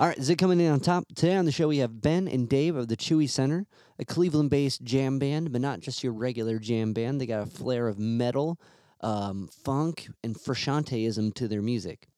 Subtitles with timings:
[0.00, 1.04] All right, Zig coming in on top.
[1.14, 3.64] Today on the show, we have Ben and Dave of the Chewy Center,
[3.96, 7.20] a Cleveland based jam band, but not just your regular jam band.
[7.20, 8.58] They got a flair of metal,
[9.02, 12.08] um, funk, and Fruscianteism to their music.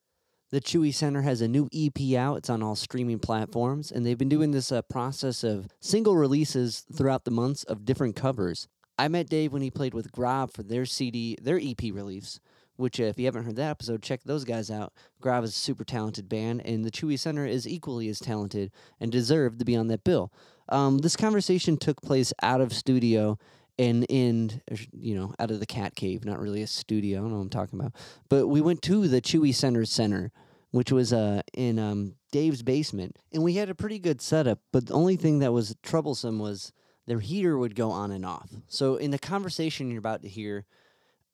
[0.50, 2.36] The Chewy Center has a new EP out.
[2.36, 6.80] It's on all streaming platforms, and they've been doing this uh, process of single releases
[6.95, 8.68] throughout the months of different covers.
[8.98, 12.40] I met Dave when he played with Grav for their CD, their EP release.
[12.77, 14.92] Which, uh, if you haven't heard that episode, check those guys out.
[15.20, 18.70] Grav is a super talented band, and the Chewy Center is equally as talented
[19.01, 20.32] and deserved to be on that bill.
[20.68, 23.38] Um, this conversation took place out of studio
[23.78, 24.60] and in
[24.92, 27.42] you know out of the cat cave not really a studio i don't know what
[27.42, 27.92] i'm talking about
[28.28, 30.32] but we went to the chewy center center
[30.73, 34.87] which was uh, in um, dave's basement and we had a pretty good setup but
[34.87, 36.73] the only thing that was troublesome was
[37.06, 40.65] their heater would go on and off so in the conversation you're about to hear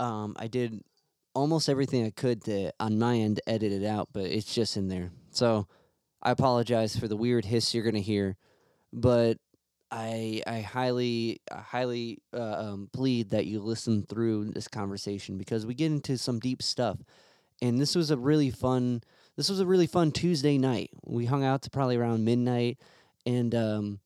[0.00, 0.82] um, i did
[1.34, 4.88] almost everything i could to on my end edit it out but it's just in
[4.88, 5.66] there so
[6.22, 8.36] i apologize for the weird hiss you're to hear
[8.92, 9.38] but
[9.92, 15.66] I I highly I highly uh, um, plead that you listen through this conversation because
[15.66, 16.96] we get into some deep stuff,
[17.60, 19.02] and this was a really fun
[19.36, 20.90] this was a really fun Tuesday night.
[21.04, 22.78] We hung out to probably around midnight,
[23.26, 24.00] and um,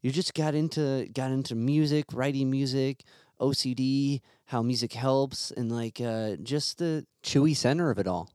[0.00, 3.02] you just got into got into music, writing music,
[3.40, 4.20] OCD,
[4.52, 8.30] how music helps, and like uh, just the chewy center of it all.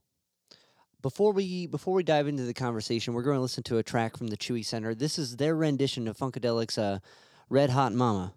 [1.04, 4.18] Before we before we dive into the conversation, we're going to listen to a track
[4.18, 4.96] from the Chewy Center.
[4.96, 7.00] This is their rendition of Funkadelic's uh,
[7.50, 8.34] "Red Hot Mama."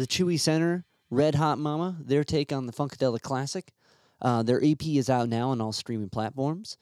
[0.00, 3.74] The Chewy Center, Red Hot Mama, their take on the Funkadelic Classic.
[4.22, 6.78] Uh, their EP is out now on all streaming platforms.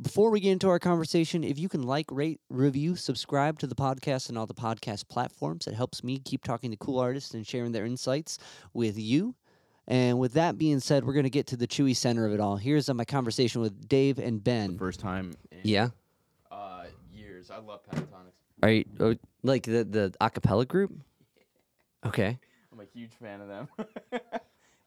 [0.00, 3.74] Before we get into our conversation, if you can like, rate, review, subscribe to the
[3.74, 7.44] podcast and all the podcast platforms, it helps me keep talking to cool artists and
[7.44, 8.38] sharing their insights
[8.72, 9.34] with you.
[9.88, 12.38] And with that being said, we're going to get to the Chewy Center of it
[12.38, 12.58] all.
[12.58, 14.78] Here's uh, my conversation with Dave and Ben.
[14.78, 15.88] First time in Yeah.
[16.52, 17.50] uh, years.
[17.50, 18.06] I love Pentatonix.
[18.62, 20.92] Are you oh, like the the acapella group?
[22.04, 22.38] Okay.
[22.72, 23.68] I'm a huge fan of them.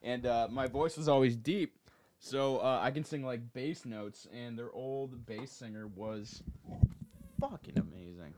[0.02, 1.76] and uh, my voice was always deep,
[2.18, 4.28] so uh, I can sing like bass notes.
[4.32, 6.42] And their old bass singer was
[7.40, 8.34] fucking amazing.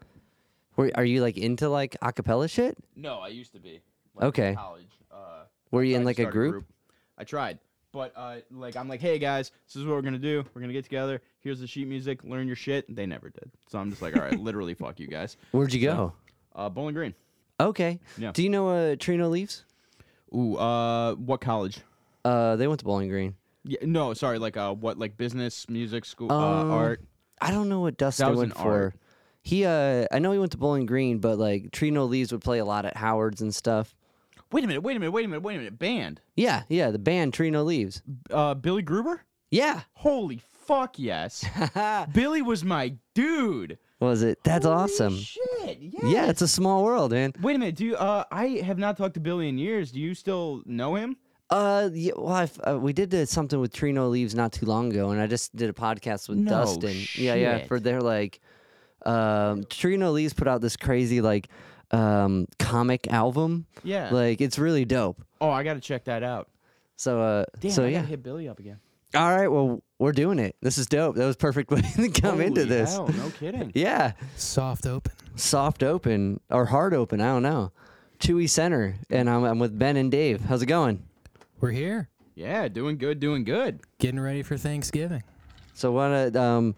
[0.77, 2.77] Were, are you like into like acapella shit?
[2.97, 3.81] No, I used to be.
[4.15, 4.49] Like, Okay.
[4.51, 4.89] In college.
[5.11, 6.65] Uh, Were you in like a group?
[7.19, 7.59] I tried.
[7.93, 10.43] But uh, like I'm like, hey guys, this is what we're gonna do.
[10.55, 11.21] We're gonna get together.
[11.41, 12.25] Here's the sheet music.
[12.25, 12.95] Learn your shit.
[12.95, 13.51] They never did.
[13.69, 15.37] So I'm just like, all right, literally, fuck you guys.
[15.51, 16.15] Where'd you go?
[16.55, 17.15] Uh, Bowling Green.
[17.61, 18.01] Okay.
[18.19, 18.33] Yeah.
[18.33, 19.65] Do you know uh, Trino Leaves?
[20.35, 21.81] Ooh, uh, what college?
[22.25, 23.35] Uh, they went to Bowling Green.
[23.65, 27.01] Yeah, no, sorry, like uh, what, like business, music, school, Um, uh, art.
[27.41, 28.73] I don't know what Dustin was went for.
[28.85, 28.95] art.
[29.43, 32.59] He, uh, I know he went to Bowling Green, but like Trino Leaves would play
[32.59, 33.95] a lot at Howard's and stuff.
[34.53, 35.79] Wait a minute, wait a minute, wait a minute, wait a minute.
[35.79, 36.21] Band.
[36.37, 38.03] Yeah, yeah, the band Trino Leaves.
[38.31, 39.23] Uh, Billy Gruber.
[39.51, 39.83] Yeah.
[39.95, 41.45] Holy fuck yes.
[42.13, 43.79] Billy was my dude.
[44.03, 44.43] Was it?
[44.43, 45.17] That's Holy awesome.
[45.17, 45.79] Shit.
[45.81, 46.01] Yeah.
[46.03, 47.33] Yeah, it's a small world, man.
[47.41, 47.77] Wait a minute.
[47.77, 49.93] Do you, uh, I have not talked to Billy in years.
[49.93, 51.17] Do you still know him?
[51.51, 54.91] Uh, yeah, well, I've, uh, we did uh, something with Trino Leaves not too long
[54.91, 56.97] ago, and I just did a podcast with No Dustin.
[57.15, 57.69] Yeah, yeah, shit.
[57.69, 58.41] for their like,
[59.07, 61.49] um, Trino Leaves put out this crazy like,
[61.93, 63.67] um, comic album.
[63.85, 64.11] Yeah.
[64.11, 65.23] Like, it's really dope.
[65.41, 66.49] oh, I got to check that out.
[66.97, 67.99] So, uh, Damn, so I yeah.
[67.99, 68.81] gotta hit Billy up again.
[69.14, 70.56] All right, well, we're doing it.
[70.62, 71.17] This is dope.
[71.17, 72.93] That was a perfect way to come into Holy this.
[72.93, 73.73] hell, no kidding.
[73.75, 75.12] Yeah, Soft open.
[75.37, 77.20] soft open or hard open.
[77.20, 77.73] I don't know.
[78.19, 80.43] Chewy Center, and I'm, I'm with Ben and Dave.
[80.43, 81.03] How's it going?
[81.60, 83.81] We're here, Yeah, doing good, doing good.
[83.98, 85.22] getting ready for Thanksgiving.
[85.75, 86.75] So want to um,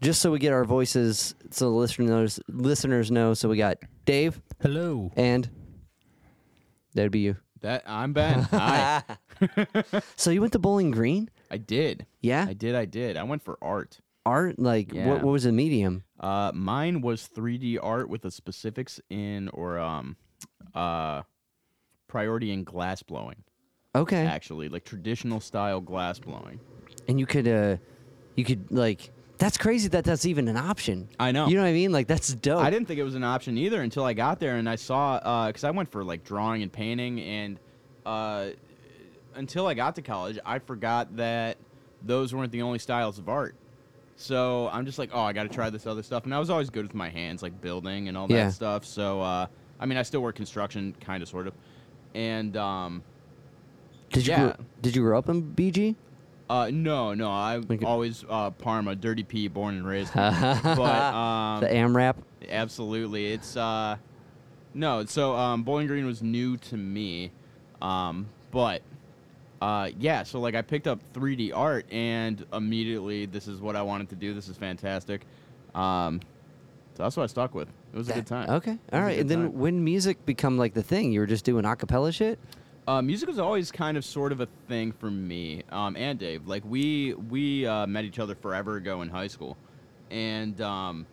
[0.00, 3.34] just so we get our voices, so the listeners listeners know.
[3.34, 5.10] So we got Dave Hello.
[5.16, 5.48] and
[6.94, 7.36] that'd be you.
[7.60, 8.42] That I'm Ben.
[8.42, 9.02] Hi.
[10.16, 11.30] So you went to Bowling Green?
[11.50, 12.06] I did.
[12.20, 12.74] Yeah, I did.
[12.74, 13.16] I did.
[13.16, 14.00] I went for art.
[14.26, 14.58] art.
[14.58, 15.06] Like Yeah.
[15.08, 15.22] what?
[15.22, 16.04] What was the medium?
[16.20, 20.16] Uh, mine was 3D art with the specifics in or um,
[20.74, 21.22] uh,
[22.08, 23.36] priority in glass blowing.
[23.94, 26.60] Okay, Actually, like traditional style glass blowing.
[27.08, 27.76] and you could uh,
[28.36, 31.08] you could like that's crazy that that's even an option.
[31.18, 31.46] I know.
[31.48, 31.90] You know what I mean?
[31.92, 32.62] Like that's dope.
[32.62, 35.46] I didn't think it was an option either until I got there and I saw
[35.46, 37.58] because I went for like drawing and painting and
[38.04, 38.48] uh,
[39.38, 41.56] until I got to college I forgot that
[42.04, 43.54] those weren't the only styles of art.
[44.16, 46.50] So I'm just like, oh, I got to try this other stuff, and I was
[46.50, 48.48] always good with my hands, like building and all that Yeah.
[48.50, 48.84] stuff.
[48.84, 49.46] So uh,
[49.80, 51.54] I mean, I still work construction, kind of, sort of,
[52.14, 53.02] and um,
[54.10, 54.40] Did you yeah.
[54.40, 55.94] grow, did you grow up in BG?
[56.50, 60.12] uh, no, no, I Like- always uh, Parma, Dirty P, born and raised.
[60.14, 62.16] the but um, AMRAP.
[62.48, 63.32] Absolutely.
[63.32, 63.96] It's uh
[64.74, 67.30] no, so um Bowling Green was new to me.
[67.82, 68.82] Um but
[69.60, 73.82] uh yeah, so like I picked up 3D art and immediately this is what I
[73.82, 74.34] wanted to do.
[74.34, 75.22] This is fantastic.
[75.74, 76.20] Um
[76.94, 77.68] so that's what I stuck with.
[77.92, 78.50] It was a good time.
[78.50, 79.20] Okay, all right.
[79.20, 79.58] And then time.
[79.58, 82.40] when music become like the thing, you were just doing acapella shit.
[82.88, 86.46] Uh, music was always kind of sort of a thing for me um, and Dave.
[86.48, 89.58] Like we we uh, met each other forever ago in high school,
[90.10, 91.06] and um,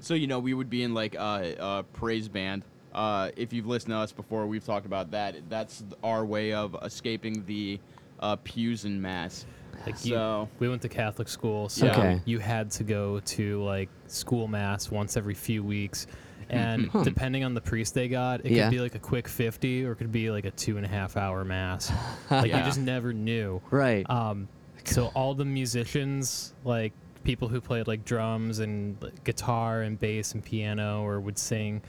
[0.00, 2.64] so you know we would be in like a, a praise band.
[2.94, 5.36] Uh, if you've listened to us before, we've talked about that.
[5.48, 7.80] That's our way of escaping the
[8.20, 9.46] uh, pews in mass.
[9.86, 12.20] Like So- you, we went to Catholic school, so Okay.
[12.24, 16.06] you had to go to like school mass once every few weeks.
[16.50, 17.02] And Huh.
[17.02, 18.64] depending on the priest they got, it Yeah.
[18.66, 20.88] could be like a quick 50 or it could be like a two and a
[20.88, 21.90] half hour mass.
[22.30, 22.58] Like Yeah.
[22.58, 23.60] you just never knew.
[23.70, 24.08] Right.
[24.08, 24.48] Um,
[24.84, 26.92] so all the musicians, like
[27.24, 31.82] people who played like drums and like, guitar and bass and piano or would sing,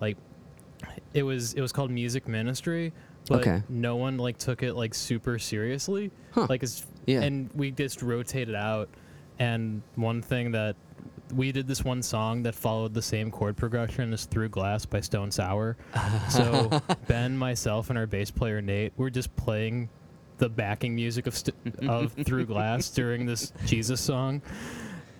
[0.00, 0.16] like
[1.14, 2.92] it was it was called music ministry,
[3.28, 3.62] but Okay.
[3.68, 6.10] no one like took it like super seriously.
[6.32, 6.46] Huh.
[6.48, 7.22] Like it's Yeah.
[7.22, 8.88] and we just rotated out.
[9.38, 10.76] And one thing that
[11.34, 15.00] we did this one song that followed the same chord progression as Through Glass by
[15.00, 15.76] Stone Sour.
[16.28, 19.88] So Ben, myself, and our bass player Nate were just playing
[20.38, 21.56] the backing music of st-
[21.88, 24.42] of Through Glass during this Jesus song.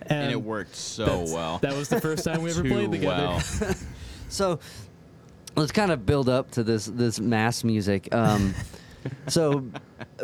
[0.07, 1.59] And it worked so well.
[1.59, 3.15] That was the first time we ever played together.
[3.15, 3.39] well.
[4.29, 4.59] So
[5.55, 8.13] let's kind of build up to this this mass music.
[8.13, 8.53] Um,
[9.27, 9.65] so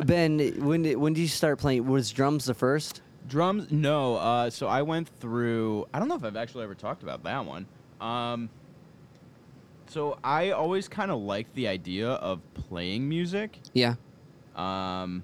[0.06, 1.88] Ben, when did, when did you start playing?
[1.88, 3.02] Was drums the first?
[3.28, 3.72] Drums?
[3.72, 4.16] No.
[4.16, 5.88] Uh, so I went through.
[5.94, 7.66] I don't know if I've actually ever talked about that one.
[8.02, 8.50] Um,
[9.88, 13.60] So I always kind of liked the idea of playing music.
[13.74, 13.96] Yeah.
[14.56, 15.24] Um,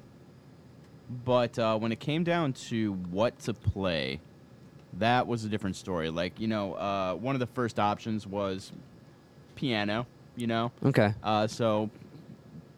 [1.24, 4.20] but uh, when it came down to what to play,
[4.94, 6.10] that was a different story.
[6.10, 8.72] Like, you know, uh, one of the first options was
[9.56, 10.72] piano, you know?
[10.84, 11.14] Okay.
[11.24, 11.90] Uh, so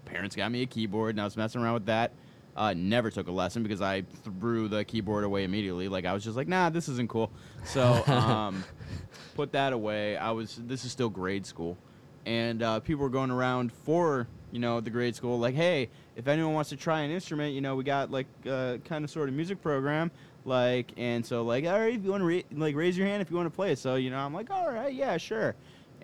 [0.05, 2.11] parents got me a keyboard, and I was messing around with that.
[2.55, 5.87] Uh, never took a lesson because I threw the keyboard away immediately.
[5.87, 7.31] Like I was just like, nah, this isn't cool.
[7.65, 8.63] So um,
[9.35, 10.17] put that away.
[10.17, 10.59] I was.
[10.65, 11.77] This is still grade school,
[12.25, 16.27] and uh, people were going around for you know the grade school like, hey, if
[16.27, 19.29] anyone wants to try an instrument, you know, we got like uh, kind of sort
[19.29, 20.09] of music program.
[20.43, 23.21] Like and so like all right if you want to ra- like raise your hand
[23.21, 25.55] if you want to play it so you know I'm like all right yeah sure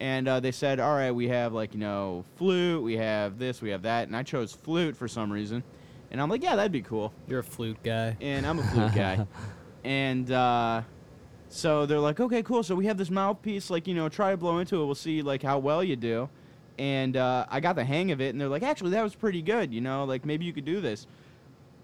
[0.03, 3.61] and uh, they said, "All right, we have like you know flute, we have this,
[3.61, 5.63] we have that," and I chose flute for some reason,
[6.11, 8.17] and I'm like, "Yeah, that'd be cool," You're a flute guy.
[8.19, 9.25] and I'm a flute guy,
[9.85, 10.81] and uh,
[11.47, 12.63] so they're like, "Okay, cool.
[12.63, 14.85] So we have this mouthpiece, like you know, try to blow into it.
[14.85, 16.27] We'll see like how well you do."
[16.79, 19.41] And uh, I got the hang of it, and they're like, "Actually, that was pretty
[19.41, 19.73] good.
[19.73, 21.07] You know, like maybe you could do this."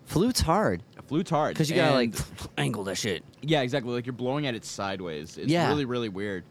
[0.06, 3.24] Flute's hard Flute's hard because you gotta like and- angle that shit.
[3.42, 3.92] Yeah, exactly.
[3.94, 5.38] Like you're blowing at it sideways.
[5.38, 5.70] It's Yeah.
[5.70, 6.44] really, really weird.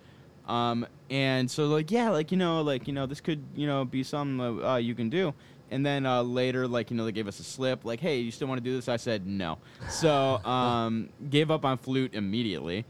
[0.49, 3.85] Um, and so like yeah, like you know, like you know, this could you know
[3.85, 5.35] be something uh, you can do.
[5.71, 8.31] And then uh, later, like you know, they gave us a slip, like, "Hey, you
[8.31, 9.59] still want to do this?" I said no.
[9.91, 10.11] So
[10.45, 12.85] um, gave up on flute immediately.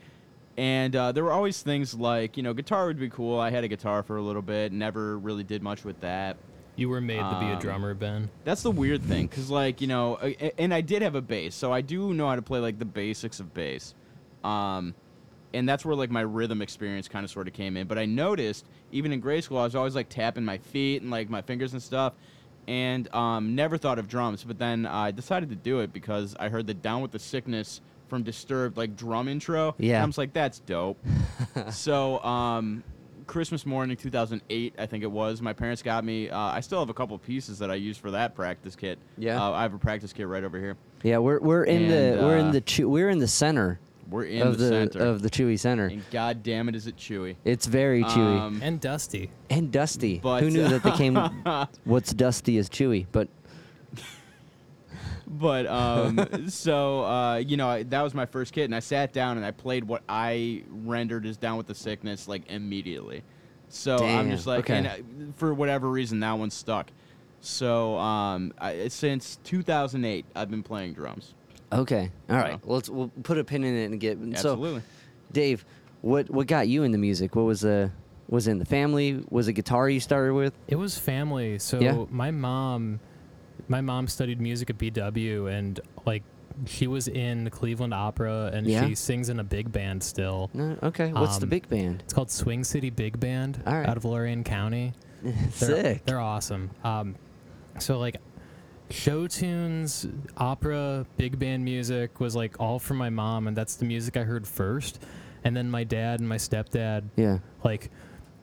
[0.56, 3.38] And uh, there were always things like you know, guitar would be cool.
[3.40, 6.36] I had a guitar for a little bit, never really did much with that.
[6.76, 8.30] You were made to be a Um, drummer, Ben.
[8.44, 11.72] That's the weird thing, because like you know, and I did have a bass, so
[11.72, 13.94] I do know how to play like the basics of bass,
[14.44, 14.94] um,
[15.54, 17.86] and that's where like my rhythm experience kind of sort of came in.
[17.86, 21.10] But I noticed even in grade school, I was always like tapping my feet and
[21.10, 22.14] like my fingers and stuff,
[22.66, 24.44] and um, never thought of drums.
[24.44, 27.80] But then I decided to do it because I heard the "Down with the Sickness"
[28.08, 29.74] from Disturbed like drum intro.
[29.78, 29.96] Yeah.
[29.96, 30.98] and I was like, that's dope.
[31.70, 32.82] so um,
[33.26, 35.40] Christmas morning, 2008, I think it was.
[35.40, 36.30] My parents got me.
[36.30, 38.98] Uh, I still have a couple pieces that I use for that practice kit.
[39.16, 39.40] Yeah.
[39.42, 40.76] uh, I have a practice kit right over here.
[41.02, 43.78] Yeah, we're we're in the And, we're in uh, the we're in the center
[44.10, 45.86] We're in of the, the, center, of the Chewy Center.
[45.86, 47.36] and god damn it, is it chewy?
[47.44, 49.30] It's very chewy Um, And Dusty.
[49.50, 50.18] and dusty.
[50.22, 51.14] but- Who knew that they came?
[51.84, 53.28] What's dusty is chewy, but
[55.30, 59.12] But um, so uh, you know I, that was my first kit, and I sat
[59.12, 63.22] down and I played what I rendered as "Down with the Sickness" like immediately.
[63.68, 64.76] So I'm Damn, just like, okay.
[64.78, 64.92] and uh,
[65.36, 66.90] for whatever reason, that one stuck.
[67.42, 71.34] So um, I, since 2008, I've been playing drums.
[71.72, 72.54] Okay, all right.
[72.54, 74.18] Uh, Well, let's we'll put a pin in it and get.
[74.38, 74.80] So,
[75.32, 75.64] Dave,
[76.02, 77.34] what what got you into music?
[77.36, 77.90] What was the
[78.28, 79.24] was it in the family?
[79.30, 80.52] Was it guitar you started with?
[80.66, 81.58] It was family.
[81.58, 82.04] So Yeah.
[82.10, 83.00] my mom,
[83.68, 86.22] my mom studied music at BW, and like
[86.66, 88.86] she was in the Cleveland Opera, and Yeah.
[88.86, 90.50] she sings in a big band still.
[90.52, 90.76] No.
[90.82, 91.12] Okay.
[91.12, 92.02] What's the Um, big band?
[92.04, 93.88] It's called Swing City Big Band All right.
[93.88, 94.92] out of Lorain County.
[95.22, 96.04] They're, Sick.
[96.04, 96.70] They're awesome.
[96.84, 97.14] Um,
[97.78, 98.16] so like
[98.90, 103.84] show tunes, opera, big band music was like all from my mom, and that's the
[103.84, 105.02] music I heard first.
[105.44, 107.38] And then my dad and my stepdad, Yeah.
[107.64, 107.90] like,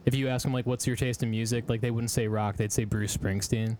[0.06, 2.58] if you ask them like, "What's your taste in music?" Like, they wouldn't say rock;
[2.58, 3.78] they'd say Bruce Springsteen.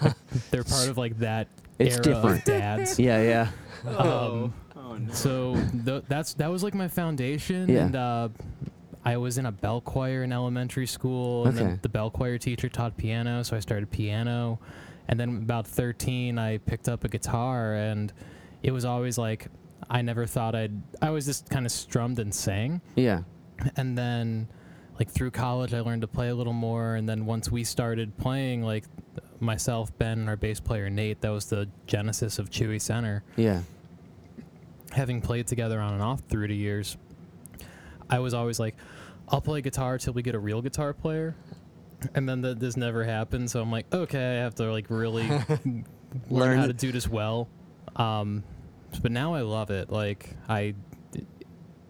[0.00, 0.14] Like,
[0.50, 1.48] they're part of like that
[1.78, 2.38] It's era different.
[2.38, 2.98] of dads.
[2.98, 3.22] Yeah.
[3.22, 3.48] Yeah.
[3.86, 5.12] Um, oh no.
[5.12, 7.84] so th- that's that was like my foundation, Yeah.
[7.86, 8.28] and uh,
[9.04, 11.66] I was in a bell choir in elementary school, and Okay.
[11.66, 14.58] then the bell choir teacher taught piano, so I started piano,
[15.08, 18.12] and then about 13, I picked up a guitar, and
[18.62, 19.46] it was always like
[19.90, 20.72] I never thought I'd.
[21.02, 23.22] I was just kind of strummed and sang, Yeah.
[23.76, 24.48] and then
[24.98, 28.16] like through college, I learned to play a little more, and then once we started
[28.16, 28.84] playing, like
[29.40, 33.60] myself, Ben, and our bass player Nate, that was the genesis of Chewy Center Yeah.
[34.92, 36.96] having played together on and off through the years,
[38.08, 38.74] I was always like,
[39.28, 41.34] I'll play guitar till we get a real guitar player.
[42.14, 45.26] And then th- this never happened, so I'm like, okay, I have to like really
[45.28, 45.84] learn,
[46.30, 46.68] Learn how it.
[46.68, 47.48] to do this well.
[47.96, 48.44] Um,
[49.02, 49.90] but now I love it.
[49.90, 50.74] Like I,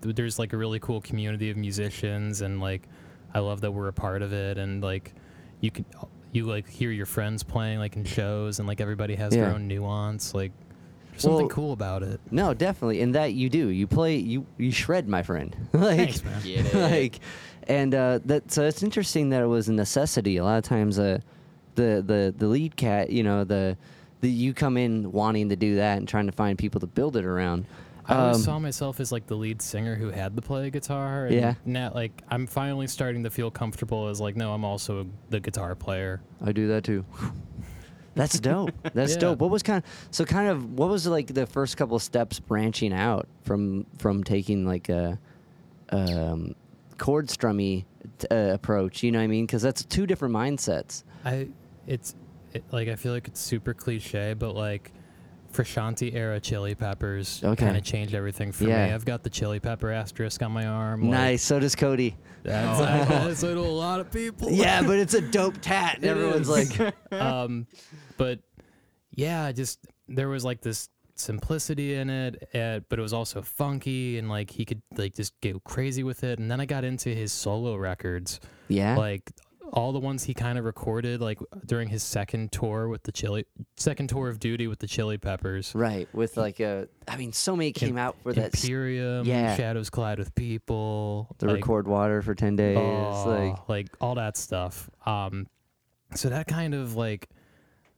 [0.00, 2.88] there's like a really cool community of musicians, and like
[3.34, 4.58] I love that we're a part of it.
[4.58, 5.12] And like
[5.60, 5.84] you can,
[6.32, 9.46] you like hear your friends playing like in shows, and like everybody has Yeah.
[9.46, 10.34] their own nuance.
[10.34, 10.52] Like
[11.16, 12.20] there's something Well, cool about it.
[12.30, 13.00] No, definitely.
[13.00, 13.68] And that you do.
[13.68, 14.16] You play.
[14.16, 15.56] You you shred, my friend.
[15.72, 15.96] like.
[15.98, 16.42] Thanks, man.
[16.42, 17.20] Get like
[17.68, 21.00] and uh that so it's interesting that it was a necessity a lot of times
[21.00, 21.18] uh
[21.74, 23.76] the the the lead cat you know the
[24.20, 27.16] the you come in wanting to do that and trying to find people to build
[27.16, 27.66] it around
[28.08, 31.26] I always Um, saw myself as like the lead singer who had to play guitar.
[31.26, 31.54] And Yeah.
[31.64, 35.74] Now, like, I'm finally starting to feel comfortable as like, no, I'm also the guitar
[35.74, 36.20] player.
[36.40, 37.04] i do that too
[38.16, 39.18] that's dope that's Yeah.
[39.20, 42.02] dope what was kind of so kind of what was like the first couple of
[42.02, 45.18] steps branching out from from taking like a
[45.90, 46.54] um
[46.98, 47.84] chord strummy
[48.18, 49.02] t- uh, approach.
[49.02, 49.44] You know what I mean?
[49.46, 51.04] Because that's two different mindsets.
[51.24, 51.48] I
[51.86, 52.14] it's
[52.54, 54.92] it, like I feel like it's super cliche, but like
[55.52, 57.64] Frusciante era chili peppers Okay.
[57.64, 58.86] kind of changed everything for Yeah.
[58.88, 58.92] me.
[58.92, 61.02] I've got the chili pepper asterisk on my arm.
[61.02, 61.42] like, nice.
[61.42, 62.16] So does Cody.
[62.46, 62.84] That's, Oh.
[63.28, 64.50] that's to a lot of people.
[64.50, 65.96] yeah, but it's a dope tat.
[65.96, 66.78] And It everyone's is.
[66.78, 67.66] like, um,
[68.16, 68.40] but
[69.10, 74.18] yeah, just there was like this simplicity in it, uh, but it was also funky
[74.18, 76.38] and like he could like just go crazy with it.
[76.38, 78.38] And then I got into his solo records,
[78.68, 79.30] yeah, like
[79.72, 83.44] all the ones he kind of recorded like during his second tour with the chili
[83.76, 86.08] second tour of duty with the chili peppers right.
[86.12, 88.54] With like a, I mean, so many came out for that.
[88.54, 89.56] Empyrean yeah.
[89.56, 92.76] shadows collide with people The like, record water for ten days.
[92.78, 94.88] Oh, like, all that stuff.
[95.04, 95.46] Um,
[96.14, 97.28] so that kind of like,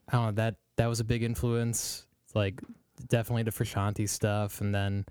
[0.09, 2.07] I don't know that that was a big influence.
[2.35, 2.61] Like
[3.09, 5.07] definitely the Frusciante stuff, and then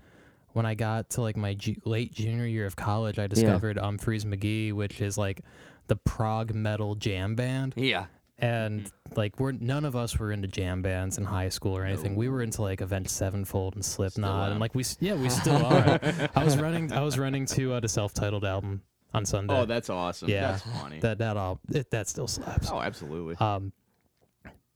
[0.52, 4.24] when I got to like my ju- late junior year of college, I discovered Umphrey's
[4.24, 5.42] McGee, which is like
[5.88, 7.74] the prog metal jam band.
[7.76, 8.06] yeah,
[8.38, 12.14] And like we're none of us were into jam bands in high school or anything.
[12.14, 15.98] We were into like Avenged Sevenfold and Slipknot, and like we yeah we still are.
[16.36, 19.54] I was running I was running to uh, the self-titled album on Sunday.
[19.58, 20.28] Oh, that's awesome.
[20.28, 20.52] Yeah.
[20.52, 21.00] That's funny.
[21.00, 22.70] that that all it, that still slaps.
[22.70, 23.34] oh, absolutely.
[23.36, 23.72] Um,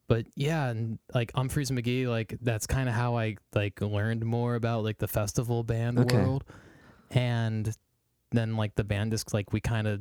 [0.09, 4.57] but yeah, and like Umphrey's McGee, like that's kind of how I like learned more
[4.57, 6.17] about like the festival band Okay.
[6.17, 6.45] world,
[7.11, 7.75] and
[8.31, 10.01] then like the band disc, like we kind of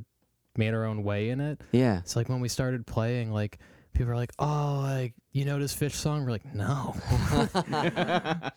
[0.57, 1.61] made our own way in it.
[1.71, 2.01] yeah.
[2.05, 3.59] So like when we started playing, like
[3.93, 6.95] people are like, "Oh, like you know this Phish song?" We're like, "No."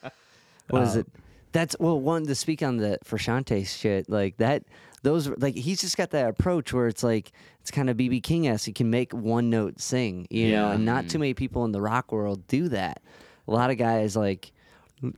[0.71, 1.07] What is Uh, it?
[1.53, 4.65] That's well, one to speak on the Frusciante shit like that.
[5.03, 7.31] Those like he's just got that approach where it's like
[7.61, 8.67] it's kind of BB King esque.
[8.67, 10.73] He can make one note sing, you know, Yeah.
[10.73, 11.11] and not Mm.
[11.11, 13.03] too many people in the rock world do that.
[13.47, 14.51] A lot of guys like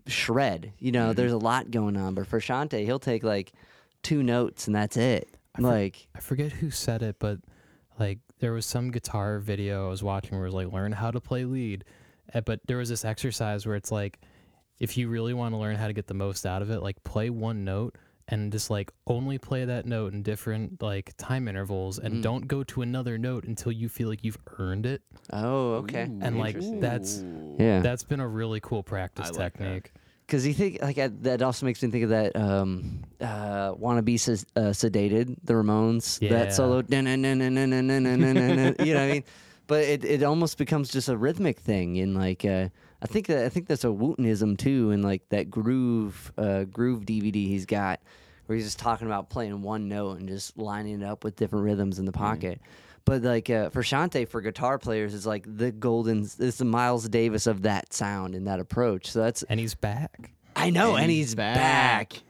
[0.08, 1.12] shred, you know.
[1.12, 1.16] Mhm.
[1.16, 3.52] There's a lot going on, but Frusciante he'll take like
[4.02, 5.28] two notes and that's it.
[5.56, 7.38] I for- Like I forget who said it, but
[7.98, 11.10] like there was some guitar video I was watching where it was like learn how
[11.10, 11.84] to play lead,
[12.34, 14.18] Uh, but there was this exercise where it's like
[14.78, 17.02] if you really want to learn how to get the most out of it, like
[17.04, 17.96] play one note
[18.28, 22.22] and just like only play that note in different like time intervals and Mm.
[22.22, 25.00] don't go to another note until you feel like you've earned it.
[25.32, 27.24] oh okay, Ooh, And, like, that's-
[27.58, 27.80] yeah.
[27.80, 29.58] That's been a really cool practice I like that.
[29.58, 29.92] technique
[30.26, 34.16] because you think like I, that also makes me think of that um uh be
[34.16, 36.30] ses- uh, sedated the ramones Yeah.
[36.30, 36.82] that solo
[38.84, 39.24] you know what i mean
[39.68, 42.68] but it, it almost becomes just a rhythmic thing in like uh
[43.02, 47.04] i think that i think that's a Wootenism too and like that groove uh groove
[47.04, 48.00] dvd he's got
[48.46, 51.64] where he's just talking about playing one note and just lining it up with different
[51.64, 52.60] rhythms in the pocket
[53.06, 57.46] but like uh, Frusciante, for guitar players, is like the golden, it's the Miles Davis
[57.46, 59.10] of that sound and that approach.
[59.10, 60.32] So that's And he's back.
[60.54, 61.54] I know, and, And he's, he's back.
[61.56, 62.22] back.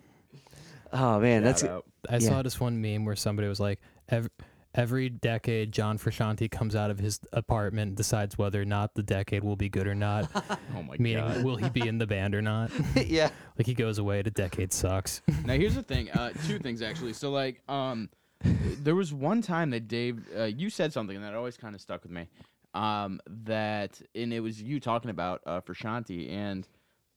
[0.92, 1.84] Oh man, that's out.
[2.08, 2.28] I Yeah.
[2.28, 4.30] saw this one meme where somebody was like, every,
[4.74, 9.42] every decade, John Frusciante comes out of his apartment, decides whether or not the decade
[9.42, 10.28] will be good or not.
[10.76, 11.42] Oh my meaning, god.
[11.42, 12.70] will he be in the band or not?
[13.06, 13.30] yeah.
[13.58, 15.22] like he goes away, the decade sucks.
[15.46, 16.10] now here's the thing.
[16.10, 17.14] Uh, two things actually.
[17.14, 18.10] So like, um,
[18.42, 22.02] there was one time that Dave, uh, you said something that always kind of stuck
[22.02, 22.28] with me.
[22.74, 26.68] Um, that and it was you talking about uh, Frusciante, and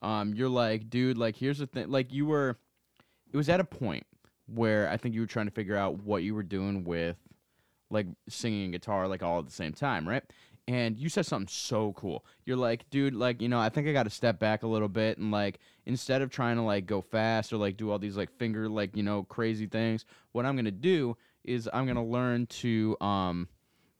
[0.01, 1.89] um, you're like, dude, like here's the thing.
[1.89, 2.57] Like you were,
[3.31, 4.05] it was at a point
[4.47, 7.17] where I think you were trying to figure out what you were doing with,
[7.91, 10.23] like singing and guitar, like all at the same time, right?
[10.69, 12.23] And you said something so cool.
[12.45, 14.87] You're like, dude, like, you know, I think I got to step back a little
[14.87, 18.15] bit and like instead of trying to like go fast or like do all these
[18.15, 21.95] like finger like, you know, crazy things, what I'm going to do is I'm going
[21.95, 23.47] to learn to um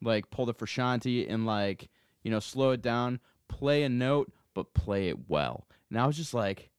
[0.04, 1.90] like pull the Frusciante and like,
[2.22, 5.66] you know, slow it down, play a note, but play it well.
[5.90, 6.70] And I was just like,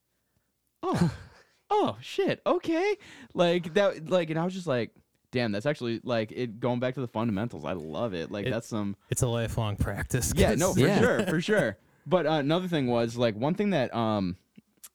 [0.85, 1.13] "Oh.
[1.71, 2.41] oh shit.
[2.47, 2.95] Okay."
[3.35, 4.93] Like that like and I was just like,
[5.33, 7.65] "Damn, that's actually like it going back to the fundamentals.
[7.65, 8.31] I love it.
[8.31, 10.33] Like It- that's some It's a lifelong practice.
[10.37, 10.99] Yeah, no, for Yeah.
[11.01, 11.77] sure, for sure.
[12.07, 14.37] But uh, another thing was like one thing that um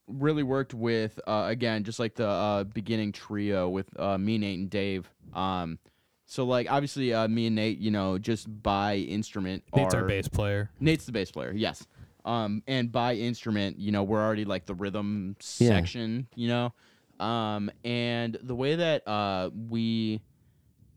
[0.08, 4.60] really worked with uh, again just like the uh, beginning trio with uh, me, Nate,
[4.60, 5.10] and Dave.
[5.34, 5.80] Um,
[6.28, 9.64] so like obviously uh, me and Nate, you know, just by instrument.
[9.76, 10.70] Nate's are, our bass player.
[10.80, 11.88] Nate's the bass player, yes.
[12.24, 15.70] Um, and by instrument, you know, we're already like the rhythm Yeah.
[15.70, 16.74] section, you know.
[17.20, 20.22] Um, and the way that uh we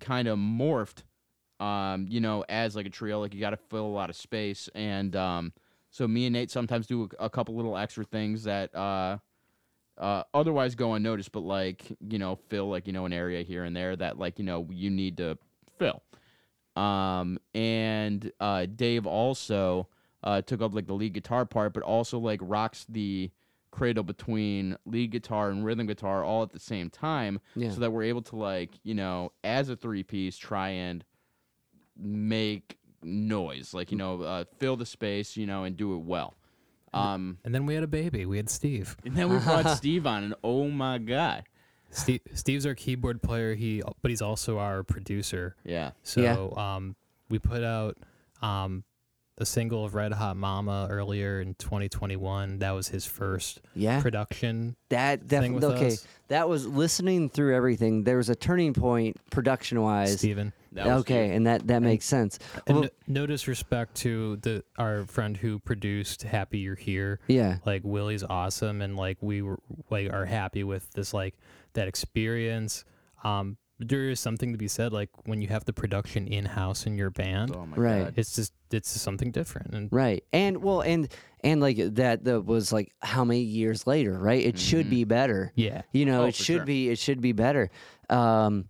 [0.01, 1.03] kind of morphed,
[1.61, 4.17] um, you know, as like a trio, like you got to fill a lot of
[4.17, 5.53] space, and um,
[5.91, 9.19] so me and Nate sometimes do a, a couple little extra things that uh.
[9.97, 13.65] Uh, otherwise go unnoticed, but like you know, fill like you know an area here
[13.65, 15.37] and there that like you know you need to
[15.77, 16.05] fill.
[16.77, 19.89] Um, and uh, Dave also
[20.23, 23.31] uh, took up like the lead guitar part, but also like rocks the
[23.71, 27.71] cradle between lead guitar and rhythm guitar all at the same time Yeah.
[27.71, 31.05] so that we're able to like you know as a three piece try and
[31.97, 36.35] make noise like you know uh, fill the space you know and do it well
[36.95, 38.25] um And then we had a baby.
[38.27, 38.97] We had Steve.
[39.05, 41.45] and then we brought steve on and oh my god
[41.91, 43.55] Steve Steve's our keyboard player.
[43.55, 45.57] He but he's also our producer.
[45.65, 46.75] yeah So Yeah.
[46.77, 46.97] um,
[47.31, 47.97] we put out
[48.43, 48.85] um,
[49.39, 52.59] a single of Red Hot Mama earlier in 2021.
[52.59, 54.01] That was his first Yeah.
[54.03, 55.87] production That definitely okay.
[55.89, 56.07] us.
[56.29, 58.05] That was listening through everything.
[58.05, 60.19] There was a turning point production wise.
[60.19, 60.53] Steven.
[60.73, 61.37] that Okay, Steve.
[61.37, 62.39] and that that makes sense.
[62.67, 67.21] And Well, no, no disrespect to the our friend who produced Happy You're Here.
[67.29, 71.35] yeah, Like Willie's awesome and like we were like are happy with this like
[71.75, 72.85] that experience.
[73.25, 76.87] Um there is something to be said like when you have the production in house
[76.87, 78.05] in your band, oh my Right.
[78.05, 80.25] god it's just it's something different and right.
[80.33, 81.09] And well, and
[81.45, 84.45] and like that that was like how many years later, right?
[84.45, 84.91] It should Mhm.
[84.91, 85.53] be better.
[85.55, 85.83] yeah.
[85.93, 86.65] You know, Oh, it should sure.
[86.65, 87.71] be it should be better.
[88.11, 88.65] Um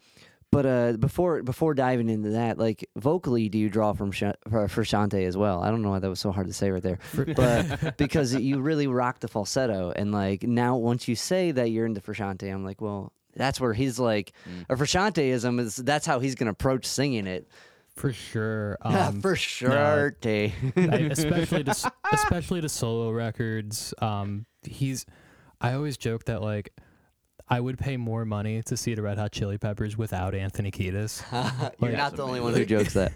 [0.51, 4.67] but uh, before before diving into that, like vocally, do you draw from Sh- for,
[4.69, 5.63] for Shante as well?
[5.63, 6.99] I don't know why that was so hard to say right there,
[7.37, 11.85] but because you really rock the falsetto, and like now once you say that you're
[11.85, 14.67] into Frusciante, I'm like, well, that's where he's like, Mm.
[14.69, 17.49] or Fruscianteism is that's how he's gonna approach singing it.
[17.97, 18.77] For sure.
[18.85, 23.95] Um, for sure, I- especially to especially to solo records.
[23.99, 25.07] Um, he's.
[25.61, 26.73] I always joke that like,
[27.49, 31.23] I would pay more money to see the Red Hot Chili Peppers without Anthony Kiedis.
[31.81, 33.13] You're Like- not the only one who jokes that.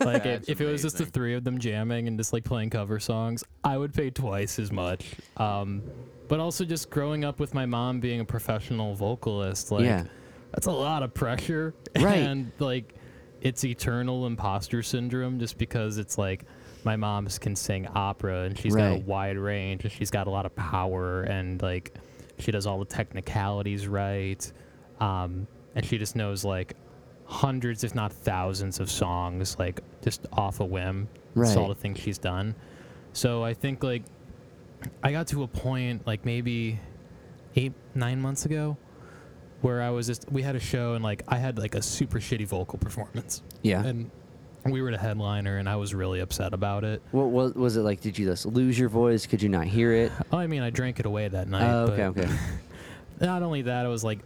[0.00, 2.70] Like, if, if it was just the three of them jamming and just like playing
[2.70, 5.06] cover songs, I would pay twice as much.
[5.36, 5.82] Um,
[6.28, 10.04] but also just growing up with my mom being a professional vocalist, like Yeah.
[10.52, 11.74] that's a lot of pressure.
[11.98, 12.18] Right.
[12.18, 12.94] And like
[13.40, 16.44] it's eternal imposter syndrome just because it's like
[16.84, 20.30] my mom can sing opera and she's got a wide range and she's got a
[20.30, 21.94] lot of power and like
[22.38, 24.50] she does all the technicalities right.
[25.00, 26.74] Um, and she just knows like
[27.24, 31.08] hundreds, if not thousands, of songs like just off a whim.
[31.36, 32.54] That's all the things she's done.
[33.12, 34.02] So I think like
[35.02, 36.78] I got to a point like maybe
[37.56, 38.76] eight, nine months ago
[39.60, 42.18] where I was just we had a show and like I had like a super
[42.18, 43.84] shitty vocal performance Yeah.
[43.84, 44.10] and
[44.64, 47.02] we were the headliner and I was really upset about it.
[47.12, 48.00] What was, was it like?
[48.00, 49.26] Did you just lose your voice?
[49.26, 50.12] Could you not hear it?
[50.32, 51.68] Oh, I mean, I drank it away that night.
[51.70, 52.28] Oh, okay, okay.
[53.20, 54.18] Not only that, I was like,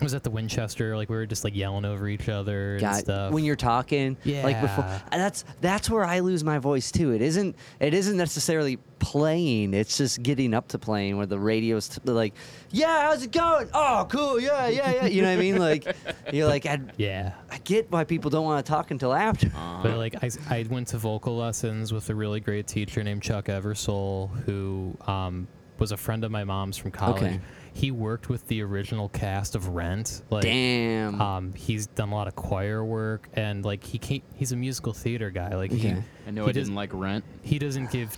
[0.00, 2.80] I was at the Winchester, like we were just like yelling over each other and
[2.80, 3.32] God, stuff.
[3.32, 4.44] when you're talking, yeah.
[4.44, 7.12] like before, that's that's where I lose my voice too.
[7.12, 9.74] It isn't it isn't necessarily playing.
[9.74, 12.34] It's just getting up to playing where the radio's t- like,
[12.70, 13.68] yeah, how's it going?
[13.74, 15.06] Oh, cool, yeah, yeah, yeah.
[15.06, 15.58] You know what I mean?
[15.58, 15.96] Like,
[16.32, 17.32] you're like, I, yeah.
[17.50, 19.50] I get why people don't want to talk until after.
[19.82, 23.46] But like I, I went to vocal lessons with a really great teacher named Chuck
[23.46, 27.22] Eversole, who um, was a friend of my mom's from college.
[27.22, 27.40] Okay.
[27.78, 30.22] He worked with the original cast of Rent.
[30.30, 31.20] Like, Damn.
[31.20, 34.92] Um, he's done a lot of choir work, and like he can't, he's a musical
[34.92, 35.54] theater guy.
[35.54, 36.02] Like he, Okay.
[36.26, 37.24] I know he I does- didn't like Rent.
[37.42, 38.16] he doesn't give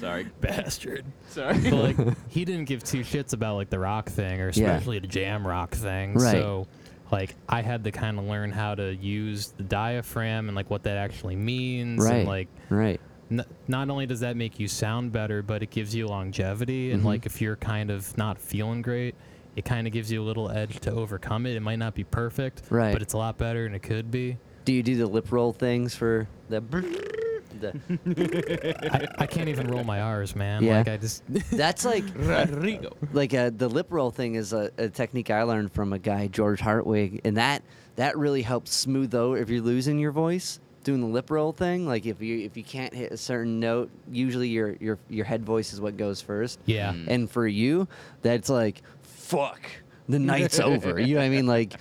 [0.00, 0.26] Sorry.
[0.40, 1.04] bastard.
[1.28, 1.58] Sorry.
[1.70, 1.96] but like
[2.28, 4.72] he didn't give two shits about like the rock thing or Yeah.
[4.72, 6.14] especially the jam rock thing.
[6.14, 6.32] Right.
[6.32, 6.66] So
[7.10, 10.82] like I had to kind of learn how to use the diaphragm and like what
[10.84, 12.04] that actually means.
[12.04, 12.14] Right.
[12.16, 13.00] And like right.
[13.30, 16.92] N- not only does that make you sound better, but it gives you longevity.
[16.92, 17.06] And Mhm.
[17.06, 19.14] like if you're kind of not feeling great,
[19.56, 21.54] it kind of gives you a little edge to overcome it.
[21.56, 22.92] It might not be perfect, Right.
[22.92, 24.36] but it's a lot better than it could be.
[24.64, 26.60] Do you do the lip roll things for the?
[27.60, 30.64] the I, I can't even roll my R's, man.
[30.64, 30.78] Yeah.
[30.78, 32.90] Like I just that's like Rodrigo.
[33.12, 36.26] like uh, the lip roll thing is a, a technique I learned from a guy
[36.26, 37.62] George Hartwig, and that
[37.96, 41.86] that really helps smooth out if you're losing your voice doing the lip roll thing.
[41.86, 45.44] Like if you if you can't hit a certain note, usually your your your head
[45.44, 46.60] voice is what goes first.
[46.66, 46.92] yeah.
[46.92, 47.08] Mm.
[47.08, 47.88] And for you,
[48.22, 49.60] that's like fuck,
[50.08, 51.00] the night's over.
[51.00, 51.46] You know what I mean?
[51.46, 51.74] Like.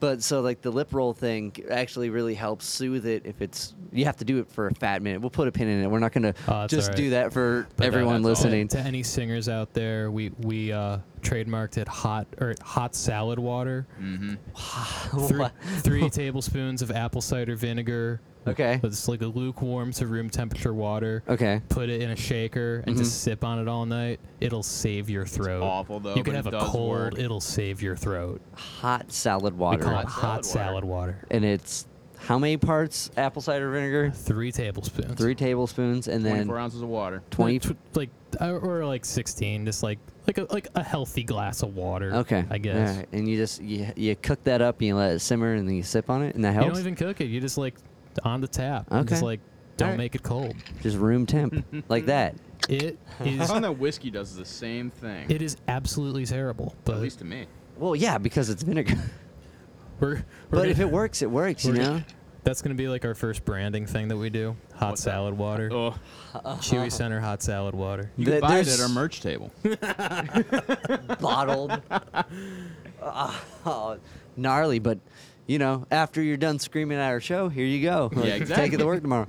[0.00, 4.06] But so like the lip roll thing actually really helps soothe it if it's you
[4.06, 5.20] have to do it for a fat minute.
[5.20, 5.88] We'll put a pin in it.
[5.90, 6.96] We're not gonna Oh, just all right.
[6.96, 8.68] do that for But, everyone that's listening.
[8.68, 13.86] To any singers out there, we we uh, trademarked it hot or hot salad water.
[14.00, 15.26] Mm-hmm.
[15.28, 15.46] Three,
[15.80, 18.22] three tablespoons of apple cider vinegar.
[18.46, 18.78] Okay.
[18.80, 21.22] But it's like a lukewarm to room temperature water.
[21.28, 21.60] Okay.
[21.68, 24.18] Put it in a shaker and just sip on it all night.
[24.40, 25.62] It'll save your throat.
[25.62, 26.90] awful, though, You can but have it a does cold.
[26.90, 27.18] work.
[27.18, 28.40] It'll save your throat.
[28.54, 29.82] Hot salad We water.
[29.84, 31.24] call it Hot hot salad salad water.
[31.30, 34.10] and it's how many parts apple cider vinegar?
[34.10, 35.14] Three tablespoons.
[35.18, 37.22] Three tablespoons, and then 24 ounces of water.
[37.30, 37.58] twenty.
[37.58, 41.62] Like, tw- like uh, or like sixteen, just like like a like a healthy glass
[41.62, 42.12] of water.
[42.16, 42.90] Okay, I guess.
[42.90, 45.66] Alright, And you just you, you cook that up, and you let it simmer, and
[45.66, 46.78] then you sip on it, and that helps You helps.
[46.80, 47.28] don't even cook it.
[47.28, 47.74] You just like
[48.24, 48.90] on the tap.
[48.90, 49.08] Okay.
[49.08, 49.40] Just like
[49.76, 49.98] don't Alright.
[49.98, 50.54] make it cold.
[50.82, 52.34] Just room temp, like that.
[52.68, 52.96] It is.
[53.18, 55.30] I is found that whiskey does the same thing.
[55.30, 56.76] it is absolutely terrible.
[56.84, 57.46] But at least to me.
[57.78, 58.94] Well, yeah, because it's vinegar.
[60.00, 61.64] we're, we're but gonna- if it works, it works.
[61.64, 61.84] You know.
[61.84, 62.06] gonna-
[62.44, 64.56] that's gonna be like our first branding thing that we do.
[64.74, 65.10] Hot What's that?
[65.10, 65.70] salad water.
[65.72, 65.94] Oh,
[66.34, 68.10] Chewy Center hot salad water.
[68.16, 69.50] you Th- can buy it at our merch table.
[71.18, 71.80] bottled.
[73.02, 73.98] Ah, oh,
[74.36, 74.98] gnarly, but
[75.50, 78.08] you know, after you're done screaming at our show, here you go.
[78.14, 78.54] Yeah, exactly.
[78.66, 79.26] Take it to work tomorrow.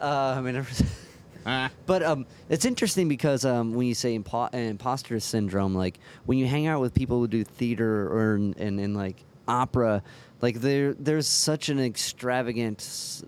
[0.00, 0.64] Uh, I mean,
[1.46, 6.38] Ah, but um, it's interesting because um, when you say impo- imposter syndrome, like when
[6.38, 10.02] you hang out with people who do theater or in, in, in like opera,
[10.40, 12.78] like there there's such an extravagant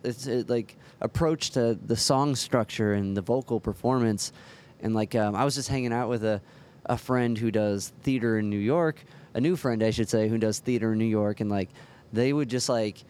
[0.03, 4.33] it's it, like approach to the song structure and the vocal performance,
[4.81, 6.41] and like um, I was just hanging out with a
[6.87, 9.05] a friend who does theater in New York,
[9.35, 11.69] a new friend I should say who does theater in New York, and like
[12.17, 13.05] they would just like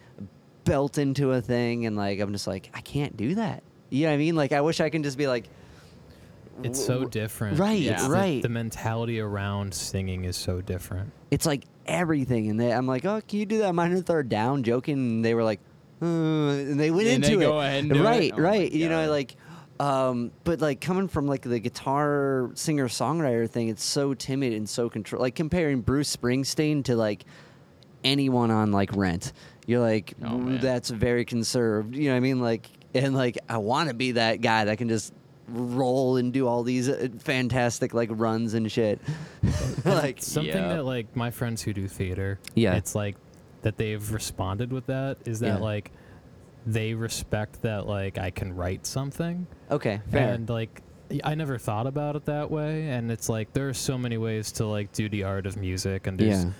[0.63, 3.63] belt into a thing, and like I'm just like I can't do that.
[3.89, 4.35] You know what I mean?
[4.35, 5.45] Like I wish I can just be like.
[6.63, 7.59] It's so different.
[7.59, 8.41] Right, the- right.
[8.41, 11.11] The, mentality around singing is so different.
[11.29, 14.63] It's like everything, and they, I'm like, oh, can you do that minor third down?
[14.63, 15.59] Joking, and they were like,
[16.01, 17.45] uh, and they went And they into it.
[17.45, 18.03] go ahead and do it?
[18.03, 18.71] right, Oh right.
[18.71, 19.35] You know, like,
[19.79, 24.67] um, but like coming from like the guitar singer songwriter thing, it's so timid and
[24.67, 25.21] so control.
[25.21, 27.23] Like comparing Bruce Springsteen to like
[28.11, 29.33] anyone on like Rent,
[29.65, 31.95] you're like, Oh, that's very conserved.
[31.95, 32.39] You know what I mean?
[32.39, 35.13] Like, and like I want to be that guy that can just
[35.49, 38.99] roll and do all these uh, fantastic like runs and shit.
[39.85, 40.75] like, Something Yeah.
[40.75, 42.75] that like my friends who do theater, Yeah.
[42.75, 43.15] it's like
[43.61, 45.63] that they've responded with that is that Yeah.
[45.63, 45.91] like
[46.65, 50.33] they respect that like I can write something okay, fair.
[50.33, 50.81] and like
[51.23, 54.51] I never thought about it that way and it's like there are so many ways
[54.53, 56.51] to like do the art of music and there's Yeah.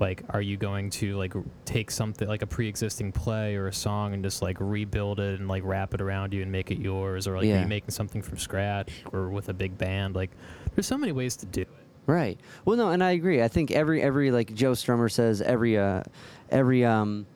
[0.00, 1.32] Like are you going to like
[1.64, 5.48] take something like a pre-existing play or a song and just like rebuild it and
[5.48, 8.22] like wrap it around you and make it yours or like are you making something
[8.22, 10.30] from scratch or with a big band like
[10.74, 11.68] there's so many ways to do it
[12.06, 12.38] Right.
[12.64, 13.42] Well, no, and I agree.
[13.42, 16.02] I think every every like Joe Strummer says every uh
[16.50, 17.26] every um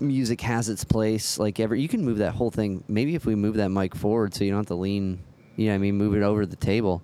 [0.00, 1.38] music has its place.
[1.38, 2.82] Like every you can move that whole thing.
[2.88, 5.20] Maybe if we move that mic forward so you don't have to lean.
[5.56, 7.02] You know, what I mean, move it over the table.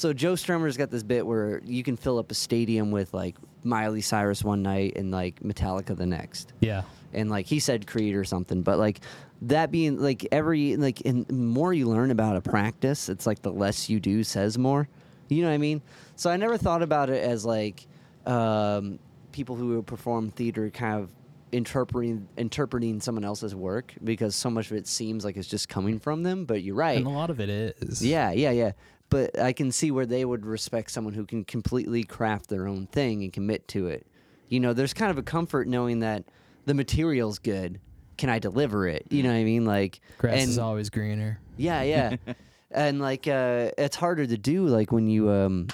[0.00, 3.36] So Joe Strummer's got this bit where you can fill up a stadium with like
[3.64, 8.14] Miley Cyrus one night and like Metallica the next yeah and like he said Creed
[8.14, 9.00] or something, but like
[9.42, 13.52] that being like every like and more you learn about a practice, it's like the
[13.52, 14.88] less you do says more.
[15.28, 15.82] You know what I mean?
[16.16, 17.86] So I never thought about it as like
[18.24, 18.98] um,
[19.32, 21.10] people who perform theater kind of
[21.52, 25.98] interpreting interpreting someone else's work because so much of it seems like it's just coming
[25.98, 26.44] from them.
[26.44, 26.96] But you're right.
[26.96, 28.72] and a lot of it is Yeah, yeah, yeah.
[29.10, 32.86] But I can see where they would respect someone who can completely craft their own
[32.86, 34.06] thing and commit to it.
[34.48, 36.24] You know, there's kind of a comfort knowing that
[36.64, 37.80] the material's good.
[38.16, 39.06] Can I deliver it?
[39.10, 39.64] You know what I mean?
[39.64, 42.16] Like grass and is always greener yeah, yeah.
[42.70, 45.68] and like uh it's harder to do like when you um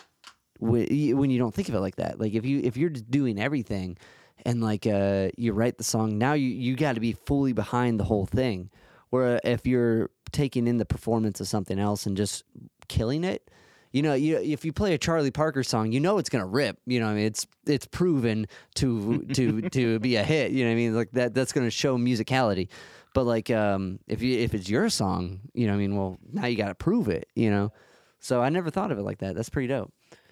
[0.58, 2.18] when you don't think of it like that.
[2.18, 3.96] Like if you if you're doing everything
[4.44, 8.00] and like uh you write the song, now you you got to be fully behind
[8.00, 8.70] the whole thing.
[9.10, 12.42] Where if you're taking in the performance of something else and just
[12.88, 13.50] killing it,
[13.92, 16.78] you know, you if you play a Charlie Parker song, you know it's gonna rip.
[16.86, 20.52] You know, I mean, it's it's proven to to to be a hit.
[20.52, 22.68] You know, what I mean, like that that's gonna show musicality.
[23.14, 26.18] But like, um, if you if it's your song, you know, what I mean, well,
[26.30, 27.26] now you got to prove it.
[27.34, 27.72] You know,
[28.20, 29.34] so I never thought of it like that.
[29.34, 29.90] That's pretty dope.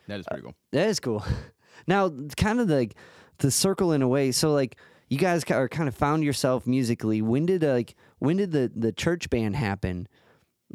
[0.09, 0.55] that is pretty cool.
[0.73, 1.25] That is cool.
[1.87, 2.97] now, kind of like
[3.39, 4.33] the circle in a way.
[4.33, 4.77] So like,
[5.09, 7.23] you guys are kind of found yourself musically.
[7.23, 10.07] When did like when did the the church band happen?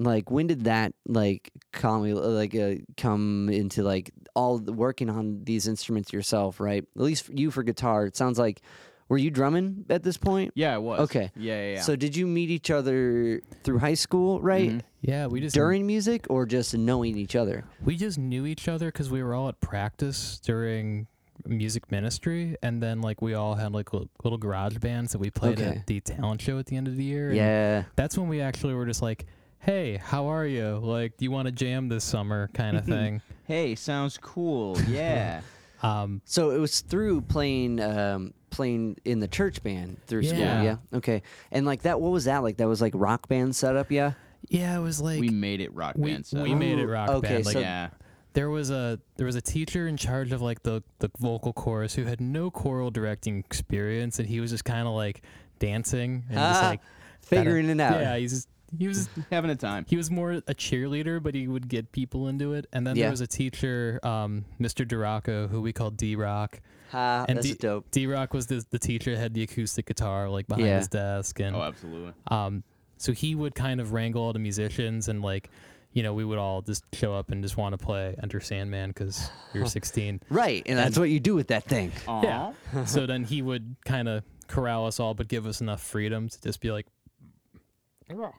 [0.02, 5.44] Like when did that like come like uh, come into like all the working on
[5.44, 6.60] these instruments yourself?
[6.60, 8.06] Right, at least you for guitar.
[8.06, 8.62] It sounds like
[9.10, 10.54] were you drumming at this point?
[10.56, 11.00] Yeah, it was.
[11.02, 11.32] Okay.
[11.36, 11.82] Yeah, yeah, yeah.
[11.82, 14.70] So did you meet each other through high school, right?
[14.72, 14.82] Mhm.
[15.02, 17.66] yeah we just During music or just knowing each other?
[17.84, 21.08] we just knew each other because we were all at practice during
[21.46, 25.30] music ministry and then like we all had like li- little garage bands that we
[25.32, 25.78] played Okay.
[25.80, 27.84] at the talent show at the end of the year Yeah.
[27.96, 29.26] that's when we actually were just like
[29.60, 33.22] hey how are you like do you want to jam this summer kind of thing
[33.48, 34.78] hey, sounds cool.
[34.88, 35.42] Yeah.
[35.82, 40.62] um So it was through playing um playing in the church band through school, Yeah.
[40.64, 40.76] yeah.
[40.94, 41.22] Okay.
[41.52, 42.58] And like that what was that like?
[42.58, 44.14] That was like rock band setup, yeah?
[44.50, 46.26] yeah it was like we made it rock we, band.
[46.26, 46.42] So.
[46.42, 47.90] we made it rock Okay, band like so- yeah.
[48.34, 51.94] there was a there was a teacher in charge of like the the vocal chorus
[51.96, 55.22] who had no choral directing experience and he was just kind of like
[55.60, 56.82] dancing and just Ah, like
[57.22, 58.00] Figuring kinda- it out.
[58.02, 59.86] Yeah, he's just he was having a time.
[59.88, 62.66] he was more a cheerleader, but he would get people into it.
[62.74, 63.04] And then Yeah.
[63.06, 64.86] there was a teacher, um, Mr.
[64.88, 66.62] Duraco, who we called D Rock.
[66.92, 67.90] Ha, And that's D- dope.
[67.92, 70.78] D Rock was the, the teacher that had the acoustic guitar like behind Yeah.
[70.80, 72.14] his desk, and Oh, absolutely.
[72.32, 72.64] um,
[72.98, 75.50] so he would kind of wrangle all the musicians, and like,
[75.94, 78.90] you know, we would all just show up and just want to play Enter Sandman
[78.90, 80.20] because you're 16.
[80.30, 81.92] Right, and that's what you do with that thing.
[82.08, 82.24] Aw.
[82.24, 82.86] Yeah.
[82.86, 86.42] so then he would kind of corral us all, but give us enough freedom to
[86.42, 86.88] just be like,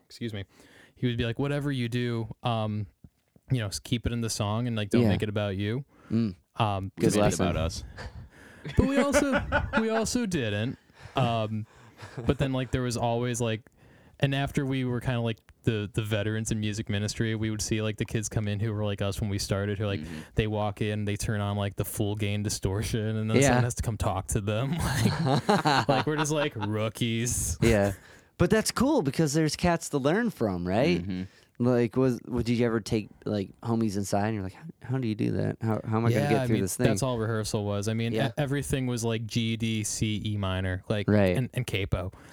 [0.07, 0.45] excuse me.
[0.97, 2.87] He would be like, whatever you do, um,
[3.51, 5.09] you know, s- keep it in the song and like don't Yeah.
[5.09, 5.85] make it about you.
[6.11, 6.35] Mm.
[6.57, 7.47] Um, Good 'cause Made it- it lesson.
[7.47, 7.85] about us.
[8.77, 9.43] but we also
[9.81, 10.79] we also didn't.
[11.17, 11.67] Um,
[12.27, 13.63] but then like there was always like,
[14.21, 17.63] and after we were kind of like the the veterans in music ministry, we would
[17.63, 20.01] see like the kids come in who were like us when we started, who like
[20.01, 20.07] Mhm.
[20.35, 23.49] they walk in, they turn on like the full gain distortion, and then Yeah.
[23.49, 24.77] someone has to come talk to them.
[25.25, 27.57] Like, like we're just like rookies.
[27.63, 27.93] yeah,
[28.41, 31.07] but that's cool because there's cats to learn from, right?
[31.07, 31.27] Mhm.
[31.63, 35.07] Like, was would you ever take like homies inside and you're like, how, how do
[35.07, 35.59] you do that?
[35.61, 36.87] How how am I yeah, gonna get I through mean, this thing?
[36.87, 37.87] that's all rehearsal was.
[37.87, 38.31] I mean, Yeah.
[38.39, 41.37] everything was like G, D, C, E minor, like Right.
[41.37, 42.13] and, and capo.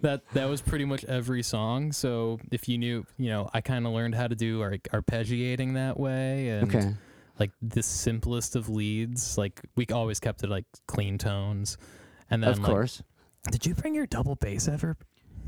[0.00, 1.92] that that was pretty much every song.
[1.92, 5.74] So if you knew, you know, I kind of learned how to do ar- arpeggiating
[5.74, 6.94] that way, and okay.
[7.38, 9.38] like the simplest of leads.
[9.38, 11.78] Like we always kept it like clean tones.
[12.28, 13.02] And then, Of like, course.
[13.50, 14.96] did you bring your double bass ever?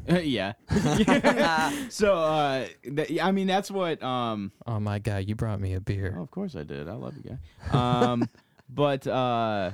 [0.22, 0.52] yeah.
[1.88, 4.02] so, uh, th- I mean, that's what.
[4.02, 6.14] Um, Oh my god, you brought me a beer.
[6.18, 6.88] oh, of course I did.
[6.88, 7.38] I love you,
[7.70, 7.78] guy.
[8.12, 8.28] Um,
[8.68, 9.72] but uh,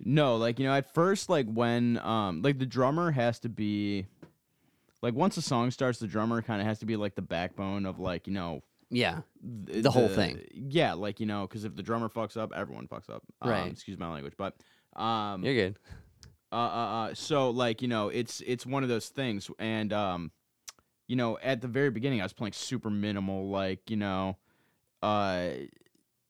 [0.00, 4.06] no, like you know, at first, like when um, like the drummer has to be,
[5.02, 7.86] like once a song starts, the drummer kind of has to be like the backbone
[7.86, 9.20] of like you know Yeah.
[9.66, 10.40] th- The whole thing.
[10.54, 13.22] Yeah, like you know, because if the drummer fucks up, everyone fucks up.
[13.40, 13.70] Um, Right.
[13.72, 14.54] excuse my language, but
[15.00, 15.76] um, You're good.
[16.52, 16.58] Uh, uh,
[17.10, 20.30] uh, so like you know, it's it's one of those things, and um,
[21.08, 24.36] you know, at the very beginning, I was playing super minimal, like you know,
[25.02, 25.48] uh,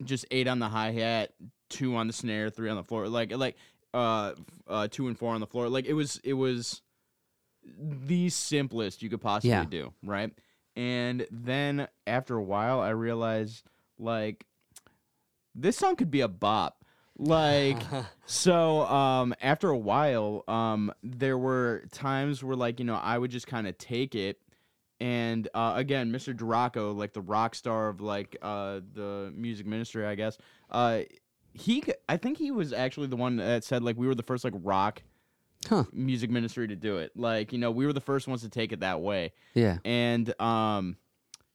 [0.05, 1.33] just eight on the hi hat,
[1.69, 3.57] two on the snare, three on the floor, like like
[3.93, 4.33] uh,
[4.69, 5.69] uh, two and four on the floor.
[5.69, 6.83] Like it was it was
[7.79, 9.65] the simplest you could possibly Yeah.
[9.65, 10.33] do, right?
[10.75, 13.65] And then after a while, I realized
[13.99, 14.47] like
[15.55, 16.82] this song could be a bop.
[17.27, 17.81] Like
[18.27, 23.31] so um after a while um there were times where like you know I would
[23.31, 24.41] just kind of take it
[25.01, 26.35] and uh, again Mr.
[26.35, 30.37] Duraco like the rock star of like uh the music ministry I guess
[30.71, 31.01] uh
[31.55, 34.45] he I think he was actually the one that said like we were the first
[34.45, 35.03] like rock
[35.69, 35.85] Huh.
[35.93, 38.73] music ministry to do it like you know we were the first ones to take
[38.73, 39.79] it that way Yeah.
[39.85, 40.97] and um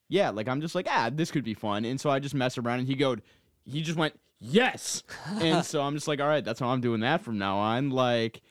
[0.07, 2.57] yeah like i'm just like ah this could be fun and so i just mess
[2.57, 3.17] around and he go
[3.65, 5.03] he just went yes
[5.41, 7.89] and so i'm just like all right that's how i'm doing that from now on
[7.89, 8.41] like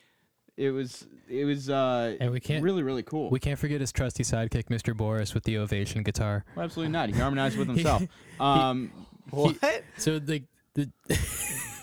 [0.57, 3.93] it was it was uh And we can't really really cool we can't forget his
[3.93, 4.97] trusty sidekick, Mr.
[4.97, 6.45] Boris, with the ovation guitar.
[6.55, 8.03] Well, absolutely not he harmonized with himself
[8.41, 8.91] um
[9.31, 9.57] What?
[9.99, 10.45] So the
[10.75, 10.89] the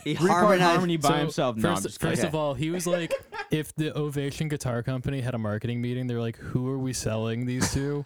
[0.03, 0.61] He three part harmonized.
[0.63, 3.13] harmony by so himself no First, first kidding of all, he was like,
[3.51, 7.45] if the Ovation Guitar Company had a marketing meeting, they're like, "Who are we selling
[7.45, 8.05] these to?"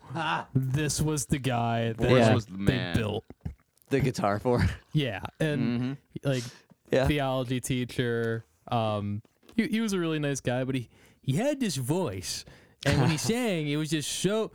[0.53, 2.33] this was the guy that Yeah.
[2.33, 3.25] was the they built.
[3.89, 4.65] The guitar for.
[4.93, 6.43] Yeah, and hmm like
[6.91, 7.07] Yeah.
[7.07, 8.45] theology teacher.
[8.71, 9.21] Um,
[9.55, 10.89] he, he was a really nice guy, but he
[11.21, 12.45] he had this voice,
[12.85, 14.51] and when he sang, it was just so.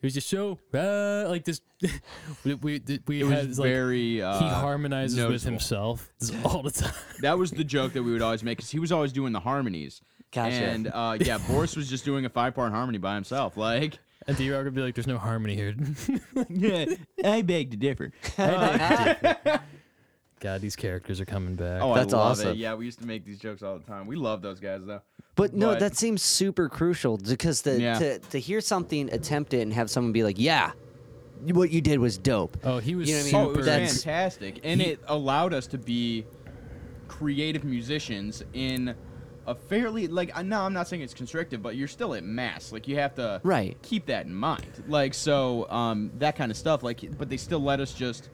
[0.00, 1.60] It was just so uh, like this.
[2.44, 6.08] we we, we it had was like very uh he harmonizes with himself
[6.44, 6.92] all the time.
[7.20, 9.40] that was the joke that we would always make because he was always doing the
[9.40, 10.00] harmonies
[10.32, 10.54] Gotcha.
[10.54, 13.98] and uh yeah boris was just doing a five part harmony by himself like
[14.28, 15.74] And D Rock would be like, "There's no harmony here."
[16.50, 16.84] yeah
[17.24, 18.12] i beg to differ
[20.40, 21.82] God, these characters are coming back.
[21.82, 22.48] Oh, That's I love awesome.
[22.50, 22.58] it.
[22.58, 24.06] Yeah, we used to make these jokes all the time.
[24.06, 25.00] We love those guys though.
[25.34, 27.98] But no, But- that seems super crucial because the, Yeah.
[27.98, 30.70] to to hear something attempted and have someone be like, "Yeah,
[31.52, 33.46] what you did was dope." Oh, he was You know what I mean?
[33.46, 36.24] Oh, it was That's- fantastic, and He- it allowed us to be
[37.08, 38.94] creative musicians in
[39.50, 40.36] a fairly like.
[40.36, 42.72] uh, No, I'm not saying it's constrictive, but you're still at mass.
[42.72, 43.76] Like you have to Right.
[43.82, 44.66] keep that in mind.
[44.88, 46.82] Like so, um, that kind of stuff.
[46.82, 48.28] Like, but they still let us just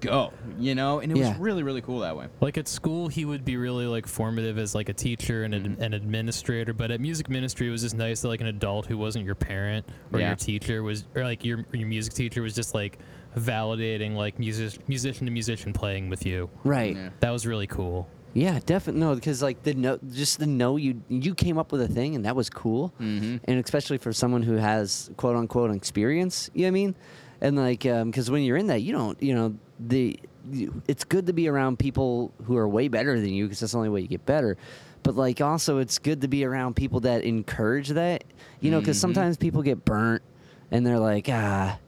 [0.00, 1.30] go, you know, and it Yeah.
[1.30, 2.26] was really really cool that way.
[2.40, 5.74] Like at school, he would be really like formative as like a teacher and Mm-hmm.
[5.82, 6.72] an, an administrator.
[6.74, 9.34] But at music ministry, it was just nice that like an adult who wasn't your
[9.34, 10.28] parent or Yeah.
[10.28, 12.98] your teacher was, or like your your music teacher was just like
[13.36, 16.50] validating like music musician to musician playing with you.
[16.64, 16.94] Right.
[16.96, 17.08] Yeah.
[17.20, 18.08] That was really cool.
[18.34, 19.00] Yeah, definitely.
[19.00, 22.14] No, because like the no, just the no, you you came up with a thing
[22.16, 23.36] and that was cool, Mm-hmm.
[23.44, 26.50] and especially for someone who has quote unquote experience.
[26.52, 26.94] You know what I mean?
[27.40, 30.18] And like, because when you're in that, you don't, you know, the
[30.50, 33.72] you, it's good to be around people who are way better than you because that's
[33.72, 34.56] the only way you get better.
[35.04, 38.24] But like, also, it's good to be around people that encourage that.
[38.60, 39.00] You know, because Mhm.
[39.02, 40.22] sometimes people get burnt
[40.70, 41.78] and they're like, ah,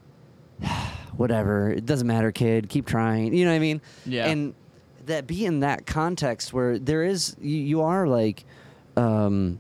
[1.16, 3.34] whatever, it doesn't matter, kid, keep trying.
[3.34, 3.80] You know what I mean?
[4.04, 4.28] Yeah.
[4.28, 4.54] And
[5.06, 8.44] that be in that context where there is, you, you are like,
[8.96, 9.58] um,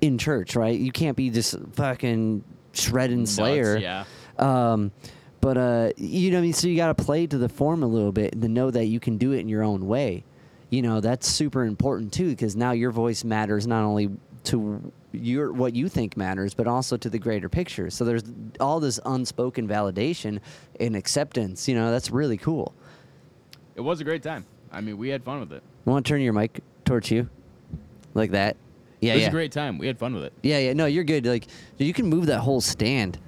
[0.00, 0.78] in church, right?
[0.78, 3.76] You can't be just fucking shredding Nuts, Slayer.
[3.76, 4.04] yeah.
[4.38, 4.92] Um,
[5.40, 7.82] but uh, you know, what I mean, so you got to play to the form
[7.82, 10.24] a little bit and to know that you can do it in your own way.
[10.70, 14.10] You know, that's super important too, because now your voice matters not only
[14.44, 17.90] to your what you think matters, but also to the greater picture.
[17.90, 18.22] So there's
[18.60, 20.40] all this unspoken validation
[20.78, 21.68] and acceptance.
[21.68, 22.74] You know, that's really cool.
[23.74, 24.44] It was a great time.
[24.72, 25.62] I mean, we had fun with it.
[25.84, 27.28] Want to turn your mic towards you,
[28.14, 28.56] like that?
[29.00, 29.78] Yeah, it was yeah, a great time.
[29.78, 30.32] We had fun with it.
[30.42, 30.72] yeah, yeah.
[30.72, 31.24] No, you're good.
[31.26, 31.46] Like
[31.76, 33.18] you can move that whole stand.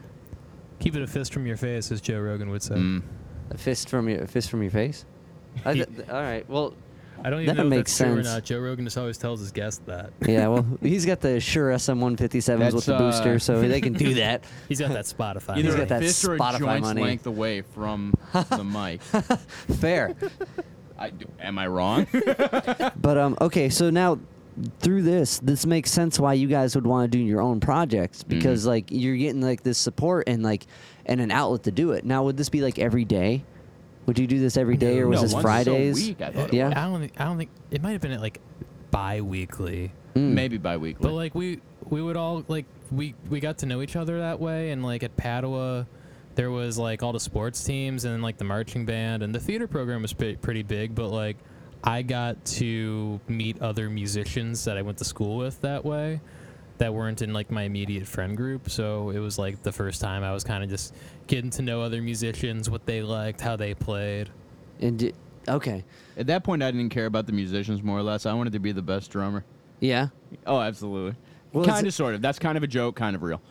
[0.81, 2.75] Keep it a fist from your face, as Joe Rogan would say.
[2.75, 3.03] Mm.
[3.51, 5.05] A fist from your a fist from your face.
[5.65, 6.49] I th- all right.
[6.49, 6.75] Well,
[7.23, 8.35] I don't even That know if makes that's true or sense.
[8.35, 8.45] not.
[8.45, 10.11] Joe Rogan just always tells his guests that.
[10.27, 14.15] Yeah, well, he's got the Shure SM157s with the booster, uh, so they can do
[14.15, 14.45] that.
[14.69, 15.59] He's got that Spotify.
[15.59, 17.03] Either He's a got that fist or a Spotify joint's money.
[17.03, 19.03] length away from the mic.
[19.03, 20.15] Fair.
[21.01, 22.07] I, am I wrong?
[22.97, 24.19] But um, okay, so now
[24.81, 28.23] through this, this makes sense why you guys would want to do your own projects
[28.23, 28.39] Mm-hmm.
[28.39, 30.67] because like you're getting like this support and like
[31.07, 32.05] and an outlet to do it.
[32.05, 33.45] Now, would this be like every day?
[34.07, 36.03] Would you do this every day, or was no, this once Fridays?
[36.03, 36.69] A week, I thought it Yeah.
[36.69, 37.13] I don't think.
[37.21, 38.41] I don't think it might have been like
[38.91, 39.93] bi-weekly.
[40.15, 40.33] Mm.
[40.33, 41.03] Maybe bi-weekly.
[41.03, 44.41] But like we we would all like we we got to know each other that
[44.41, 45.87] way, and like at Padua,
[46.41, 49.69] there was like all the sports teams and like the marching band and the theater
[49.69, 50.95] program was pre- pretty big.
[50.95, 51.37] But like
[51.85, 56.23] I got to meet other musicians that I went to school with that way,
[56.79, 58.71] that weren't in like my immediate friend group.
[58.71, 60.95] So it was like the first time I was kind of just
[61.27, 64.31] getting to know other musicians, what they liked, how they played.
[64.81, 65.13] And di-
[65.47, 65.85] okay,
[66.17, 68.25] At that point, I didn't care about the musicians more or less.
[68.25, 69.45] I wanted to be the best drummer.
[69.81, 70.09] yeah.
[70.47, 71.17] Oh, absolutely.
[71.53, 72.23] Well, is kind it- of, sort of.
[72.23, 73.43] That's kind of a joke, kind of real.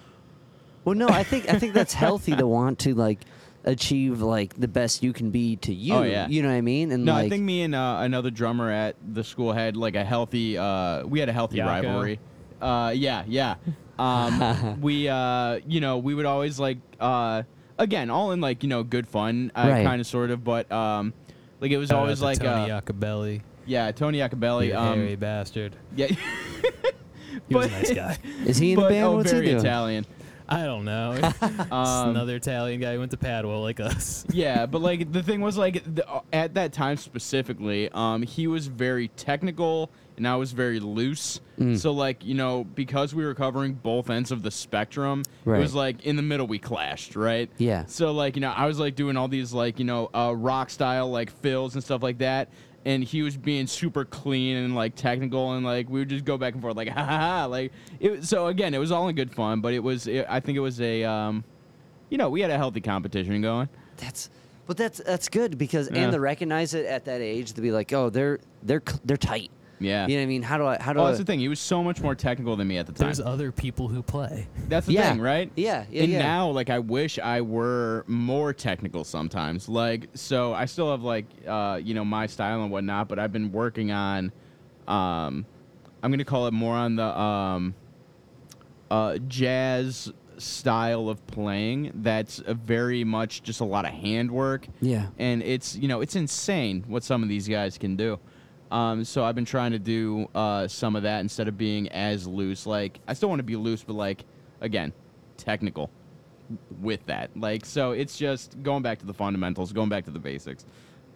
[0.90, 3.20] Well, no, I think I think that's healthy to want to like
[3.64, 5.94] achieve like the best you can be to you.
[5.94, 6.28] Oh, yeah.
[6.28, 6.92] You know what I mean?
[6.92, 9.96] And No, like, I think me and uh, another drummer at the school had like
[9.96, 10.58] a healthy.
[10.58, 11.66] Uh, we had a healthy Yako.
[11.68, 12.20] rivalry.
[12.60, 13.56] Uh, yeah, yeah.
[14.00, 17.44] Um, we, uh, you know, we would always like, uh,
[17.78, 19.86] again, all in like you know good fun, uh, Right.
[19.86, 21.14] kind of sort of, but um,
[21.60, 24.68] like it was Shout always to like, Tony uh, Iacobelli, yeah, Tony Iacobelli.
[24.70, 25.76] you Um, hairy bastard.
[25.96, 26.08] yeah,
[27.48, 28.18] He was a nice guy.
[28.46, 29.06] is he in a but, band?
[29.06, 29.60] oh, What's he very doing?
[29.60, 30.06] Italian.
[30.50, 31.18] I don't know.
[31.72, 34.26] Um, another Italian guy who went to Padua like us.
[34.32, 38.48] yeah, but like the thing was like the, uh, at that time specifically, um, he
[38.48, 41.42] was very technical and I was very loose.
[41.60, 41.78] Mm.
[41.78, 45.76] So like you know because we were covering both ends of the spectrum, it was
[45.76, 47.50] like in the middle we clashed, right?
[47.58, 47.86] Yeah.
[47.86, 50.70] So like you know I was like doing all these like you know uh, rock
[50.70, 52.50] style like fills and stuff like that.
[52.90, 56.38] And he was being super clean and like technical, and like we would just go
[56.38, 57.46] back and forth, like ha ha ha.
[57.46, 58.24] Like it.
[58.26, 60.08] So again, it was all in good fun, but it was.
[60.08, 61.44] It, I think it was a, um,
[62.10, 63.70] you know, we had a healthy competition going.
[63.98, 64.30] That's
[64.66, 66.00] but that's that's good because Yeah.
[66.04, 69.52] and to recognize it at that age to be like, oh, they're they're they're tight.
[69.80, 70.08] Yeah.
[70.08, 70.42] You know what I mean?
[70.42, 71.08] How do I how do Oh, I?
[71.08, 71.40] that's the thing.
[71.40, 73.08] He was so much more technical than me at the time.
[73.08, 74.48] There's other people who play.
[74.68, 75.12] That's the Yeah.
[75.12, 75.52] thing, right?
[75.56, 76.20] Yeah, yeah, and yeah.
[76.20, 79.70] now, like, I wish I were more technical sometimes.
[79.70, 83.32] Like, so I still have like, uh, you know, my style and whatnot, but I've
[83.34, 84.32] been working on,
[84.88, 85.46] um,
[86.04, 87.74] I'm gonna call it more on the um,
[88.92, 91.92] uh, jazz style of playing.
[91.96, 95.08] That's a very much just a lot of handwork yeah.
[95.18, 98.20] and it's you know it's insane what some of these guys can do.
[98.72, 102.28] Um, so I've been trying to do uh, some of that instead of being as
[102.28, 102.66] loose.
[102.66, 104.26] Like I still want to be loose, but like
[104.62, 104.94] again,
[105.38, 105.90] technical
[106.82, 107.32] with that.
[107.36, 110.66] Like so, it's just going back to the fundamentals, going back to the basics.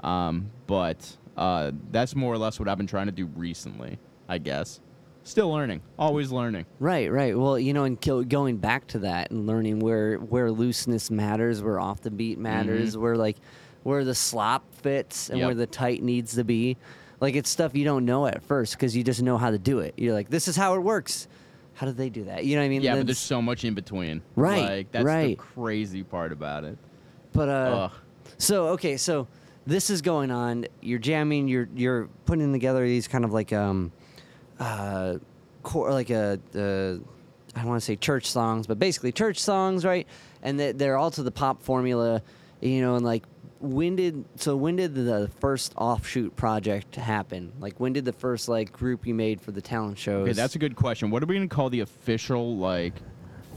[0.02, 4.00] Um, but uh, that's more or less what I've been trying to do recently.
[4.28, 4.80] I guess.
[5.26, 6.66] Still learning, always learning.
[6.80, 7.38] Right, right.
[7.38, 8.00] Well, you know, and
[8.30, 12.98] going back to that and learning where where looseness matters, where off the beat matters,
[12.98, 13.38] where like
[13.84, 15.40] where the slop fits and Mm-hmm.
[15.40, 15.48] Yep.
[15.48, 16.78] where the tight needs to be.
[17.24, 19.80] Like it's stuff you don't know at first because you just know how to do
[19.80, 19.94] it.
[19.96, 21.30] You're like, this is how it works.
[21.74, 22.44] How do they do that?
[22.44, 22.82] You know what I mean?
[22.82, 24.22] Yeah, but there's so much in between.
[24.36, 25.38] Right, Like that's right.
[25.38, 26.78] the crazy part about it.
[27.32, 27.92] But uh, Ugh.
[28.38, 29.30] so okay, so
[29.66, 30.66] this is going on.
[30.82, 31.48] You're jamming.
[31.48, 33.94] You're you're putting together these kind of like um,
[34.60, 35.20] uh,
[35.64, 36.96] core like a uh,
[37.56, 40.08] I don't want to say church songs, but basically church songs, right?
[40.42, 42.22] And they, they're all to the pop formula,
[42.60, 42.98] you know.
[42.98, 43.24] And like,
[43.64, 47.54] when did so when did the first offshoot project happen?
[47.60, 50.24] Like, when did the first like group you made for the talent shows?
[50.28, 51.10] Okay, that's a good question.
[51.10, 52.94] What are we gonna call the official like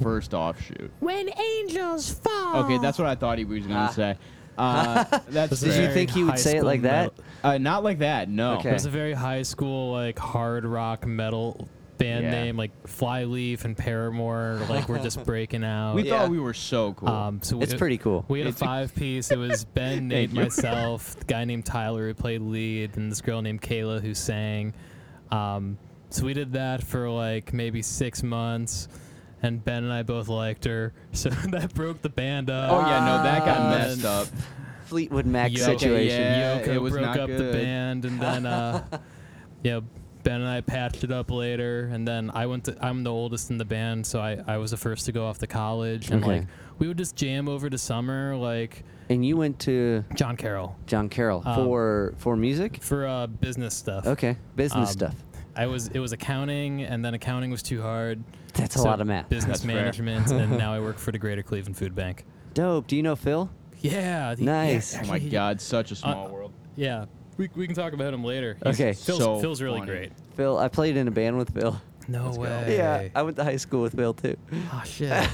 [0.01, 0.91] first offshoot?
[1.01, 2.65] When angels fall.
[2.65, 3.89] Okay, that's what I thought he was gonna Ah.
[3.91, 4.17] say.
[4.59, 7.13] Uh, that's That's Did you very think he would high say it school like that?
[7.19, 8.31] metal- uh, not like that.
[8.31, 8.55] No.
[8.55, 8.71] Okay.
[8.71, 11.69] It was a very high school, like hard rock metal
[11.99, 12.31] band Yeah.
[12.31, 15.95] name like Flyleaf and Paramore like we're just breaking out.
[15.95, 16.19] We Yeah.
[16.21, 17.09] thought we were so cool.
[17.09, 18.25] um, so It's we, pretty cool.
[18.29, 19.31] We had a It's- five piece.
[19.31, 23.43] It was Ben, Nate, myself, the guy named Tyler who played lead, and this girl
[23.43, 24.73] named Kayla who sang.
[25.31, 25.79] Um,
[26.11, 28.89] so we did that for like maybe six months,
[29.43, 30.93] and Ben and I both liked her.
[31.13, 32.71] So that broke the band up.
[32.73, 33.69] oh yeah, no, that got Ah.
[33.71, 34.29] messed up.
[34.85, 36.23] Fleetwood Mac Yo- situation.
[36.23, 36.61] yeah.
[36.61, 38.85] Yoko it was broke not up the band, and then uh,
[39.65, 39.83] you know
[40.27, 42.77] Ben and I patched it up later, and then I went to.
[42.85, 45.39] I'm the oldest in the band, so I I was the first to go off
[45.39, 46.39] to college, and Okay.
[46.41, 46.47] like
[46.81, 51.09] we would just jam over the summer, like And you went to John Carroll John
[51.09, 52.83] Carroll Um, for for music.
[52.83, 54.05] for uh, business stuff.
[54.05, 55.15] Okay, business Um, stuff.
[55.55, 58.25] I was it was accounting, and then accounting was too hard.
[58.55, 59.29] That's a lot of math.
[59.29, 59.77] Business That's fair.
[59.77, 62.25] management, and now I work for the Greater Cleveland Food Bank.
[62.53, 62.89] Dope.
[62.89, 63.49] Do you know Phil?
[63.81, 64.35] Yeah.
[64.35, 64.95] he- Nice.
[64.95, 66.53] yeah, Oh my actually, God, such a small world.
[66.75, 67.05] Yeah.
[67.37, 68.57] We, we can talk about him later.
[68.63, 68.93] He's- Okay.
[68.93, 69.91] Phil's, So Phil's really funny.
[69.93, 70.13] great.
[70.37, 71.81] Phil, I played in a band with Phil.
[72.09, 72.43] No Let's go.
[72.45, 72.77] way.
[72.77, 74.37] Yeah, I went to high school with Phil too.
[74.73, 75.25] Oh shit.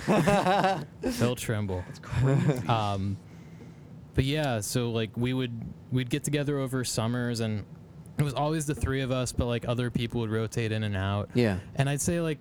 [1.13, 1.85] Phil Trimble.
[2.69, 3.17] Um,
[4.15, 5.53] but yeah, so like we would
[5.91, 7.65] we'd get together over summers, and
[8.19, 10.97] it was always the three of us, but like other people would rotate in and
[10.97, 11.29] out.
[11.35, 11.59] Yeah.
[11.75, 12.39] And I'd say like,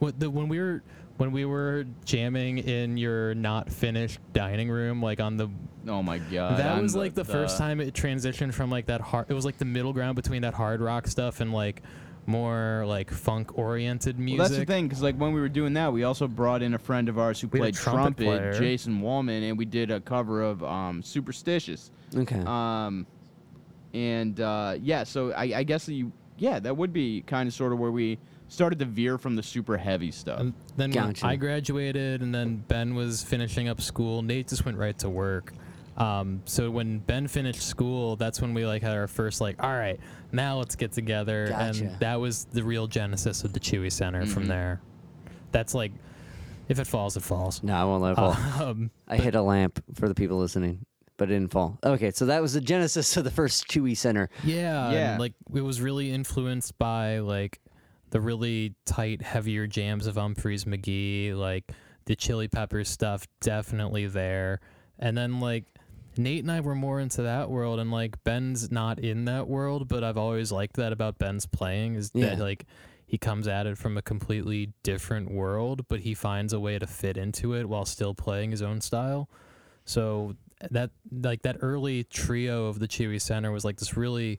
[0.00, 0.82] what the when we were
[1.22, 5.48] when we were jamming in your not finished dining room, like on the
[5.86, 6.58] Oh my God.
[6.58, 9.26] that I'm was like the, first time it transitioned from like that hard.
[9.28, 11.82] It was like the middle ground between that hard rock stuff and like
[12.26, 14.40] more like funk oriented music.
[14.40, 16.74] Well, that's the thing, because like when we were doing that, we also brought in
[16.74, 18.58] a friend of ours who We played trumpet trumpet.
[18.58, 22.42] Jason Wallman, and we did a cover of um, "Superstitious." Okay.
[22.44, 23.06] Um,
[23.94, 27.72] and uh, yeah, so I, I guess you, yeah, that would be kind of sort
[27.72, 28.18] of where we
[28.52, 30.38] started to veer from the super heavy stuff.
[30.40, 31.26] And then Gotcha.
[31.26, 34.20] I graduated, and then Ben was finishing up school.
[34.22, 35.52] Nate just went right to work.
[35.96, 39.72] Um, so when Ben finished school, that's when we like had our first like, all
[39.72, 39.98] right,
[40.32, 41.84] now let's get together, Gotcha.
[41.84, 44.24] and that was the real genesis of the Chewy Center.
[44.26, 44.48] From Mhm.
[44.48, 44.80] there,
[45.50, 45.92] that's like,
[46.68, 47.62] if it falls, it falls.
[47.62, 48.32] no, I won't let it fall.
[48.70, 50.86] Um, I hit a lamp for the people listening,
[51.18, 51.78] but it didn't fall.
[51.84, 54.30] Okay, so that was the genesis of the first Chewy Center.
[54.44, 55.16] Yeah, and, Yeah.
[55.18, 57.60] like it was really influenced by like
[58.12, 61.72] the really tight, heavier jams of Umphrey's McGee, like
[62.04, 64.60] the Chili Peppers stuff, definitely there.
[64.98, 65.64] And then like
[66.16, 69.88] Nate and I were more into that world, and like Ben's not in that world,
[69.88, 72.66] but I've always liked that about Ben's playing is that like
[73.06, 76.86] he comes at it from a completely different world, but he finds a way to
[76.86, 79.30] fit into it while still playing his own style.
[79.86, 80.36] So
[80.70, 84.38] that like that early trio of the Chewy Center was like this really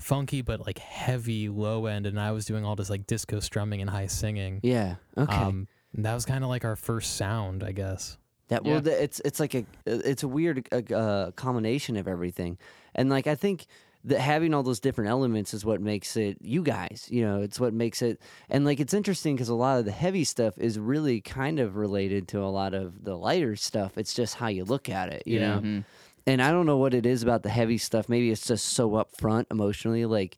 [0.00, 3.80] funky but like heavy low end, and I was doing all this like disco strumming
[3.80, 4.60] and high singing.
[4.62, 4.96] Yeah.
[5.16, 5.34] Okay.
[5.36, 8.16] Um, that was kind of like our first sound, I guess.
[8.48, 8.80] That well, Yeah.
[8.80, 12.58] the- it's it's like a it's a weird uh, uh, combination of everything,
[12.94, 13.66] and like I think
[14.02, 17.06] that having all those different elements is what makes it you guys.
[17.10, 19.90] You know, it's what makes it, and like it's interesting because a lot of the
[19.92, 23.98] heavy stuff is really kind of related to a lot of the lighter stuff.
[23.98, 25.24] It's just how you look at it.
[25.26, 25.54] You Yeah.
[25.56, 25.84] know, Mhm.
[26.26, 28.08] And I don't know what it is about the heavy stuff.
[28.08, 30.04] Maybe it's just so upfront emotionally.
[30.06, 30.36] Like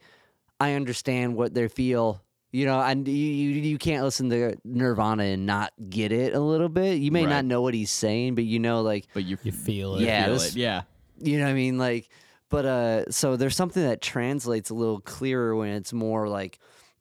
[0.61, 2.23] I understand what they feel.
[2.55, 6.41] You know, and you, you you can't listen to Nirvana and not get it a
[6.41, 6.99] little bit.
[6.99, 7.31] You may Right.
[7.31, 10.03] not know what he's saying, but you know, like But you, You feel it.
[10.03, 10.57] Yeah, feel this- it.
[10.57, 10.83] Yeah.
[11.19, 12.11] you know what I mean, like.
[12.51, 16.59] But uh, so there's something that translates a little clearer when it's more like,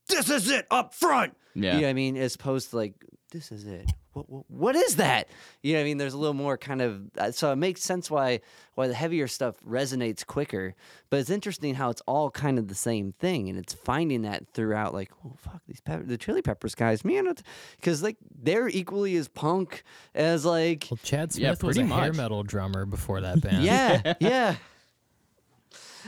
[0.08, 1.74] "This is it up front." Yeah.
[1.76, 2.94] You know what I mean, as opposed to like,
[3.34, 5.30] "This is it." What, what, what is that?
[5.62, 5.97] You know what I mean?
[5.97, 8.41] There's a little more kind of uh, so it makes sense why
[8.76, 10.76] why the heavier stuff resonates quicker.
[11.09, 14.47] But it's interesting how it's all kind of the same thing, and it's finding that
[14.53, 14.93] throughout.
[14.93, 17.34] Like, oh fuck, these pep- the Chili Peppers guys, man,
[17.78, 19.84] because like they're equally as punk
[20.14, 23.64] as like Well, Chad Yeah, Smith was a pretty hair metal drummer before that band.
[23.64, 24.55] yeah, yeah.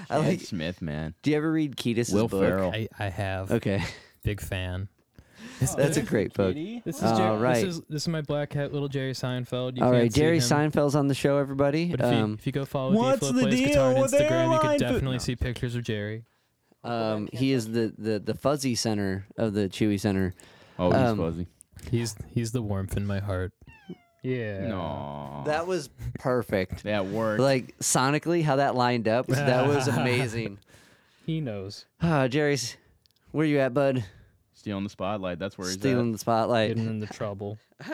[0.10, 0.42] I like.
[0.42, 1.14] Smith, man.
[1.22, 2.42] Do you ever read Kiedis's Will book?
[2.42, 2.72] Ferrell.
[2.74, 3.52] I, I have.
[3.52, 3.84] Okay,
[4.24, 4.88] Big fan.
[5.60, 6.56] That's a great book.
[6.56, 7.66] This is All Jer- right.
[7.66, 9.78] This is this is my black hat, little Jerry Seinfeld.
[9.78, 11.92] You All can't see Jerry him, Seinfeld's on the show, everybody.
[11.92, 14.02] But if, you, Um, if you go follow What's D-Flow the Plays deal Guitar on
[14.02, 15.18] with Instagram, you airline could food- definitely No.
[15.20, 16.24] see pictures of Jerry.
[16.84, 20.34] um, he is the, the the fuzzy center of the Chewy Center.
[20.78, 21.48] Oh, he's Um, fuzzy.
[21.92, 23.54] He's he's the warmth in my heart.
[24.22, 24.68] Yeah.
[24.68, 25.44] No.
[25.46, 25.90] That was
[26.20, 26.84] perfect.
[26.86, 27.42] that worked.
[27.42, 30.60] like sonically, how that lined up, that was amazing.
[31.26, 31.86] He knows.
[32.02, 32.76] Ah, Jerry's,
[33.32, 34.04] where you at, bud?
[34.64, 35.40] Stealing the spotlight.
[35.40, 36.70] That's where he's Stealing the spotlight.
[36.70, 37.58] Getting into trouble.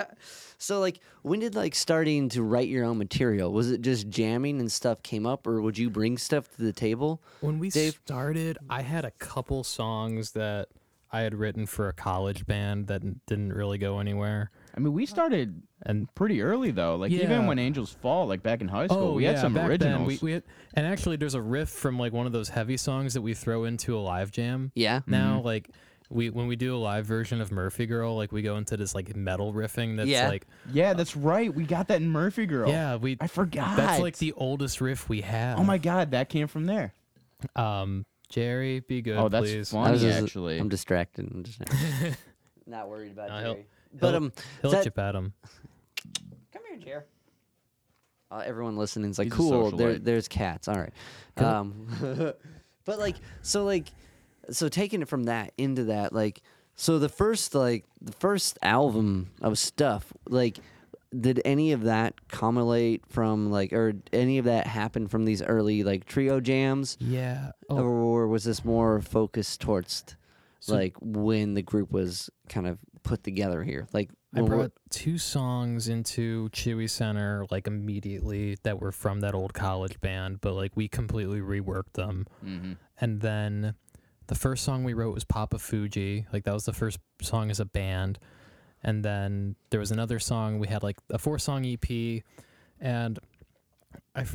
[0.62, 3.54] So, like, when did like starting to write your own material?
[3.54, 6.74] Was it just jamming and stuff came up, or would you bring stuff to the
[6.74, 7.24] table?
[7.40, 7.98] When we Dave?
[8.06, 10.68] started, I had a couple songs that
[11.14, 14.52] I had written for a college band that didn't really go anywhere.
[14.76, 16.98] I mean, we started And pretty early though.
[16.98, 17.24] Like Yeah.
[17.24, 19.70] even when Angels Fall, like back in high school, oh we yeah, had some back
[19.70, 19.98] originals.
[19.98, 20.44] then we, we had,
[20.74, 23.64] and actually there's a riff from like one of those heavy songs that we throw
[23.64, 24.72] into a live jam.
[24.76, 25.00] Yeah.
[25.08, 25.46] Now mm-hmm.
[25.46, 25.70] like
[26.10, 28.96] we when we do a live version of Murphy Girl, like we go into this
[28.96, 30.28] like metal riffing that's Yeah.
[30.30, 31.54] like Yeah, that's right.
[31.54, 32.70] We got that in Murphy Girl.
[32.70, 33.78] yeah, we I forgot.
[33.78, 35.60] that's like the oldest riff we have.
[35.60, 36.94] Oh my god, that came from there.
[37.56, 39.70] Um, Jerry, be good, oh, that's please.
[39.72, 40.58] funny I was just- actually.
[40.60, 41.30] I'm distracted.
[41.32, 41.62] I'm just
[42.68, 43.66] not worried about No, he'll- Jerry.
[43.92, 44.32] But um,
[44.62, 45.34] He'll that- chip at him.
[46.54, 47.04] come here, Jerry.
[48.32, 49.72] Uh, everyone listening is like, He's a cool.
[49.72, 50.04] There, socialite.
[50.04, 50.68] there's cats.
[50.68, 50.94] All right.
[51.36, 51.48] Cool.
[51.48, 51.88] Um,
[52.86, 53.88] but like, so like,
[54.52, 56.42] so taking it from that into that, like,
[56.76, 60.60] so the first like the first album of stuff, like,
[61.18, 65.84] did any of that culminate from like, or any of that happen from these early
[65.84, 67.52] like trio jams, Yeah.
[67.70, 70.04] Oh, or was this more focused towards
[70.60, 73.88] So- like when the group was kind of put together here?
[73.92, 79.56] Like, I brought two songs into Chewy Center like immediately that were from that old
[79.56, 82.28] college band, but like we completely reworked them.
[82.42, 83.74] hmm And then
[84.30, 86.26] the first song we wrote was Papa Fuji.
[86.32, 88.20] Like that was the first song as a band.
[88.84, 92.24] And then there was another song we had like a four song EP
[92.80, 93.20] and
[94.16, 94.26] I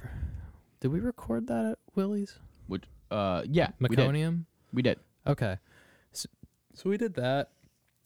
[0.80, 2.38] did we record that at Willie's?
[2.66, 4.44] Which, uh, yeah, we did.
[4.72, 4.98] We did.
[5.26, 5.56] Okay.
[6.12, 6.28] So,
[6.74, 7.50] so we did that.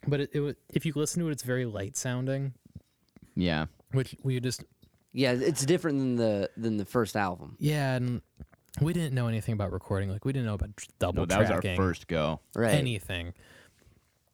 [0.06, 2.52] But it, it was, if you listen to it it's very light sounding,
[3.34, 3.66] Yeah.
[3.92, 4.62] which we just
[5.12, 7.56] yeah, it's different than the than the first album.
[7.58, 8.20] Yeah, and
[8.80, 10.10] we didn't know anything about recording.
[10.10, 12.40] Like we didn't know about tr- double No, that was our tracking, first go.
[12.54, 12.74] Right.
[12.74, 13.34] anything.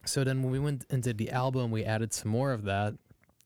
[0.05, 2.95] So then when we went and did the album, we added some more of that.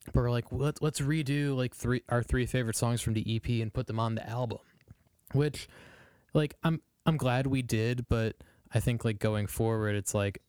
[0.06, 3.48] But we're like, let's let's redo like three our three favorite songs from the EP
[3.62, 4.58] and put them on the album.
[5.32, 5.68] Which,
[6.32, 8.36] like, I'm I'm glad we did, but
[8.72, 10.40] I think like going forward, it's like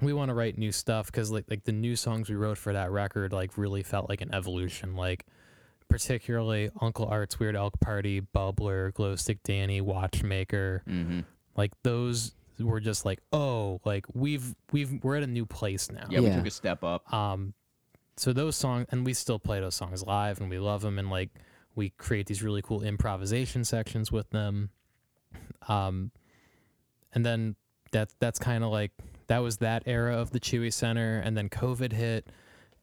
[0.00, 2.72] we want to write new stuff because like like the new songs we wrote for
[2.72, 4.94] that record like really felt like an evolution.
[4.94, 5.26] Like
[5.88, 11.20] particularly Uncle Art's Weird Elk Party, Bubbler, Glow Stick Danny, Watchmaker, Mm-hmm.
[11.56, 16.06] like those were just like oh like we've we've we're at a new place now.
[16.10, 16.36] Yeah, we Yeah.
[16.36, 17.12] took a step up.
[17.12, 17.54] Um,
[18.16, 21.08] so those songs, and we still play those songs live, and we love them, and
[21.08, 21.30] like
[21.76, 24.70] we create these really cool improvisation sections with them.
[25.68, 26.10] Um,
[27.12, 27.54] and then
[27.92, 28.90] that that's kind of like
[29.28, 32.28] that was that era of the Chewy Center, and then COVID hit,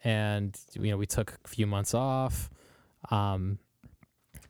[0.03, 2.49] and you know we took a few months off.
[3.11, 3.59] Um,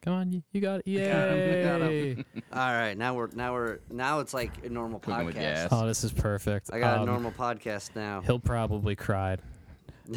[0.01, 1.91] come on, you, you got it, got 'em, I got 'em.
[1.91, 2.25] yay!
[2.53, 5.39] All right, now we're now we're now it's like a normal Cooking with podcast.
[5.39, 5.69] gas.
[5.71, 6.69] oh, this is perfect.
[6.73, 8.21] I got a Um, normal podcast now.
[8.21, 9.37] He'll probably cry.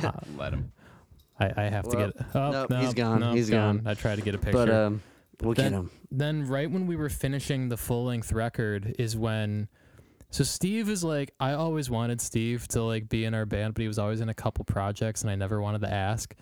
[0.05, 0.71] Uh, Let him.
[1.41, 2.27] I, I have to Well, get.
[2.35, 3.79] Oh, nope, no, he's gone, no, he's gone.
[3.79, 3.87] gone.
[3.87, 4.53] I tried to get a picture.
[4.67, 5.01] but um,
[5.41, 5.91] we'll get him.
[6.11, 9.69] then right when we were finishing the full length record is when
[10.31, 13.81] so Steve is like I always wanted Steve to like be in our band, but
[13.81, 16.35] he was always in a couple projects and I never wanted to ask.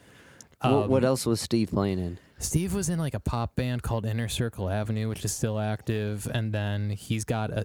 [0.62, 2.18] Wh- what Um, else was Steve playing in?
[2.38, 6.28] Steve was in like a pop band called Inner Circle Avenue, which is still active,
[6.32, 7.64] and then he's got a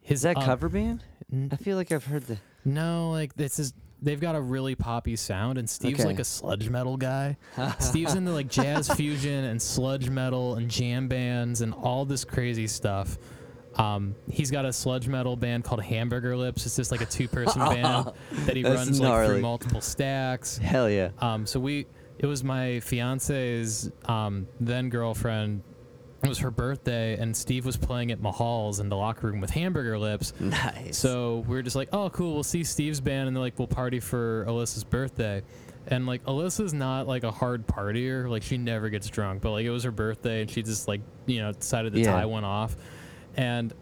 [0.00, 1.02] his Is that uh, cover band?
[1.50, 2.36] I feel like I've heard the.
[2.64, 3.72] no, like this is
[4.02, 6.08] they've got a really poppy sound, and Steve's Okay.
[6.08, 7.36] like a sludge metal guy.
[7.78, 12.66] Steve's into like jazz fusion and sludge metal and jam bands and all this crazy
[12.66, 13.16] stuff.
[13.76, 16.66] Um, he's got a sludge metal band called Hamburger Lips.
[16.66, 18.10] It's just like a two person band
[18.44, 19.26] that he That's runs like gnarly.
[19.28, 20.58] through multiple stacks.
[20.58, 21.10] Hell yeah!
[21.20, 21.86] Um, so we,
[22.22, 25.62] it was my fiance's um, then girlfriend.
[26.22, 29.50] It was her birthday, and Steve was playing at Mahall's in the locker room with
[29.50, 30.32] Hamburger Lips.
[30.38, 30.96] Nice.
[30.96, 32.34] So we are just like, oh, cool.
[32.34, 35.42] We'll see Steve's band, and they're like, we'll party for Alyssa's birthday.
[35.88, 38.30] And like, Alyssa's not like a hard partier.
[38.30, 41.00] Like, she never gets drunk, but like, it was her birthday, and she just like,
[41.26, 42.12] you know, decided to Yeah.
[42.12, 42.76] tie one off.
[43.36, 43.72] And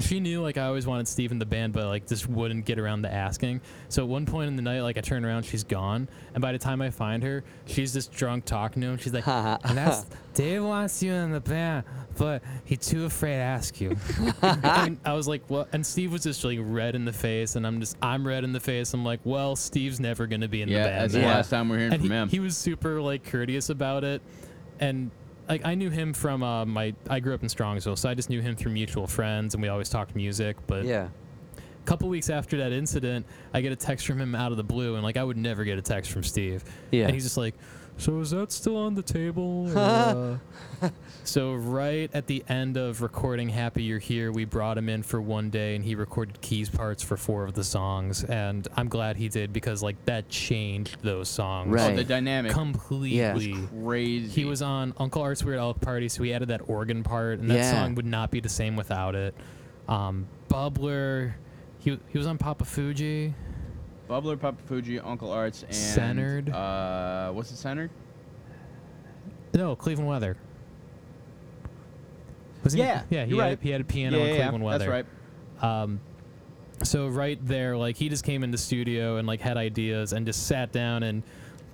[0.00, 2.78] she knew like I always wanted Steve in the band, but like just wouldn't get
[2.78, 3.60] around to asking.
[3.88, 6.52] So at one point in the night, like I turn around, she's gone, and by
[6.52, 8.96] the time I find her, she's just drunk talking to him.
[8.98, 11.84] She's like, and "That's Dave wants you in the band,
[12.16, 13.96] but he's too afraid to ask you."
[14.42, 17.66] and I was like, "What?" And Steve was just like red in the face, and
[17.66, 18.94] I'm just I'm red in the face.
[18.94, 21.68] I'm like, "Well, Steve's never gonna be in Yeah, the band." that's the last time
[21.68, 22.28] we're hearing and from he, him.
[22.30, 24.22] he was super like courteous about it
[24.80, 25.10] and
[25.48, 28.30] like i knew him from uh, my i grew up in strongsville so i just
[28.30, 31.08] knew him through mutual friends and we always talked music but yeah.
[31.56, 34.64] a couple weeks after that incident i get a text from him out of the
[34.64, 37.04] blue and like i would never get a text from steve Yeah.
[37.06, 37.54] and he's just like
[38.02, 39.78] so is that still on the table or,
[40.82, 40.88] uh?"
[41.24, 45.20] so right at the end of recording happy you're here we brought him in for
[45.20, 49.16] one day and he recorded keys parts for four of the songs and i'm glad
[49.16, 51.92] he did because like that changed those songs Right.
[51.92, 53.10] Oh, the dynamic completely.
[53.18, 53.38] Yeah.
[53.82, 54.28] crazy.
[54.28, 57.48] He was on Uncle Art's Weird Elk Party, so he added that organ part, and
[57.50, 57.70] that Yeah.
[57.70, 59.34] song would not be the same without it.
[59.88, 61.34] Um, Bubbler,
[61.78, 63.34] he he was on Papa Fuji.
[64.12, 66.50] Bubbler, Papa Fuji, Uncle Arts, and Centered.
[66.50, 67.90] Uh, what's it centered?
[69.54, 70.36] No, Cleveland Weather.
[72.62, 73.58] Was he- Yeah, yeah, he you're had, right.
[73.62, 74.78] he had a piano yeah, in Cleveland yeah, Weather.
[74.90, 75.06] that's
[75.62, 75.82] right.
[75.82, 76.00] Um,
[76.82, 80.26] so right there, like he just came into the studio and like had ideas and
[80.26, 81.22] just sat down and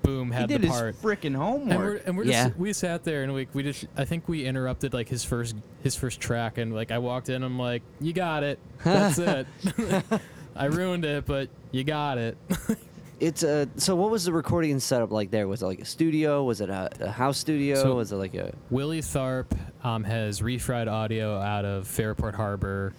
[0.03, 0.97] boom He had did the his part.
[1.03, 2.03] freaking And we're, homework.
[2.07, 2.49] and we're Yeah.
[2.49, 5.57] just we sat there and we we just I think we interrupted like his first
[5.82, 9.47] his first track and like I walked in I'm like you got it that's it
[10.59, 12.36] I ruined it but you got it
[13.20, 13.68] It's a.
[13.76, 15.48] So what was the recording setup like there?
[15.48, 16.44] Was it like a studio?
[16.44, 17.74] Was it a, a house studio?
[17.74, 18.52] So- was it like a?
[18.70, 19.46] Willie Tharp
[19.82, 22.92] um, has refried audio out of Fairport Harbor,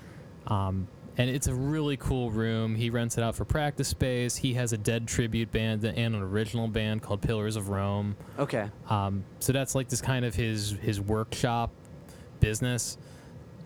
[0.47, 2.75] um, and it's a really cool room.
[2.75, 4.35] He rents it out for practice space.
[4.35, 8.17] He has a dead tribute band and an original band called Pillars of Rome.
[8.37, 8.69] Okay.
[8.89, 11.71] Um, so that's like this kind of his his workshop
[12.41, 12.97] business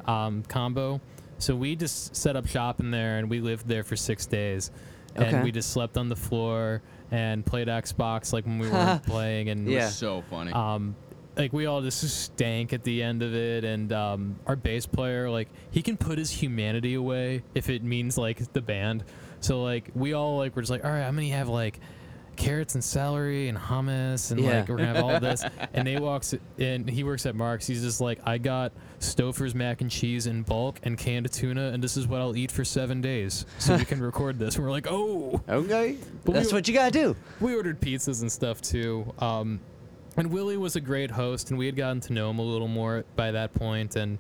[0.06, 1.02] um, combo.
[1.38, 4.72] So we just set up shop in there, and we lived there for six days,
[5.16, 5.44] and Okay.
[5.44, 6.82] we just slept on the floor
[7.12, 9.90] and played Xbox like when we weren't playing, and Yeah.
[9.90, 10.52] so funny.
[10.54, 10.96] um,
[11.36, 15.30] like we all just stank at the end of it, and um, our bass player,
[15.30, 19.04] like he can put his humanity away if it means like the band.
[19.40, 21.80] So like we all like we're just like, all right, I'm gonna have like
[22.36, 24.60] carrots and celery and hummus, and Yeah.
[24.60, 25.44] like we're gonna have all this.
[25.74, 27.66] and Nate walks in, he works at Mark's.
[27.68, 28.72] He's just like, I got
[29.04, 32.52] Stouffer's mac and cheese in bulk and canned tuna, and this is what I'll eat
[32.52, 34.56] for seven days, so we can record this.
[34.56, 35.42] And we're like, oh.
[35.48, 35.98] Okay.
[36.26, 37.16] But That's were- what you gotta do.
[37.40, 39.14] we ordered pizzas and stuff too.
[39.20, 39.60] Um,
[40.18, 42.68] and Willie was a great host, and we had gotten to know him a little
[42.68, 44.20] more by that point, and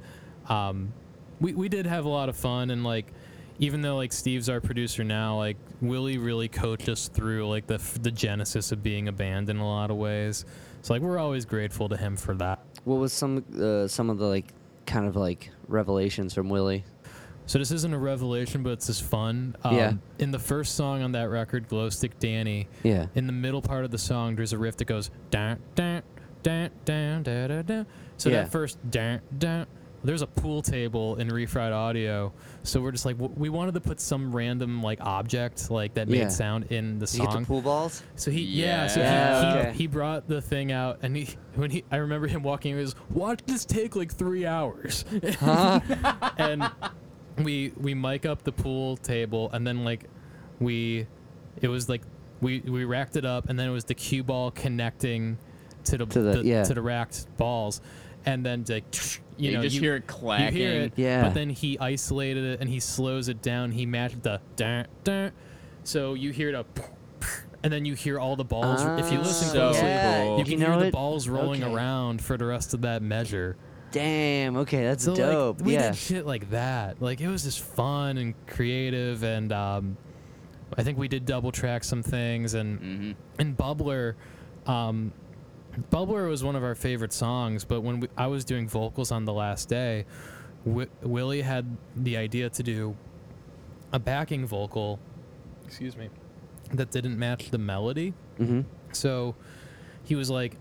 [0.49, 0.91] um,
[1.39, 2.71] we we did have a lot of fun.
[2.71, 3.07] And like,
[3.59, 7.77] even though like Steve's our producer now, like Willie really coached us through like the
[8.01, 10.45] the genesis of being a band in a lot of ways.
[10.81, 12.59] So like, we're always grateful to him for that.
[12.85, 14.51] What was some uh, some of the like
[14.85, 16.83] kind of like revelations from Willie?
[17.45, 19.55] So this isn't a revelation, but it's just fun.
[19.63, 19.93] Um, Yeah.
[20.19, 23.07] In the first song on that record, Glow Stick Danny, Yeah.
[23.15, 26.03] in the middle part of the song, there's a riff that goes dun dun
[26.41, 27.65] dun dun dun.
[27.65, 27.85] dun.
[28.17, 28.43] So Yeah.
[28.43, 29.65] that first dun dun.
[30.03, 32.33] There's a pool table in refried audio,
[32.63, 36.09] so we're just like w- we wanted to put some random like object like that
[36.09, 36.27] made Yeah.
[36.27, 37.41] sound in the Did you get song.
[37.43, 38.03] the pool balls?
[38.15, 39.77] So he yeah, so Yeah, he, he, okay.
[39.77, 42.95] he brought the thing out and he when he I remember him walking he was
[43.11, 45.05] watch this take like three hours.
[45.39, 45.79] Huh?
[46.37, 46.69] and
[47.37, 50.05] we we mic up the pool table and then like
[50.59, 51.07] we
[51.61, 52.01] it was like
[52.41, 55.37] we we racked it up and then it was the cue ball connecting
[55.85, 56.63] to the, To the- yeah.
[56.63, 57.79] to the racked balls
[58.25, 58.83] and then like
[59.37, 60.53] you you know just you, hear it you clacking.
[60.57, 61.23] hear it Yeah.
[61.23, 65.31] but then he isolated it and he slows it down he matched the dun, dun,
[65.83, 66.65] so you hear the
[67.63, 70.33] and then you hear all the balls if you listen So closely cool.
[70.33, 71.73] you You can know hear the balls rolling Okay.
[71.73, 73.55] around for the rest of that measure
[73.91, 74.57] Damn.
[74.57, 75.57] Okay, that's so dope.
[75.59, 75.89] like we yeah.
[75.89, 76.99] did shit like that.
[76.99, 79.97] Like it was just fun and creative, and um,
[80.75, 84.15] I think we did double track some things, and hmm and Bubbler,
[84.65, 85.11] um,
[85.91, 87.63] Bubbler was one of our favorite songs.
[87.65, 90.05] But when we, I was doing vocals on the last day,
[90.65, 91.65] Wi- Willie had
[91.95, 92.95] the idea to do
[93.91, 94.99] a backing vocal.
[95.65, 96.09] Excuse me.
[96.73, 98.13] That didn't match the melody.
[98.39, 98.61] mm-hmm.
[98.91, 99.35] So
[100.03, 100.57] he was like,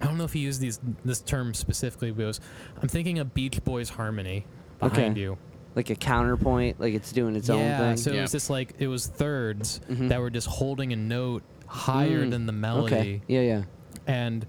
[0.00, 2.40] I don't know if he used these this term specifically, but it was,
[2.80, 4.46] I'm thinking of Beach Boys harmony
[4.80, 5.20] behind Okay.
[5.20, 5.38] you.
[5.76, 7.96] Like a counterpoint, like it's doing its yeah, own thing.
[7.96, 10.08] so it was just like it was thirds Mhm.
[10.08, 13.22] that were just holding a note higher Mm, than the melody, Okay.
[13.26, 13.62] Yeah, yeah.
[14.06, 14.46] And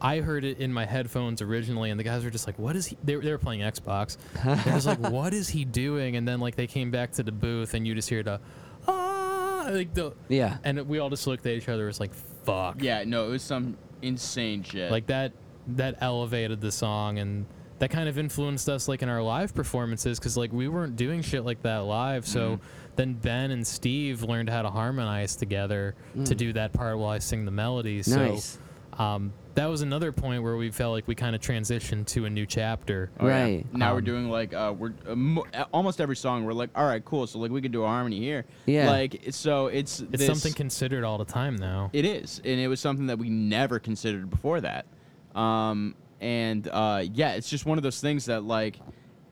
[0.00, 2.86] I heard it in my headphones originally, and the guys were just like, "What is
[2.86, 4.16] he?" They, were- they were playing Xbox.
[4.44, 7.32] I was like, "What is he doing?" And then like they came back to the
[7.32, 8.40] booth, and you just hear the
[8.86, 10.58] ah, like the, Yeah.
[10.64, 11.84] and we all just looked at each other.
[11.84, 12.14] It was like,
[12.44, 14.90] "Fuck." Yeah, no, it was some insane shit.
[14.92, 15.32] like that
[15.66, 17.44] that elevated the song and
[17.80, 21.20] that kind of influenced us like in our live performances because like we weren't doing
[21.20, 22.60] shit like that live so Mhm.
[22.96, 26.36] then ben and steve learned how to harmonize together to Mm.
[26.36, 28.44] do that part while i sing the melodies Nice.
[28.44, 28.60] so
[28.98, 32.30] um, that was another point where we felt like we kind of transitioned to a
[32.30, 33.42] new chapter Oh, yeah.
[33.42, 33.74] Right.
[33.74, 36.44] Now we're Um, doing like uh, we're uh, mo- almost every song.
[36.44, 37.26] We're like, all right, cool.
[37.26, 38.44] So like we could do a harmony here.
[38.66, 38.90] Yeah.
[38.90, 42.68] Like so, it's it's this- something considered all the time now It is, and it
[42.68, 44.86] was something that we never considered before that.
[45.34, 48.78] Um, and uh, yeah, it's just one of those things that like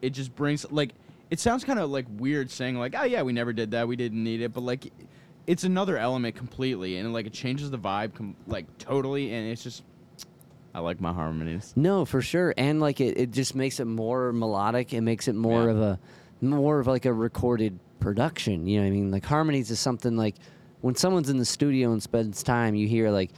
[0.02, 0.92] it just brings like
[1.30, 3.96] it sounds kind of like weird saying like, oh yeah, we never did that, we
[3.96, 4.92] didn't need it, but like
[5.46, 9.62] it's another element completely, and like it changes the vibe com- like totally, and it's
[9.62, 9.82] just
[10.74, 11.72] I like my harmonies.
[11.76, 12.52] No, for sure.
[12.58, 14.92] And like it, it just makes it more melodic.
[14.92, 15.70] It makes it more Yeah.
[15.70, 15.98] of a
[16.42, 18.66] more of like a recorded production.
[18.66, 19.10] You know what I mean?
[19.10, 20.34] Like harmonies is something like
[20.82, 23.30] when someone's in the studio and spends time, you hear like,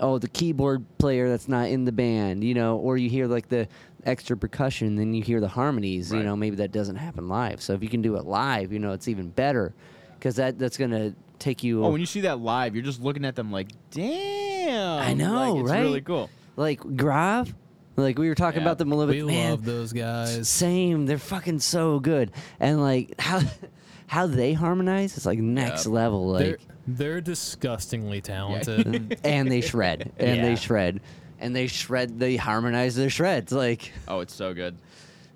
[0.00, 3.48] oh, the keyboard player that's not in the band, you know, or you hear like
[3.48, 3.68] the
[4.04, 7.60] extra percussion, then you hear the harmonies, you know, maybe that doesn't happen live.
[7.60, 9.74] So if you can do it live, you know, it's even better
[10.18, 11.84] because that that's gonna take you.
[11.84, 15.00] Oh, when you see that live, you're just looking at them like, damn.
[15.02, 15.80] I know, like, it's right?
[15.80, 16.30] Really cool.
[16.56, 17.54] like Grav,
[17.96, 18.66] like we were talking Yeah.
[18.66, 19.26] about them a little we bit.
[19.26, 21.06] Man, love those guys Same.
[21.06, 22.32] They're fucking so good.
[22.60, 23.40] And like how
[24.08, 25.92] how they harmonize it's like next Yeah.
[25.92, 26.32] level.
[26.34, 29.18] they're Like they're disgustingly talented.
[29.24, 30.42] and they shred and Yeah.
[30.42, 31.00] they shred
[31.40, 34.76] and they shred they harmonize their shreds like Oh, it's so good.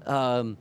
[0.07, 0.57] um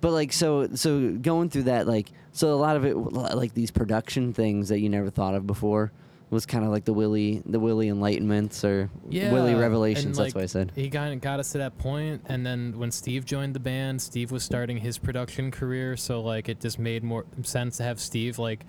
[0.00, 3.70] but like so so going through that like so a lot of it like these
[3.70, 5.92] production things that you never thought of before
[6.30, 10.44] was kind of like the willie the willie enlightenments or yeah, willie revelations that's what
[10.44, 13.52] i said He kind of got us to that point, and then when Steve joined
[13.54, 17.78] the band, Steve was starting his production career, so like it just made more sense
[17.78, 18.64] to have Steve like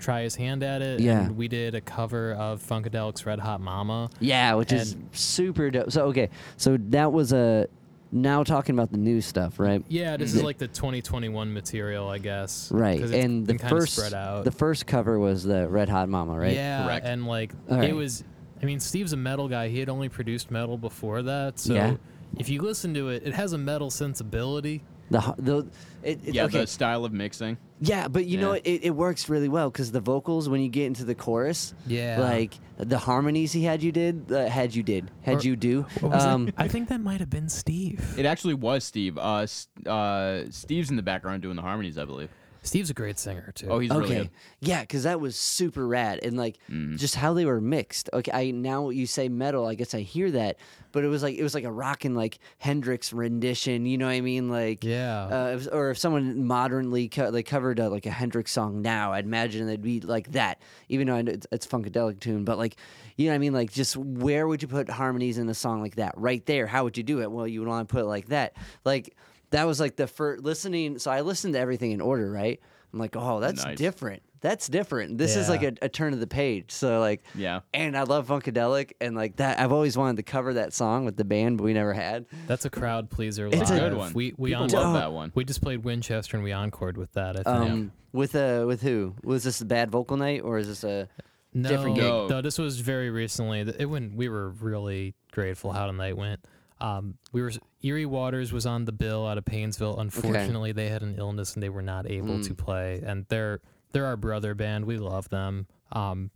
[0.00, 0.98] try his hand at it.
[0.98, 1.26] Yeah.
[1.26, 4.10] And we did a cover of Funkadelic's Red Hot Mama.
[4.18, 7.68] yeah which is super dope so okay so that was a
[8.14, 12.18] now talking about the new stuff right Yeah, this is like the 2021 material, I
[12.18, 12.70] guess.
[12.72, 14.44] right 'cause it's and the been kinda first spread out.
[14.44, 17.04] the first cover was the red hot mama right Yeah, Correct.
[17.06, 17.90] and like All right.
[17.90, 18.24] it was.
[18.62, 19.68] I mean, Steve's a metal guy.
[19.68, 21.96] He had only produced metal before that, so Yeah.
[22.38, 24.82] if you listen to it, it has a metal sensibility.
[25.10, 25.66] the ho- the
[26.02, 26.60] it, it, Yeah, okay.
[26.60, 27.58] the style of mixing.
[27.86, 28.52] Yeah, but you know Yeah.
[28.54, 28.66] what?
[28.66, 32.18] It, it works really well because the vocals when you get into the chorus, Yeah.
[32.20, 35.82] like the harmonies he had you did, uh, had you did, had Or- you do.
[36.00, 36.28] What was it?
[36.28, 38.14] Um, I think that might have been Steve.
[38.18, 39.18] It actually was Steve.
[39.18, 39.46] Uh,
[39.86, 42.30] uh, Steve's in the background doing the harmonies, I believe.
[42.62, 43.68] Steve's a great singer too.
[43.68, 44.30] Oh, he's really okay, good.
[44.60, 46.96] yeah, because that was super rad and like Mm.
[46.98, 48.08] just how they were mixed.
[48.14, 50.56] Okay, I now you say metal, I guess I hear that,
[50.94, 53.84] but it was like it was like a rockin' like Hendrix rendition.
[53.84, 54.48] You know what I mean?
[54.48, 55.24] Like yeah.
[55.24, 59.24] Uh, or if someone modernly co- like covered uh, like a Hendrix song now, I'd
[59.24, 60.62] imagine they'd be like that.
[60.88, 62.76] Even though I know it's, it's funkadelic tune, but like
[63.16, 63.52] you know what I mean.
[63.52, 66.14] Like just where would you put harmonies in a song like that?
[66.16, 66.68] Right there.
[66.68, 67.30] How would you do it?
[67.30, 68.56] Well, you would want to put it like that.
[68.84, 69.14] Like
[69.50, 70.98] that was like the first listening.
[71.00, 72.60] So I listened to everything in order, right?
[72.92, 73.76] I'm like, oh, that's Nice.
[73.78, 74.22] different.
[74.44, 75.16] That's different.
[75.16, 76.70] This is like a, a turn of the page.
[76.70, 77.60] So like, Yeah.
[77.72, 79.58] and I love funkadelic and like that.
[79.58, 82.26] I've always wanted to cover that song with the band, but we never had.
[82.46, 83.46] That's a crowd pleaser.
[83.46, 84.12] It's a good one.
[84.12, 85.32] We we People love that one.
[85.34, 87.40] We just played Winchester and we encored with that.
[87.40, 87.70] I think.
[87.72, 89.14] Um, with uh, with who?
[89.24, 91.08] Was this a bad vocal night or is this a?
[91.54, 92.04] no, different gig.
[92.04, 93.64] No, this was very recently.
[93.64, 96.40] Th- It when we were really grateful how the night went.
[96.82, 99.98] Um, we were Erie Waters was on the bill out of Painesville.
[99.98, 102.46] Unfortunately, they had an illness and they were not able Mm.
[102.48, 103.00] to play.
[103.06, 103.60] And they're
[103.94, 104.84] they're our brother band.
[104.84, 105.66] We love them.
[105.92, 106.30] Um,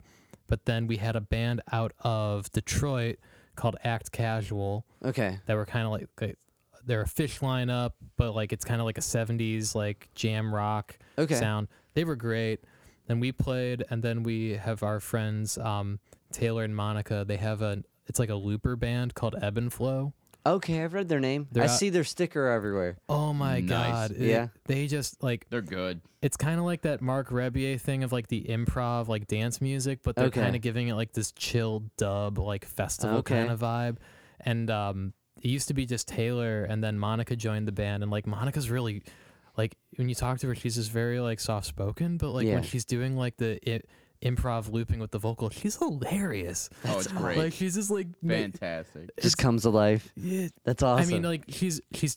[0.47, 3.19] but then we had a band out of Detroit
[3.57, 4.87] called Act Casual.
[5.05, 5.39] Okay.
[5.47, 6.39] that were kind of like, like
[6.87, 10.97] they're a Phish lineup, but like it's kind of like a '70s like jam rock
[11.19, 11.35] Okay.
[11.35, 11.69] sound.
[11.95, 12.61] They were great.
[13.09, 15.99] Then we played, and then we have our friends um,
[16.33, 17.25] Taylor and Monica.
[17.27, 20.15] They have a it's like a looper band called Ebb and Flow.
[20.47, 21.47] Okay, I've read their name.
[21.53, 22.97] They're I out- see their sticker everywhere.
[23.09, 23.69] Oh my Nice.
[23.69, 24.11] god!
[24.13, 24.49] It- Yeah.
[24.65, 26.01] they just like They're good.
[26.23, 30.01] it's kind of like that Marc Rebillet thing of like the improv like dance music,
[30.03, 30.41] but they're Okay.
[30.41, 33.35] kind of giving it like this chill dub like festival Okay.
[33.41, 33.97] kind of vibe.
[34.41, 35.13] And um,
[35.43, 38.71] it used to be just Taylor, and then Monica joined the band, and like Monica's
[38.71, 39.03] really
[39.57, 42.55] like when you talk to her, she's just very like soft spoken, but like Yeah.
[42.55, 43.81] when she's doing like the I-
[44.23, 46.71] improv looping with the vocal, she's hilarious.
[46.85, 47.39] oh, it's great.
[47.39, 49.11] Like she's just like ma- Fantastic.
[49.21, 50.11] Just comes to life.
[50.17, 51.05] yeah, That's awesome.
[51.09, 52.17] I mean, like she's she's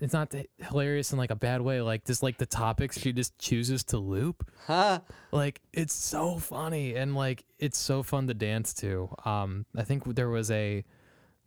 [0.00, 1.82] it's not hilarious in like a bad way.
[1.82, 4.50] Like just like the topics she just chooses to loop.
[4.66, 5.00] huh?
[5.30, 9.10] Like it's so funny and like it's so fun to dance to.
[9.24, 10.84] Um, I think there was a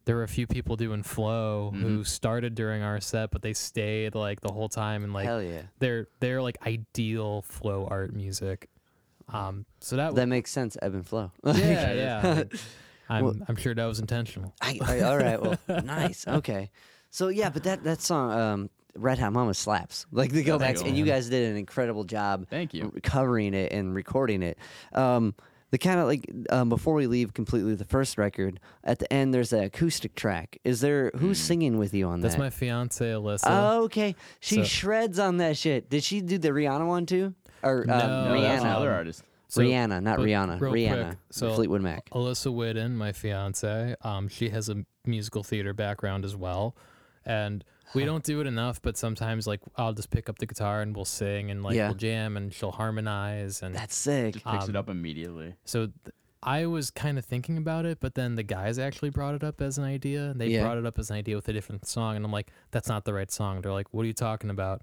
[0.05, 1.83] there were a few people doing flow Mm-hmm.
[1.83, 5.41] who started during our set, but they stayed like the whole time and like Hell
[5.43, 5.61] yeah.
[5.79, 8.67] they're they're like ideal flow art music.
[9.33, 10.77] Um, so that, That makes sense.
[10.81, 11.31] Ebb and flow.
[11.45, 11.53] yeah
[11.93, 12.43] yeah.
[13.09, 14.53] I'm Well- I'm sure that was intentional.
[14.61, 15.41] I, I, all right.
[15.41, 16.27] Well, nice.
[16.27, 16.69] Okay.
[17.09, 20.05] So yeah, but that that song, um, Red Hot Mama slaps.
[20.11, 21.03] Like the go Yeah, back, and you.
[21.03, 22.47] you guys did an incredible job.
[22.49, 22.91] Thank you.
[22.93, 24.57] r- Covering it and recording it.
[24.93, 25.35] Um,
[25.71, 29.33] the kind of like um, before we leave completely the first record at the end
[29.33, 31.43] there's an acoustic track is there who's Mm.
[31.43, 33.43] singing with you on That's that that's my fiance Alyssa.
[33.47, 37.33] oh okay she So- shreds on that shit did she do the rihanna one too
[37.63, 39.23] or No, um, No, that's rihanna another Um, artist.
[39.47, 44.27] So- rihanna not rihanna real rihanna quick, so- fleetwood mac Alyssa Whitten, my fiance, um,
[44.29, 46.75] she has a musical theater background as well,
[47.25, 48.81] and we don't do it enough.
[48.81, 51.87] But sometimes, like, I'll just pick up the guitar and we'll sing and like Yeah.
[51.89, 55.55] we'll jam and she'll harmonize and that's sick Just picks um, it up immediately.
[55.65, 55.87] so.
[55.87, 59.43] Th- I was kind of thinking about it, but then the guys actually brought it
[59.43, 60.33] up as an idea.
[60.35, 60.63] They Yeah.
[60.63, 63.05] brought it up as an idea with a different song, and I'm like, "That's not
[63.05, 64.81] the right song." They're like, "What are you talking about?"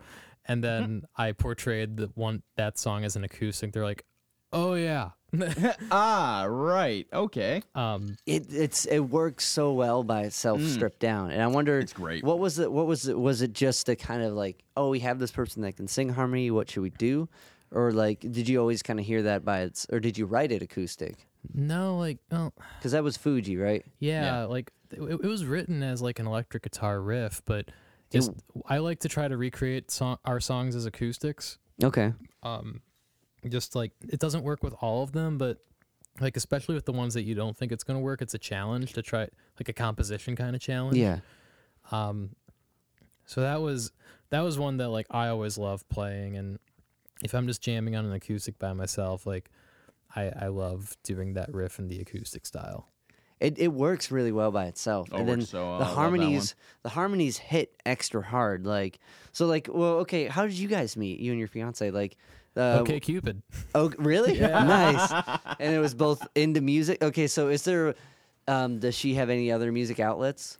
[0.48, 3.72] And then I portrayed the one that song as an acoustic.
[3.72, 4.04] They're like,
[4.52, 5.10] "Oh yeah."
[5.90, 7.06] ah, right.
[7.12, 7.62] Okay.
[7.74, 10.74] um, it it's it works so well by itself Mm.
[10.74, 12.24] stripped down and i wonder It's great.
[12.24, 15.00] what was it what was it was it just a kind of like oh we
[15.00, 17.28] have this person that can sing harmony what should we do
[17.70, 20.50] or like did you always kind of hear that by its or did you write
[20.50, 25.44] it acoustic no, like, oh, because that was fuji right Yeah, like it, it was
[25.44, 27.70] written as like an electric guitar riff, but
[28.10, 28.32] just
[28.66, 31.58] I like to try to recreate song, our songs as acoustics.
[31.82, 32.80] okay Um,
[33.48, 35.58] just like it doesn't work with all of them, but
[36.20, 38.92] like especially with the ones that you don't think it's gonna work, it's a challenge
[38.94, 39.28] to try
[39.58, 40.96] like a composition kind of challenge.
[40.96, 41.20] Yeah.
[41.90, 42.30] Um,
[43.26, 43.92] so that was
[44.30, 46.58] that was one that like I always love playing, and
[47.22, 49.50] if I'm just jamming on an acoustic by myself, like
[50.14, 52.88] I I love doing that riff in the acoustic style.
[53.40, 55.74] It it works really well by itself, Oh, and then so well.
[55.74, 55.94] I the love that one.
[55.96, 58.66] harmonies the harmonies hit extra hard.
[58.66, 58.98] Like
[59.32, 60.26] so, like well, okay.
[60.26, 61.20] How did you guys meet?
[61.20, 62.16] You and your fiance, like.
[62.56, 63.40] Uh, OkCupid.
[63.76, 64.40] Oh, really?
[64.40, 65.12] nice.
[65.60, 67.00] And it was both into music.
[67.00, 67.94] Okay, so is there?
[68.48, 70.58] Um, does she have any other music outlets?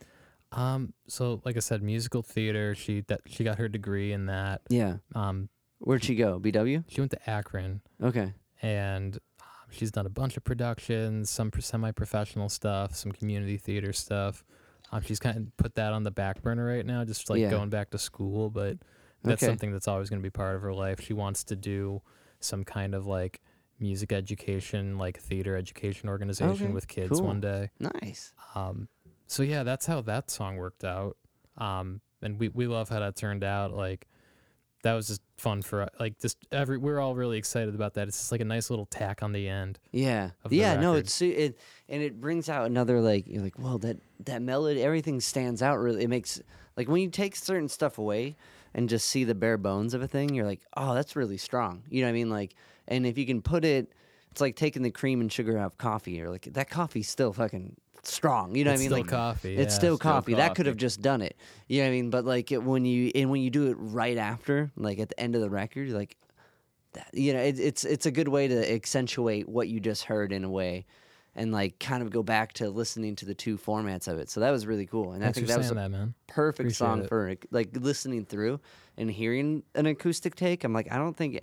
[0.53, 2.76] Um, so like I said, musical theater.
[2.76, 4.61] She that she got her degree in that.
[4.68, 4.99] Yeah.
[5.16, 5.49] Um,
[5.81, 6.39] Where'd she go?
[6.39, 6.85] BW.
[6.89, 8.33] she went to Akron, Okay.
[8.62, 9.18] and
[9.70, 14.44] she's done a bunch of productions, some semi-professional stuff, some community theater stuff.
[14.90, 17.50] Um, she's kind of put that on the back burner right now, just like Yeah.
[17.50, 18.48] going back to school.
[18.50, 18.78] But
[19.22, 19.50] that's Okay.
[19.50, 21.00] something that's always going to be part of her life.
[21.00, 22.00] She wants to do
[22.40, 23.40] some kind of like
[23.78, 27.26] music education, like theater education organization Okay, with kids cool.
[27.28, 27.70] one day.
[27.78, 28.32] Nice.
[28.54, 28.88] Um,
[29.26, 31.16] so yeah, that's how that song worked out.
[31.58, 33.74] Um, and we, we love how that turned out.
[33.74, 34.08] Like
[34.83, 38.09] that was just fun for like just every we're all really excited about that.
[38.09, 39.79] It's just like a nice little tack on the end.
[39.93, 40.31] Yeah.
[40.45, 40.76] Of the Yeah.
[40.81, 41.59] No, it's it,
[41.89, 45.79] and it brings out another like you're like, well, that that melody, everything stands out.
[45.79, 46.41] Really, it makes
[46.76, 48.37] like when you take certain stuff away
[48.74, 51.83] and just see the bare bones of a thing, you're like, oh, that's really strong.
[51.89, 52.31] You know what I mean?
[52.31, 52.55] Like,
[52.87, 53.93] and if you can put it,
[54.31, 56.12] it's like taking the cream and sugar out of coffee.
[56.12, 57.76] You're like, that coffee's still fucking
[58.11, 58.54] strong.
[58.54, 59.04] You know It's what I mean?
[59.06, 59.78] still like coffee, It's yeah.
[59.78, 60.34] still Still coffee.
[60.34, 61.36] That could have just done it.
[61.68, 62.11] You know what I mean?
[62.11, 65.20] But like it, when you and when you do it right after, like at the
[65.20, 66.16] end of the record, like,
[66.94, 70.32] that, you know, it, it's it's a good way to accentuate what you just heard
[70.32, 70.86] in a way,
[71.34, 74.30] and like kind of go back to listening to the two formats of it.
[74.30, 76.14] So that was really cool, and Thanks I think that was a that, man.
[76.26, 77.09] perfect Appreciate song it.
[77.09, 78.61] for like listening through
[78.96, 80.64] and hearing an acoustic take.
[80.64, 81.38] I'm like, I don't think,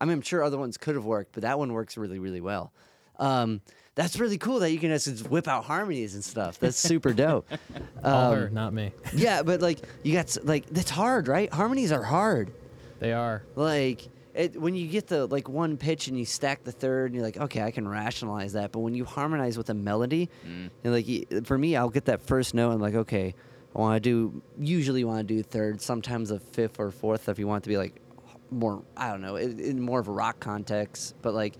[0.00, 2.40] I mean, I'm sure other ones could have worked, but that one works really, really
[2.40, 2.72] well.
[3.20, 3.60] Um,
[3.98, 6.58] that's really cool that you can just whip out harmonies and stuff.
[6.60, 7.46] That's super dope.
[8.04, 8.92] All Um, her, not me.
[9.12, 11.52] yeah, but like you got like that's hard, right?
[11.52, 12.52] Harmonies are hard.
[13.00, 13.42] They are.
[13.56, 17.16] Like it, when you get the like one pitch and you stack the third, and
[17.16, 18.70] you're like, okay, I can rationalize that.
[18.70, 22.54] But when you harmonize with a melody, and like for me, I'll get that first
[22.54, 22.70] note.
[22.70, 23.34] and like, okay,
[23.74, 24.42] I want to do.
[24.60, 25.80] Usually, you want to do third.
[25.80, 28.00] Sometimes a fifth or fourth if you want it to be like
[28.52, 28.80] more.
[28.96, 31.16] I don't know, in, in more of a rock context.
[31.20, 31.54] But like,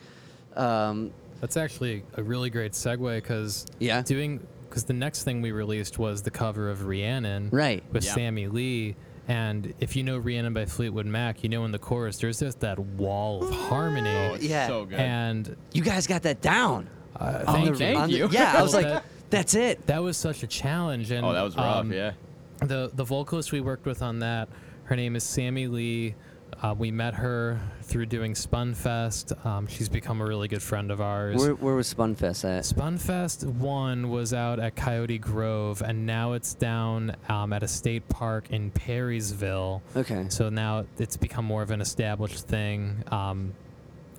[0.55, 1.11] um,
[1.41, 4.03] That's actually a really great segue because Yeah.
[4.03, 7.83] doing because the next thing we released was the cover of Rhiannon, Right.
[7.93, 8.13] with Yeah.
[8.15, 8.97] Sammy Lee.
[9.27, 12.61] And if you know Rhiannon by Fleetwood Mac, you know in the chorus there's just
[12.61, 14.11] that wall of harmony.
[14.11, 14.67] Oh, it's Yeah.
[14.67, 14.99] so good.
[14.99, 16.89] and you guys got that down.
[17.19, 18.25] uh, Oh, thank thank you.
[18.25, 19.87] On the- yeah, I was like, that- that's it.
[19.87, 21.11] That was such a challenge.
[21.11, 21.77] And oh, that was rough.
[21.79, 22.13] um, yeah.
[22.61, 24.49] the the vocalist we worked with on that,
[24.85, 26.15] her name is Sammy Lee.
[26.61, 29.47] Uh, we met her through doing Spunfest.
[29.47, 31.37] Um, she's become a really good friend of ours.
[31.41, 32.65] Where, where was Spunfest at?
[32.65, 38.09] Spunfest one was out at Coyote Grove, and now it's down um, at a state
[38.09, 39.83] park in Perrysville.
[39.95, 40.27] Okay.
[40.31, 43.05] So now it's become more of an established thing.
[43.13, 43.55] Um,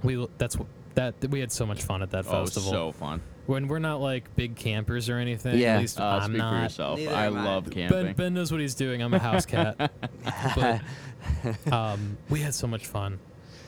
[0.01, 0.57] we that's
[0.95, 2.71] that we had so much fun at that Oh, it was festival.
[2.71, 3.21] so fun.
[3.45, 5.57] when we're not like big campers or anything.
[5.57, 5.75] Yeah.
[5.75, 6.63] At least Uh, I'm speak for not.
[6.63, 6.99] yourself.
[6.99, 7.43] Neither I am I.
[7.45, 8.13] love Ben, camping.
[8.13, 9.01] ben knows what he's doing.
[9.01, 9.75] I'm a house cat.
[10.55, 10.81] but
[11.71, 13.19] um, we had so much fun.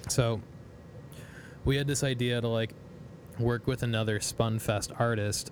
[0.08, 0.42] So
[1.66, 2.74] we had this idea to like
[3.40, 5.52] work with another Spunfest artist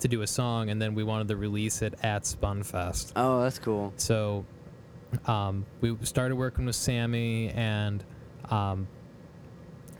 [0.00, 3.12] to do a song, and then we wanted to release it at Spunfest.
[3.16, 3.92] Oh, that's cool.
[3.96, 4.44] So
[5.26, 8.04] um, we started working with Sammy, and
[8.50, 8.86] um,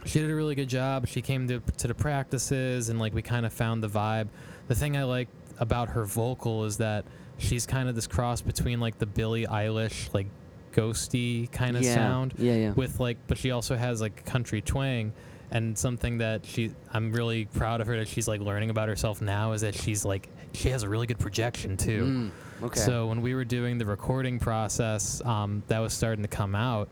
[0.04, 1.06] she did a really good job.
[1.06, 4.28] She came to to the practices, and like we kind of found the vibe.
[4.68, 5.28] The thing I like
[5.58, 7.04] about her vocal is that
[7.38, 10.26] she's kind of this cross between like the Billie Eilish like
[10.72, 11.94] ghosty kind of yeah.
[11.94, 12.72] sound Yeah, yeah.
[12.72, 15.12] with like but she also has like country twang
[15.50, 19.20] and something that she I'm really proud of her that she's like learning about herself
[19.20, 22.30] now is that she's like she has a really good projection too.
[22.60, 22.80] Mm, okay.
[22.80, 26.88] So when we were doing the recording process, um, that was starting to come out,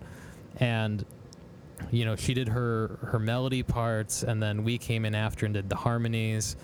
[0.59, 1.05] and
[1.91, 5.55] you know she did her her melody parts, and then we came in after and
[5.55, 6.57] did the harmonies.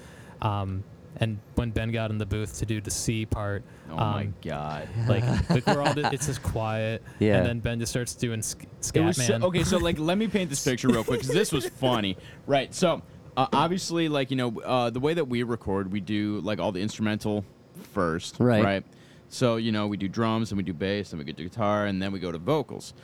[0.43, 0.85] Um,
[1.19, 4.35] and when Ben got in the booth to do the C part, oh my um,
[4.43, 4.89] god.
[5.09, 7.39] like, like we're all it's just quiet, Yeah.
[7.39, 9.65] and then Ben just starts doing sk- It scat was so, okay.
[9.65, 12.75] So like, let me paint this picture real quick because this was funny, right?
[12.75, 13.03] So
[13.37, 16.73] uh, obviously, like you know, uh, the way that we record, we do like all
[16.73, 17.45] the instrumental
[17.93, 18.65] first, Right.
[18.65, 18.85] Right.
[19.29, 21.87] So you know, we do drums and we do bass and we get to guitar
[21.87, 22.95] and then we go to vocals,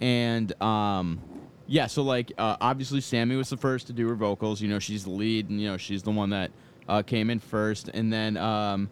[0.00, 1.20] and um,
[1.66, 1.86] yeah.
[1.86, 4.60] So like, uh, obviously, Sammy was the first to do her vocals.
[4.60, 6.50] You know, she's the lead, and you know, she's the one that
[6.88, 8.90] uh, came in first, and then um,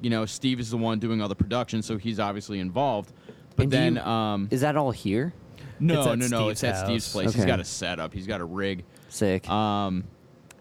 [0.00, 3.12] you know, Steve is the one doing all the production, so he's obviously involved.
[3.56, 5.32] But And then you- um, Is that all here?
[5.78, 6.26] No, no, no.
[6.26, 7.12] Steve's It's at Steve's house.
[7.12, 7.34] place.
[7.34, 8.12] He's got a setup.
[8.14, 8.84] He's got a rig.
[9.08, 9.48] Sick.
[9.50, 10.04] Um,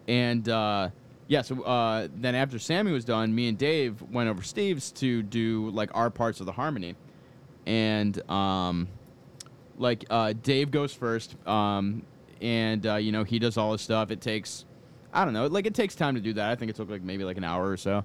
[0.07, 0.89] and uh,
[1.27, 5.21] yeah, so uh, then after Sammy was done, me and Dave went over Steve's to
[5.23, 6.95] do like our parts of the harmony,
[7.65, 8.87] and um,
[9.77, 12.03] like uh, Dave goes first, um,
[12.41, 14.11] and uh, you know he does all his stuff.
[14.11, 14.65] It takes,
[15.13, 16.49] I don't know, like it takes time to do that.
[16.49, 18.03] I think it took like maybe like an hour or so,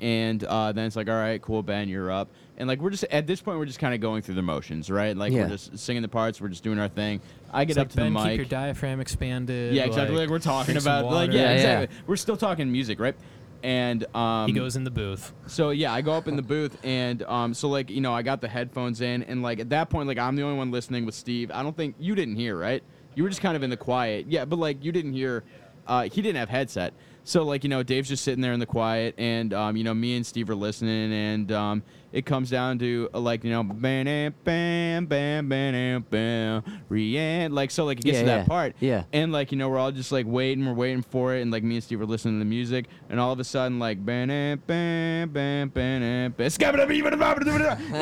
[0.00, 2.28] and uh, then it's like, all right, cool, Ben, you're up.
[2.56, 4.90] And like we're just at this point, we're just kind of going through the motions,
[4.90, 5.16] right?
[5.16, 5.42] Like Yeah.
[5.42, 7.20] we're just singing the parts, we're just doing our thing.
[7.52, 8.36] I get It's up like, to ben, the keep mic.
[8.38, 9.74] your diaphragm expanded.
[9.74, 10.16] Yeah, exactly.
[10.16, 11.32] Like, we're talking drink some about, like, water.
[11.32, 11.54] yeah, Yeah, yeah.
[11.80, 11.98] exactly.
[12.06, 13.14] We're still talking music, right?
[13.62, 15.32] And um, He goes in the booth.
[15.46, 18.20] so yeah, I go up in the booth, and um, so like you know, I
[18.22, 21.06] got the headphones in, and like at that point, like I'm the only one listening
[21.06, 21.50] with Steve.
[21.50, 22.82] I don't think you didn't hear, right?
[23.14, 25.44] You were just kind of in the quiet, yeah, but like you didn't hear.
[25.86, 28.66] Uh, he didn't have headset, so like you know, Dave's just sitting there in the
[28.66, 31.82] quiet, and um, you know, me and Steve are listening, and um,
[32.14, 34.04] it comes down to uh, like you know, bam,
[34.44, 38.44] bam, bam, bam, bam, bam, like so, like it gets Yeah, to that yeah.
[38.46, 39.04] part, Yeah.
[39.12, 41.62] and like you know, we're all just like waiting, we're waiting for it, and like
[41.62, 44.24] me and Steve are listening to the music, and all of a sudden like bam
[44.28, 46.34] bam bam bam bam bam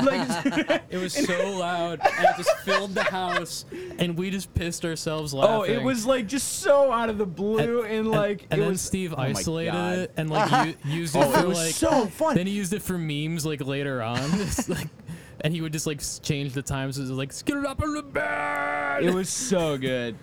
[0.05, 3.65] like It was so loud, and it just filled the house,
[3.99, 5.55] and we just pissed ourselves laughing.
[5.55, 8.69] oh, it was like just so out of the blue, and, like and it then
[8.73, 9.99] was Steve oh my isolated God.
[10.01, 12.35] it and like u- used it Oh, for it was like so fun.
[12.37, 14.89] Then he used it for memes like later on, It's like,
[15.41, 16.99] and he would just like s- change the times.
[16.99, 19.05] It was like skid it up in the bed.
[19.05, 20.17] It was so good.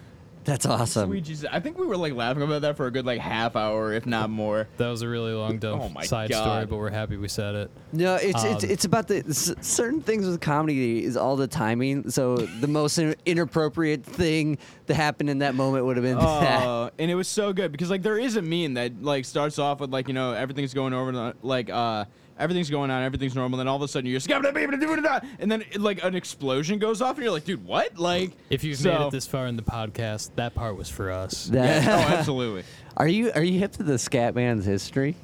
[0.46, 1.10] That's awesome.
[1.10, 1.48] Sweet Jesus.
[1.52, 4.06] I think we were like laughing about that for a good like half hour, if
[4.08, 4.68] not more.
[4.78, 7.54] That was a really long dumb Oh my side story, but we're happy we said
[7.56, 7.72] it.
[7.92, 11.46] No, it's it's Um, it's about the s- certain things with comedy is all the
[11.46, 12.10] timing.
[12.10, 14.58] So the most in- inappropriate thing
[14.88, 16.64] that happened in that moment would have been that.
[16.66, 19.60] Oh, and it was so good because like there is a meme that like starts
[19.60, 22.06] off with like you know everything's going over like uh
[22.40, 24.30] everything's going on everything's normal and then all of a sudden you're just
[25.40, 28.78] and then like an explosion goes off and you're like dude what like If you've
[28.78, 31.48] so, made it this far in the podcast, that part was for us.
[31.54, 32.64] That- yeah, oh absolutely
[32.98, 35.16] are you are you hip to the Scatman's history?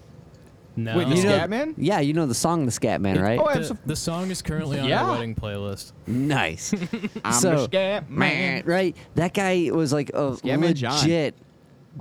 [0.78, 1.74] No, Wait, the You know- Scatman?
[1.78, 3.40] Yeah, you know the song The Scatman, right?
[3.40, 5.04] Oh, the, the song is currently on Yeah.
[5.06, 5.94] our wedding playlist.
[6.06, 6.74] nice.
[7.24, 8.94] I'm so, the scat man right?
[9.16, 10.96] That guy was like a Scatman John.
[11.00, 11.36] legit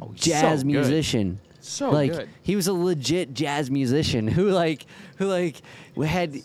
[0.02, 1.38] Oh, he's jazz so good.
[1.64, 1.86] Musician.
[1.88, 4.86] so like good he was a legit jazz musician who like
[5.16, 5.60] who like
[6.04, 6.36] had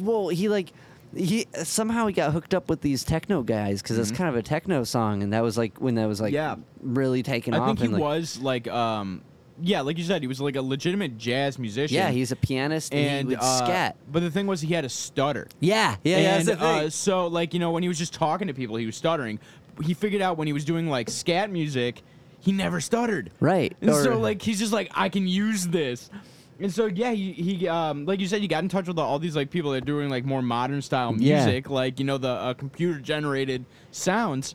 [0.00, 0.72] well he like
[1.16, 4.42] he somehow he got hooked up with these techno guys because it's kind of a
[4.42, 6.60] techno song and that was like when that was like Mm-hmm.
[6.60, 6.64] Yeah.
[6.82, 9.22] really taking I off think he and like was like um
[9.62, 12.92] yeah like you said he was like a legitimate jazz musician yeah he's a pianist
[12.92, 15.94] and, and he would uh, scat but the thing was he had a stutter yeah
[16.02, 16.86] yeah yeah and that's the thing.
[16.86, 19.38] uh, so like you know when he was just talking to people he was stuttering
[19.84, 22.02] he figured out when he was doing like scat music
[22.44, 23.30] he never stuttered.
[23.40, 23.74] Right.
[23.80, 26.10] And or- so like he's just like i can use this.
[26.60, 29.18] And so yeah he, he um like you said he got in touch with all
[29.18, 31.44] these like people that are doing like more modern style Yeah.
[31.44, 34.54] music like you know the uh, computer generated sounds.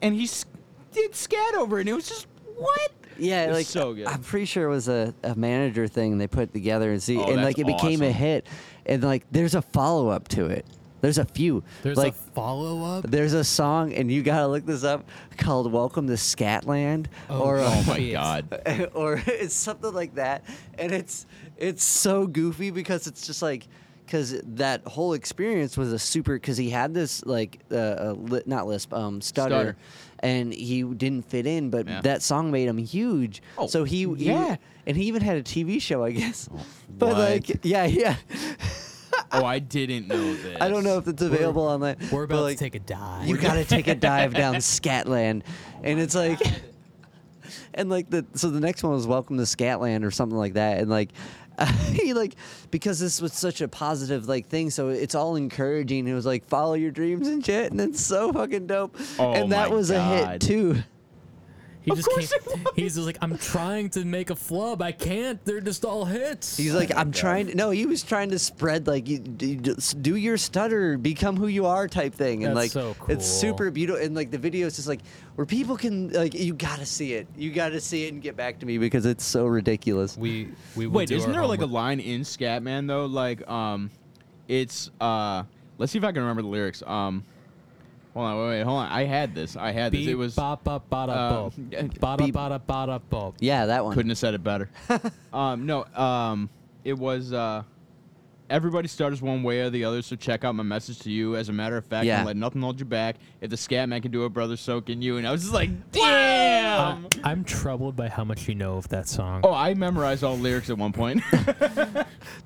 [0.00, 0.44] And he s-
[0.92, 2.26] did scat over it and it was just
[2.56, 2.92] what?
[3.18, 4.06] Yeah, like so good.
[4.06, 7.24] I'm pretty sure it was a, a manager thing they put together and see, Oh,
[7.30, 8.46] and like it became a hit,
[8.86, 10.64] and like there's a follow up to it.
[11.02, 11.62] There's a few.
[11.82, 13.04] There's like a follow up.
[13.10, 15.04] there's a song, and you gotta look this up
[15.36, 20.44] called "Welcome to Scatland," Oh, or oh my god or it's something like that,
[20.78, 21.26] and it's
[21.58, 23.68] it's so goofy because it's just like.
[24.04, 26.34] Because that whole experience was a super.
[26.34, 29.76] Because he had this like uh, li- not lisp, um, stutter, Stutter.
[30.18, 31.70] and he didn't fit in.
[31.70, 32.00] But Yeah.
[32.02, 33.42] that song made him huge.
[33.56, 34.56] Oh, so he, he- yeah.
[34.86, 36.46] and he even had a TV show, I guess.
[36.98, 37.16] but what?
[37.18, 38.16] like, yeah, yeah.
[39.32, 41.96] oh i didn't know this I don't know if it's available online.
[42.10, 43.26] We're about like, to take a dive.
[43.26, 45.42] you gotta take a dive down Scatland,
[45.82, 46.38] and it's like,
[47.74, 50.78] and like the so the next one was Welcome to Scatland or something like that,
[50.78, 51.10] and like.
[51.92, 52.34] he like
[52.70, 56.08] because this was such a positive like thing, so it's all encouraging.
[56.08, 58.96] It was like follow your dreams and shit, and it's so fucking dope.
[59.18, 60.82] Oh and that was a hit too.
[61.84, 62.74] He Of just course can't- it was.
[62.76, 64.80] He's just like, I'm trying to make a flub.
[64.82, 65.44] I can't.
[65.44, 66.56] They're just all hits.
[66.56, 67.54] He's like, I'm trying to.
[67.56, 71.48] No, he was trying to spread like you, d- d- do your stutter, become who
[71.48, 74.00] you are type thing, and like That's so it's super beautiful.
[74.00, 75.00] And like the video is just like
[75.34, 77.26] where people can like you gotta see it.
[77.36, 80.16] You gotta see it and get back to me because it's so ridiculous.
[80.16, 83.06] we we Wait, isn't our there like a line in Scatman though?
[83.06, 83.90] Like, um,
[84.46, 85.42] it's uh,
[85.78, 86.82] let's see if I can remember the lyrics.
[86.86, 87.24] Um,
[88.14, 88.88] hold on, wait, wait, hold on.
[88.90, 89.56] I had this.
[89.56, 90.06] I had this.
[90.06, 91.52] It was bop, bop, bada, bop.
[92.18, 93.34] Bada, bada, bada, bop.
[93.40, 93.94] Yeah, that one.
[93.94, 94.70] couldn't have said it better.
[95.32, 96.48] um, no, um,
[96.84, 97.62] it was uh,
[98.50, 100.02] everybody stutters one way or the other.
[100.02, 101.36] So check out my message to you.
[101.36, 102.18] As a matter of fact, Yeah.
[102.18, 103.16] don't let nothing hold you back.
[103.40, 105.16] If the scat man can do it, brother, so can you.
[105.16, 107.04] And I was just like, damn.
[107.04, 109.42] Uh, I'm troubled by how much you know of that song.
[109.44, 111.22] oh, I memorized all the lyrics at one point.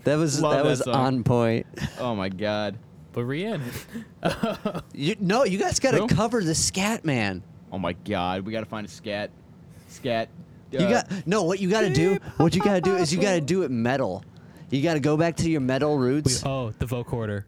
[0.04, 0.94] That was Love that that was song.
[0.94, 1.66] on point.
[1.98, 2.78] oh my god.
[3.16, 3.70] But Rhiannon.
[4.92, 6.06] You, no, you guys got to Who?
[6.06, 7.42] cover the scat man.
[7.72, 9.30] Oh my god, we gotta find a scat.
[9.88, 10.28] Scat.
[10.70, 11.42] You uh, got no.
[11.42, 12.18] What you got to do?
[12.36, 14.22] What you got to do is you got to do it metal.
[14.70, 16.44] You got to go back to your metal We, roots.
[16.44, 17.44] oh, the vocoder.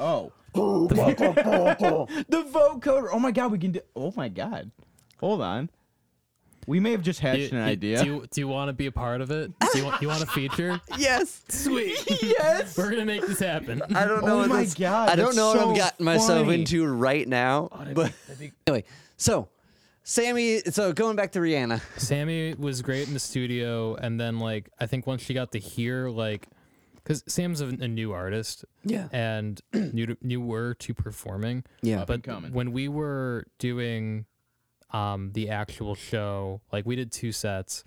[0.00, 0.32] Oh.
[0.54, 3.08] The vo- The vocoder.
[3.12, 3.80] Oh my god, we can do.
[3.94, 4.70] Oh my god.
[5.20, 5.68] Hold on.
[6.66, 8.02] We may have just hatched You- an you- idea.
[8.02, 9.52] Do you, do you want to be a part of it?
[9.72, 10.80] Do you want, you want a feature?
[10.98, 11.42] yes.
[11.48, 11.96] Sweet.
[12.22, 12.76] yes.
[12.76, 13.82] We're gonna make this happen.
[13.94, 14.40] I don't know.
[14.42, 16.60] Oh my that's- God, I don't that's know what I've gotten myself funny.
[16.60, 17.68] into right now.
[17.72, 18.12] Oh, but
[18.66, 18.84] anyway,
[19.16, 19.48] so
[20.02, 20.60] Sammy.
[20.70, 21.80] So going back to Rhiannon.
[21.96, 25.58] Sammy was great in the studio, and then like I think once she got to
[25.58, 26.48] hear like,
[26.96, 29.08] because Sam's a, a new artist Yeah.
[29.12, 31.64] and new to, newer to performing.
[31.82, 32.04] Yeah.
[32.04, 34.26] But when we were doing
[34.90, 37.84] um the actual show, like we did two sets.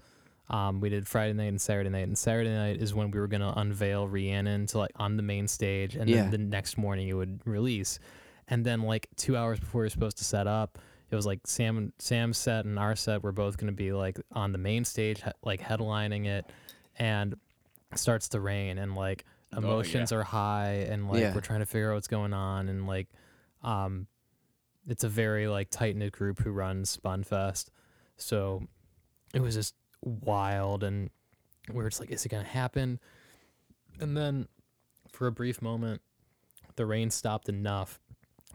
[0.49, 3.27] Um, we did Friday night and Saturday night, and Saturday night is when we were
[3.27, 6.23] gonna unveil Rhiannon to like on the main stage, and Yeah.
[6.23, 7.99] then the next morning it would release.
[8.47, 10.80] And then like two hours before we were supposed to set up,
[11.11, 14.51] it was like Sam Sam's set and our set were both gonna be like on
[14.51, 16.45] the main stage, he- like headlining it,
[16.97, 17.34] and
[17.91, 19.67] it starts to rain, and like Oh, yeah.
[19.67, 21.34] emotions are high, and like Yeah.
[21.35, 23.07] we're trying to figure out what's going on, and like
[23.63, 24.07] um
[24.90, 27.68] it's a very like tight knit group who runs Spunfest.
[28.18, 28.64] So
[29.34, 31.10] it was just wild and
[31.70, 32.99] we were just like, is it gonna happen?
[33.99, 34.48] And then
[35.11, 36.02] for a brief moment,
[36.76, 37.99] the rain stopped enough.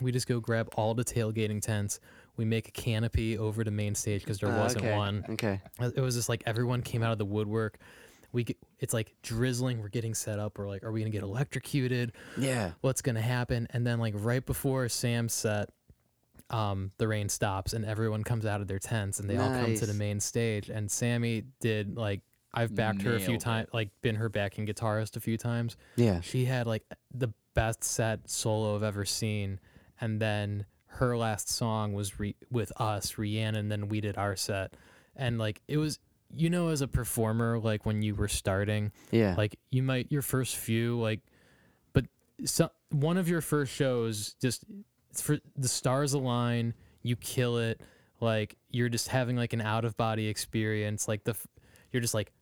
[0.01, 2.01] We just go grab all the tailgating tents.
[2.36, 4.97] We make a canopy over the main stage because there Uh, wasn't okay.
[4.97, 5.24] one.
[5.31, 5.61] Okay.
[5.81, 7.78] It was just like everyone came out of the woodwork.
[8.32, 9.81] We get, it's like drizzling.
[9.81, 10.59] We're getting set up.
[10.59, 12.12] We're like, are we gonna get electrocuted?
[12.36, 12.73] Yeah.
[12.81, 15.69] what's gonna happen and then like right before sam's set
[16.50, 19.74] um the rain stops and everyone comes out of their tents and they all come
[19.74, 20.68] to the main stage.
[20.68, 22.20] And sammy did like
[22.52, 25.76] i've backed her a few times like been her backing guitarist a few times.
[25.96, 26.20] Yeah.
[26.20, 29.58] she had like the best set solo i've ever seen.
[30.00, 34.36] And then her last song was re- with us Rhiannon, and then we did our
[34.36, 34.74] set.
[35.16, 35.98] And like it was
[36.30, 39.34] you know as a performer like when you were starting Yeah.
[39.36, 41.20] like you might your first few like
[41.92, 42.06] but
[42.44, 44.64] so, one of your first shows just
[45.20, 47.80] for the stars align you kill it
[48.20, 51.34] like you're just having like an out of body experience like the
[51.92, 52.32] you're just like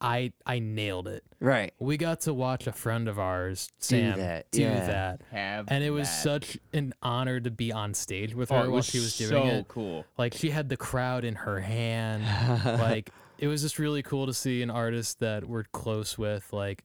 [0.00, 1.72] i i nailed it right.
[1.80, 4.86] we got to watch a friend of ours sam do that, do yeah.
[4.86, 6.22] that Have and it was that.
[6.22, 9.14] such an honor to be on stage with Oh, her it while was she was
[9.14, 10.04] so doing it So cool.
[10.16, 12.22] like she had the crowd in her hand
[12.80, 16.84] like it was just really cool to see an artist that we're close with like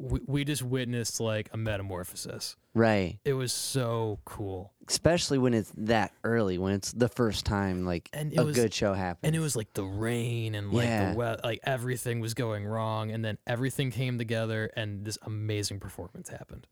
[0.00, 3.18] we, we just witnessed like a metamorphosis Right.
[3.24, 8.08] it was so cool Especially when it's that early, when it's the first time like
[8.12, 9.20] And it a was- good show happens.
[9.28, 11.12] and it was like the rain and like Yeah.
[11.12, 15.78] the weather, like everything was going wrong and then everything came together and this amazing
[15.80, 16.66] performance happened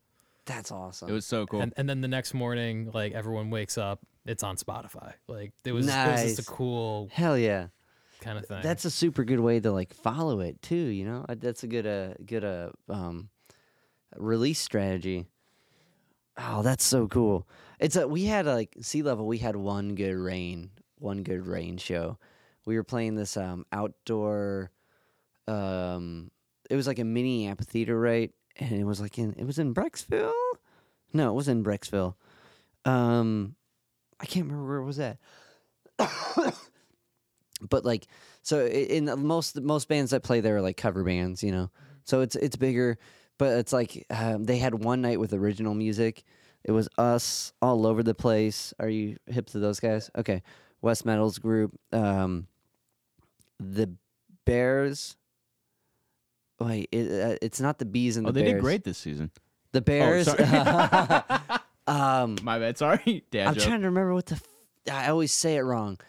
[0.45, 1.09] That's awesome.
[1.09, 1.61] It was so cool.
[1.61, 5.71] and, and then the next morning like everyone wakes up it's on spotify like it
[5.71, 7.67] was, it was just a cool Hell yeah.
[8.19, 10.75] Kind of thing That's a super good way to like follow it too.
[10.75, 13.29] You know, Uh, that's a good uh good uh um
[14.15, 15.25] release strategy.
[16.37, 17.47] Oh, that's so cool.
[17.79, 19.25] It's a we had like sea level.
[19.27, 22.17] We had one good rain, one good rain show.
[22.65, 24.71] We were playing this um outdoor.
[25.47, 26.29] Um,
[26.69, 28.31] it was like a mini amphitheater, right?
[28.57, 30.33] And it was like in it was in Brecksville.
[31.11, 32.15] No, it was in Brecksville.
[32.85, 33.55] Um,
[34.19, 35.17] I can't remember where it was at.
[37.67, 38.07] But like
[38.41, 41.69] so in most most bands that play there are like cover bands you know
[42.03, 42.97] so it's it's bigger
[43.37, 46.23] but it's like um, they had one night with original music
[46.63, 50.41] it was us all over the place are you hip to those guys okay
[50.81, 52.47] west metals group um
[53.59, 53.89] the
[54.45, 55.17] bears
[56.59, 58.97] wait it, uh, it's not the bees and oh, the they bears did great this
[58.97, 59.31] season.
[59.71, 60.43] the bears sorry.
[61.87, 62.77] um My bad.
[62.77, 63.63] Sorry, dad I'm joke.
[63.63, 64.35] trying to remember what the.
[64.35, 64.43] F-
[64.91, 65.99] I always say it wrong.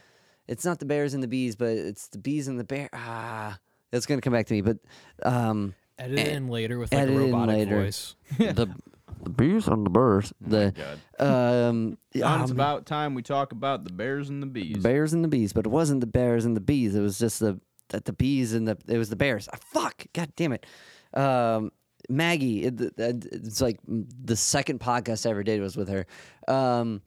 [0.50, 2.90] It's not the bears and the bees, but it's the bees and the bear.
[2.92, 3.58] Ah,
[3.90, 4.60] that's gonna come back to me.
[4.60, 4.78] But
[5.22, 7.82] um, edit it in later with like a edit in robotic later.
[7.84, 8.68] voice the
[9.22, 10.32] the bees and the bears.
[10.32, 10.74] Oh my The
[11.18, 11.68] God.
[11.68, 14.74] um, John, it's man, about time we talk about the bears and the bees.
[14.74, 16.94] the bears and the bees, but it wasn't the bears and the bees.
[16.94, 17.60] It was just the
[17.90, 19.48] the, the bees and the it was the bears.
[19.52, 20.04] Ah, fuck!
[20.12, 20.66] God damn it.
[21.14, 21.70] Um,
[22.08, 26.06] Maggie, it, it- it's like the second podcast I ever did was with her.
[26.48, 27.02] Um,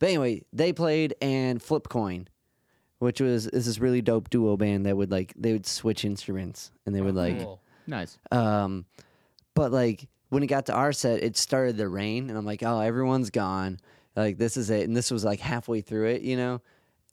[0.00, 2.28] but anyway, they played and Flip Coin,
[2.98, 6.70] which was is this really dope duo band that would like they would switch instruments
[6.86, 7.60] and they would like Cool.
[7.86, 8.18] nice.
[8.30, 8.84] um,
[9.54, 12.62] but like when it got to our set, it started to rain, and I'm like,
[12.62, 13.78] oh, everyone's gone.
[14.14, 16.60] Like this is it, and this was like halfway through it, you know.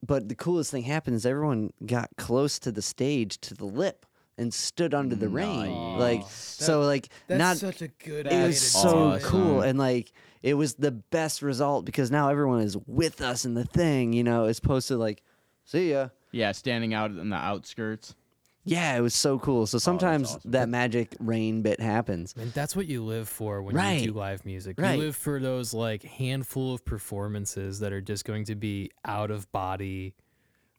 [0.06, 4.06] But the coolest thing happened is everyone got close to the stage, to the lip,
[4.38, 5.98] and stood under the rain.
[5.98, 6.32] Like Nice.
[6.34, 8.28] so, like That's not such a good.
[8.28, 9.30] it was so Awesome.
[9.30, 10.12] cool and like
[10.44, 14.24] it was the best result because now everyone is with us in the thing you
[14.24, 15.24] know as opposed to like
[15.66, 18.16] see ya Yeah, standing out in the outskirts.
[18.64, 20.52] yeah it was so cool so sometimes awesome.
[20.52, 24.02] that magic rain bit happens And that's what you live for when Right.
[24.02, 24.76] you do live music.
[24.80, 24.96] Right.
[24.98, 29.30] You live for those like handful of performances that are just going to be out
[29.32, 30.14] of body.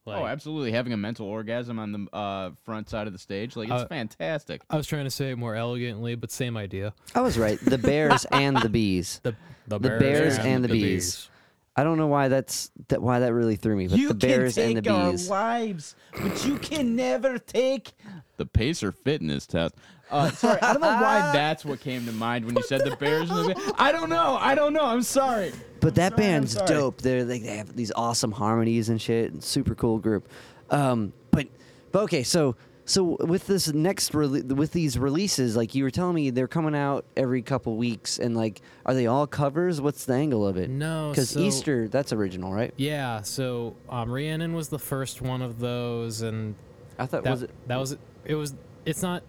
[0.04, 0.70] Like, oh, absolutely.
[0.70, 3.86] Having a mental orgasm on the uh, front side of the stage, like it's Uh,
[3.88, 4.62] fantastic.
[4.70, 6.94] I was trying to say it more elegantly, but same idea.
[7.14, 9.34] i was right the bears and the bees The
[9.66, 11.28] the, The bears and the bees.
[11.76, 14.76] I don't know why that's that why that really threw me but the bears and
[14.76, 17.92] the bees lives, but you can never take
[18.36, 19.74] the pacer fitness test.
[20.10, 22.94] Uh, sorry, I don't know why that's what came to mind when you said the
[22.96, 23.72] Bears and the Bears.
[23.76, 24.36] I don't know.
[24.40, 24.84] I don't know.
[24.84, 25.52] I'm sorry.
[25.80, 26.68] But that I'm band's sorry.
[26.68, 27.00] dope.
[27.00, 29.32] They're like they have these awesome harmonies and shit.
[29.32, 30.28] and Super cool group.
[30.70, 31.48] Um, but
[31.92, 32.54] but okay, so
[32.86, 36.74] so with this next rele- with these releases, like you were telling me, they're coming
[36.74, 39.80] out every couple weeks, and like, are they all covers?
[39.80, 40.70] What's the angle of it?
[40.70, 42.72] No, because so- Easter that's original, right?
[42.76, 46.54] Yeah, so um, Rhiannon was the first one of those, and
[46.98, 47.50] I thought that was it.
[47.66, 48.54] that was it was
[48.84, 49.22] it's not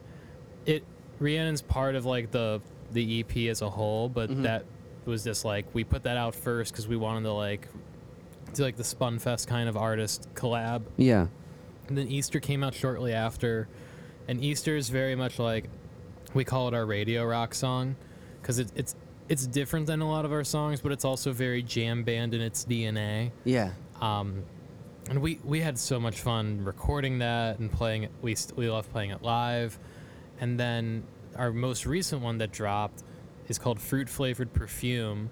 [0.65, 0.83] it
[1.19, 2.61] Rhiannon's part of like the
[2.93, 4.43] the EP as a whole, but Mhm.
[4.43, 4.65] that
[5.05, 7.67] was just like we put that out first because we wanted to like
[8.53, 11.27] do like the Spunfest kind of artist collab, Yeah.
[11.89, 13.67] And then Easter came out shortly after,
[14.27, 15.69] and Easter is very much like
[16.33, 17.95] we call it our radio rock song
[18.41, 18.95] because it, it's
[19.29, 22.41] it's different than a lot of our songs, but it's also very jam band in
[22.41, 23.31] its DNA.
[23.43, 23.71] Yeah.
[23.99, 24.43] Um,
[25.09, 28.11] and we we had so much fun recording that and playing it.
[28.21, 29.77] We st- we love playing it live,
[30.39, 31.03] and then
[31.35, 33.03] our most recent one that dropped
[33.47, 35.29] is called Fruit Flavored Perfume,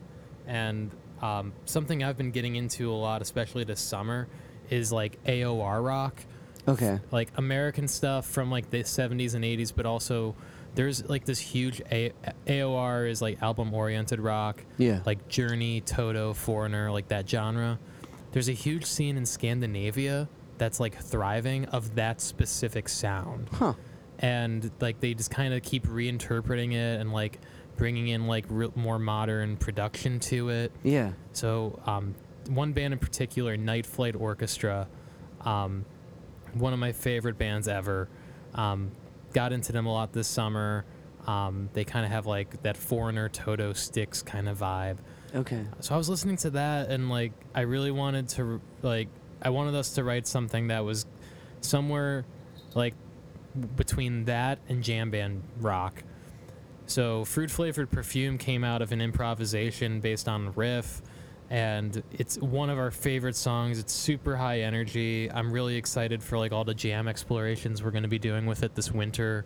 [0.47, 0.91] and
[1.21, 4.27] um, something I've been getting into a lot, especially this summer,
[4.69, 6.23] is like AOR rock,
[6.67, 6.99] Okay.
[7.11, 10.35] like American stuff from like the 70s and 80s, but also
[10.75, 12.11] there's like this huge A-
[12.47, 14.99] AOR is like album oriented rock Yeah.
[15.05, 17.79] like Journey, Toto, Foreigner, like that genre.
[18.31, 20.27] There's a huge scene in Scandinavia
[20.57, 23.49] that's like thriving of that specific sound.
[23.53, 23.73] Huh.
[24.19, 27.39] And like they just kind of keep reinterpreting it and like
[27.77, 30.71] bringing in like real, more modern production to it.
[30.83, 31.11] Yeah.
[31.33, 32.15] So um,
[32.49, 34.87] one band in particular, Night Flight Orchestra,
[35.41, 35.85] um,
[36.55, 38.09] one of my favorite bands ever.
[38.53, 38.91] Um,
[39.33, 40.85] got into them a lot this summer.
[41.27, 44.97] Um, they kind of have like that Foreigner Toto Styx kind of vibe.
[45.33, 45.65] Okay.
[45.81, 49.09] So I was listening to that and like I really wanted to like
[49.41, 51.05] I wanted us to write something that was
[51.61, 52.25] somewhere
[52.73, 52.93] like
[53.75, 56.03] between that and jam band rock.
[56.85, 61.01] So fruit flavored perfume came out of an improvisation based on riff
[61.49, 63.77] and it's one of our favorite songs.
[63.79, 65.29] It's super high energy.
[65.31, 68.63] I'm really excited for like all the jam explorations we're going to be doing with
[68.63, 69.45] it this winter.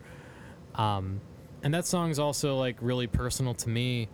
[0.75, 1.19] Um,
[1.61, 4.07] and that song is also like really personal to me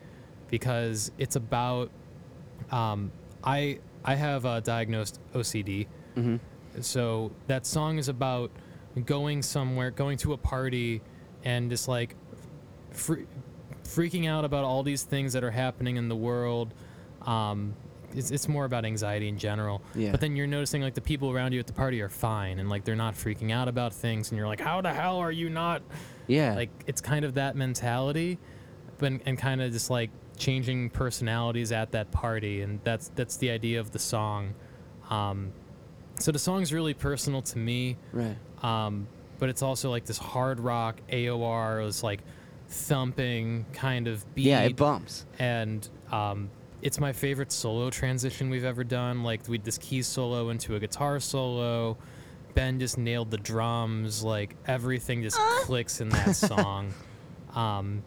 [0.50, 1.92] because it's about
[2.72, 3.12] um,
[3.44, 6.40] I I have uh, diagnosed OCD, Mhm.
[6.82, 8.52] so that song is about
[9.06, 11.02] going somewhere, going to a party,
[11.44, 12.16] and just like
[12.92, 13.26] fre-
[13.84, 16.74] freaking out about all these things that are happening in the world.
[17.26, 17.76] Um,
[18.14, 19.82] it's, it's more about anxiety in general.
[19.94, 20.12] Yeah.
[20.12, 22.70] But then you're noticing like the people around you at the party are fine and
[22.70, 25.50] like they're not freaking out about things, and you're like, how the hell are you
[25.50, 25.82] not?
[26.28, 26.56] Yeah.
[26.56, 28.40] like it's kind of that mentality
[28.98, 33.52] but and kind of just like changing personalities at that party and that's that's the
[33.52, 34.56] idea of the song
[35.12, 35.52] um,
[36.18, 38.36] so the song's really personal to me right.
[38.64, 39.08] um,
[39.38, 42.22] but it's also like this hard rock aor this like
[42.70, 44.62] thumping kind of beat Yeah.
[44.62, 45.26] It bumps.
[45.40, 46.50] and um,
[46.86, 49.24] it's my favorite solo transition we've ever done.
[49.24, 51.98] Like we did this key solo into a guitar solo.
[52.54, 54.24] Ben just nailed the drums.
[54.24, 56.94] Like everything just clicks in that song.
[57.56, 58.04] Um,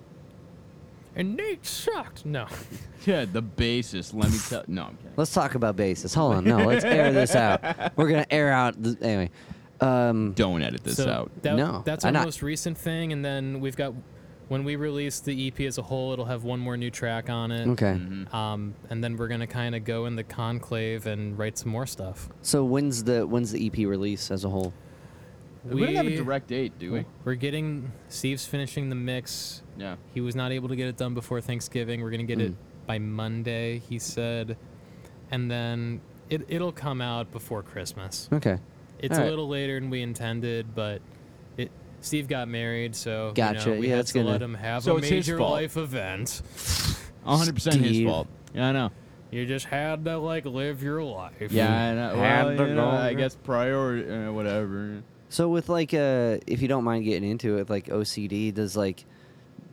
[1.17, 2.27] and Nate sucked.
[2.27, 2.47] No,
[3.07, 4.13] Yeah, the bassist.
[4.13, 4.63] Let me tell.
[4.69, 5.13] No, I'm kidding.
[5.17, 6.13] Let's talk about bases.
[6.13, 6.45] Hold on.
[6.45, 7.63] No, let's air this out.
[7.97, 8.81] We're gonna air out.
[8.83, 9.31] The, anyway.
[9.81, 10.33] Um.
[10.35, 11.31] Don't edit this so out.
[11.43, 13.13] that- No, that's I our not- most recent thing.
[13.15, 13.95] And then we've got
[14.49, 17.51] when we release the EP as a whole, it'll have one more new track on
[17.53, 17.67] it.
[17.69, 17.95] Okay.
[18.01, 18.33] Mhm.
[18.35, 21.87] Um, and then we're gonna kind of go in the conclave and write some more
[21.87, 22.29] stuff.
[22.43, 24.73] So when's the when's the EP release as a whole?
[25.65, 27.05] We, don't have a direct date, do we?
[27.25, 29.63] We're getting Steve's finishing the mix.
[29.77, 29.97] Yeah.
[30.15, 32.01] He was not able to get it done before Thanksgiving.
[32.01, 32.87] We're gonna get it Mm.
[32.87, 34.57] by Monday, he said,
[35.31, 36.01] and then
[36.31, 38.31] it it'll come out before Christmas.
[38.33, 38.59] Okay.
[39.01, 39.31] It's All a right.
[39.31, 41.03] little later than we intended, but it.
[42.01, 43.71] Steve got married, so Gotcha.
[43.71, 45.77] You know, we Yeah, had to gonna- let him have So a it's major life
[45.77, 46.43] event.
[47.27, 48.29] 100% his fault.
[48.55, 48.91] Yeah, I know.
[49.31, 51.51] You just had to like live your life.
[51.53, 52.17] Yeah, I know.
[52.17, 55.03] Well, you know, I guess priority, uh, whatever.
[55.29, 59.05] So with like uh if you don't mind getting into it, like OCD, does like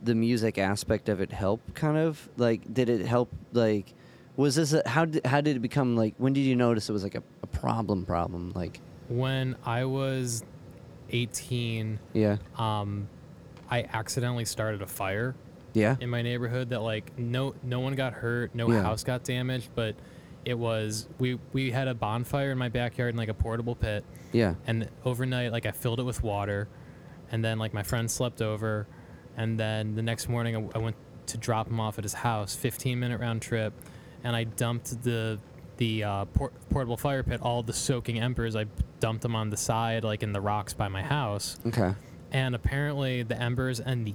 [0.02, 2.28] the music aspect of it help kind of?
[2.36, 3.94] Like did it help like
[4.36, 6.92] was this a, how did how did it become like when did you notice it
[6.92, 10.44] was like a, a problem problem like When I was
[11.10, 12.36] 18, yeah.
[12.56, 13.08] um,
[13.70, 15.34] I accidentally started a fire
[15.72, 15.96] yeah.
[16.00, 18.82] in my neighborhood that like no no one got hurt, no Yeah.
[18.82, 19.94] house got damaged, but
[20.44, 24.04] it was we we had a bonfire in my backyard in like a portable pit,
[24.32, 24.54] yeah.
[24.66, 26.68] And overnight like I filled it with water,
[27.30, 28.86] and then like my friend slept over,
[29.36, 30.96] and then the next morning I, I went
[31.26, 33.72] to drop him off at his house, 15 minute round trip,
[34.22, 35.40] and I dumped the
[35.76, 38.56] the uh, por- portable fire pit, all the soaking embers.
[38.56, 38.66] I
[39.00, 41.94] dumped them on the side, like in the rocks by my house, okay.
[42.32, 44.14] And apparently the embers and the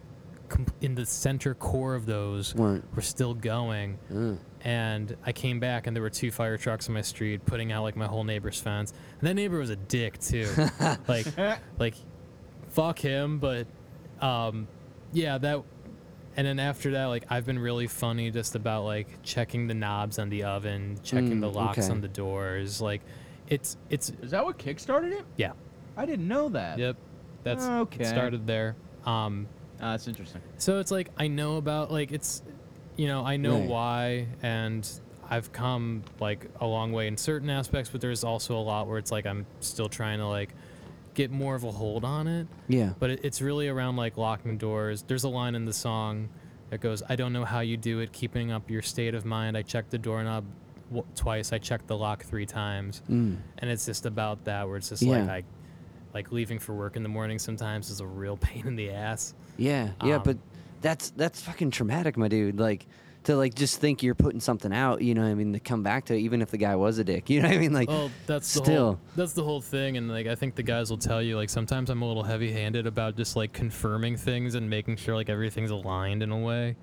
[0.50, 2.84] com- in the center core of those weren't.
[2.96, 3.98] were still going.
[4.14, 7.72] Uh, and i came back and there were two fire trucks on my street putting
[7.72, 8.94] out like my whole neighbor's fence.
[9.20, 10.48] And that neighbor was a dick too.
[11.08, 11.26] Like
[11.80, 11.96] like
[12.70, 13.66] fuck him but
[14.22, 14.68] um
[15.14, 15.64] yeah that
[16.38, 20.18] and then after that like i've been really funny just about like checking the knobs
[20.20, 21.92] on the oven checking Mm, the locks okay.
[21.92, 23.02] on the doors like
[23.48, 25.26] it's it's Is that what kickstarted it?
[25.38, 25.52] yeah
[25.98, 26.80] I didn't know that.
[26.80, 26.96] yep
[27.44, 28.04] that's Okay.
[28.04, 28.76] it started there
[29.06, 29.48] um
[29.84, 30.42] Ah, that's interesting.
[30.60, 32.44] So it's like I know about like it's
[32.98, 33.68] you know, I know Right.
[33.68, 34.88] why and
[35.28, 39.00] I've come like a long way in certain aspects, but there's also a lot where
[39.00, 40.54] it's like I'm still trying to like
[41.14, 42.48] get more of a hold on it.
[42.68, 45.04] yeah But it, it's really around like locking doors.
[45.04, 46.30] There's a line in the song
[46.70, 49.58] that goes, "I don't know how you do it, keeping up your state of mind.
[49.58, 50.46] I checked the doorknob
[50.90, 51.52] w- twice.
[51.54, 53.38] I checked the lock three times." mm.
[53.58, 55.20] And it's just about that where it's just Yeah.
[55.24, 55.44] like I
[56.14, 59.34] like leaving for work in the morning sometimes is a real pain in the ass.
[59.58, 60.38] yeah yeah Um, but
[60.82, 62.88] that's that's fucking traumatic my dude like
[63.26, 65.84] to like just think you're putting something out you know what i mean to come
[65.84, 67.72] back to it, even if the guy was a dick you know what i mean
[67.74, 68.84] like Well, that's the still.
[68.86, 71.50] whole that's the whole thing, and like I think the guys will tell you like
[71.50, 75.70] sometimes I'm a little heavy-handed about just like confirming things and making sure like everything's
[75.72, 76.76] aligned in a way.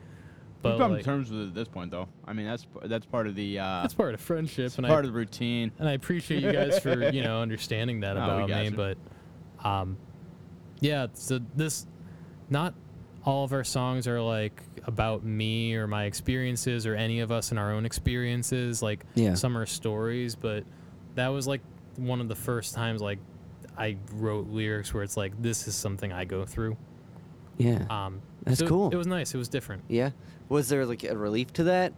[0.60, 2.09] But We've come like, to terms with it at this point, though.
[2.27, 5.05] I mean, that's that's part of the uh, that's part of friendship, it's and part
[5.05, 5.70] I of the routine.
[5.78, 8.70] and I appreciate you guys for you know understanding that No, about me.
[8.70, 8.97] gotcha.
[9.62, 9.97] But um,
[10.81, 11.86] yeah, so this
[12.51, 12.74] not
[13.28, 17.52] all of our songs are like about me or my experiences or any of us
[17.52, 18.80] in our own experiences.
[18.82, 19.34] Like Yeah.
[19.34, 20.64] some are stories, but
[21.14, 21.60] that was like
[21.96, 23.18] one of the first times like
[23.76, 26.76] I wrote lyrics where it's like this is something I go through.
[27.59, 28.88] yeah Um, That's so cool.
[28.90, 29.34] It was nice.
[29.34, 29.82] It was different.
[29.88, 30.10] yeah
[30.48, 31.92] was there like a relief to that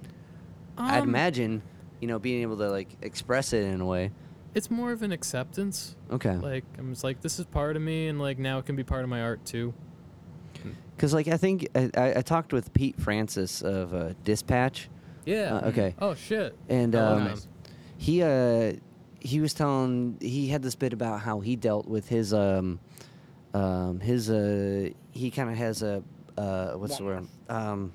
[0.77, 1.63] i'd Um, imagine
[2.01, 4.11] you know being able to like express it in a way
[4.57, 5.95] It's more of an acceptance.
[6.11, 8.75] okay Like I'm just like this is part of me, and like now it can
[8.75, 9.73] be part of my art too.
[10.97, 14.89] Because like I think I, I, I talked with Pete Francis of uh, Dispatch,
[15.25, 15.55] Yeah.
[15.57, 15.95] Uh, okay.
[15.99, 16.57] Oh shit.
[16.69, 17.49] and Oh, um, nice.
[17.97, 18.73] he uh
[19.21, 22.81] he was telling he had this bit about how he dealt with his um
[23.55, 26.03] um his uh he kind of has a
[26.39, 27.93] uh what's the word um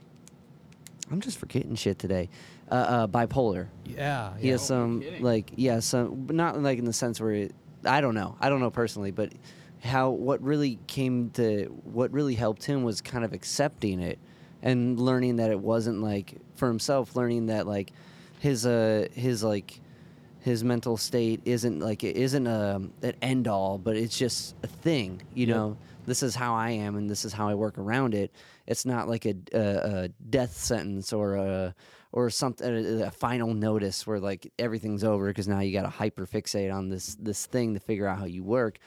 [1.12, 2.30] I'm just forgetting shit today
[2.72, 4.36] uh, uh bipolar Yeah.
[4.38, 4.52] he yeah.
[4.54, 5.24] has some kidding.
[5.24, 7.56] like yeah some not like in the sense where it,
[7.86, 9.32] I don't know I don't know personally but
[9.86, 14.20] how what really came to what really helped him was kind of accepting it
[14.62, 17.92] and learning that it wasn't like for himself learning that like
[18.40, 19.80] his uh his like
[20.42, 24.68] his mental state isn't like it isn't a an end all but it's just a
[24.68, 25.56] thing you Yep.
[25.56, 25.78] know?
[26.08, 28.32] This is how I am and this is how I work around it.
[28.68, 29.60] It's not like a, a,
[30.04, 31.74] a death sentence or a
[32.12, 35.90] or something a, a final notice where like everything's over because now you got to
[35.90, 38.78] hyper fixate on this this thing to figure out how you work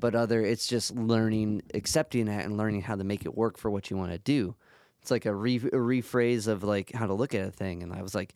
[0.00, 3.70] but other it's just learning accepting that and learning how to make it work for
[3.70, 4.54] what you want to do.
[5.00, 7.92] It's like a, re- a rephrase of like how to look at a thing and
[7.92, 8.34] i was like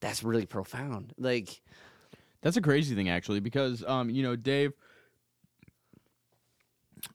[0.00, 1.14] that's really profound.
[1.18, 1.60] Like
[2.42, 4.72] That's a crazy thing, actually, because um, you know, Dave,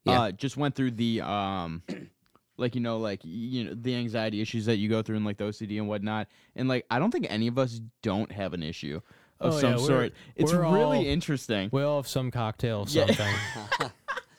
[0.03, 0.22] Yeah.
[0.22, 1.84] uh, just went through the um,
[2.57, 5.38] like you know, like you know, the anxiety issues that you go through and like
[5.38, 8.64] the OCD and whatnot, and like I don't think any of us don't have an
[8.64, 8.99] issue
[9.41, 10.13] of Oh, some yeah, we're- sort.
[10.35, 11.69] It's we're really all- interesting.
[11.72, 13.07] We all have some cocktail of Yeah.
[13.07, 13.89] something.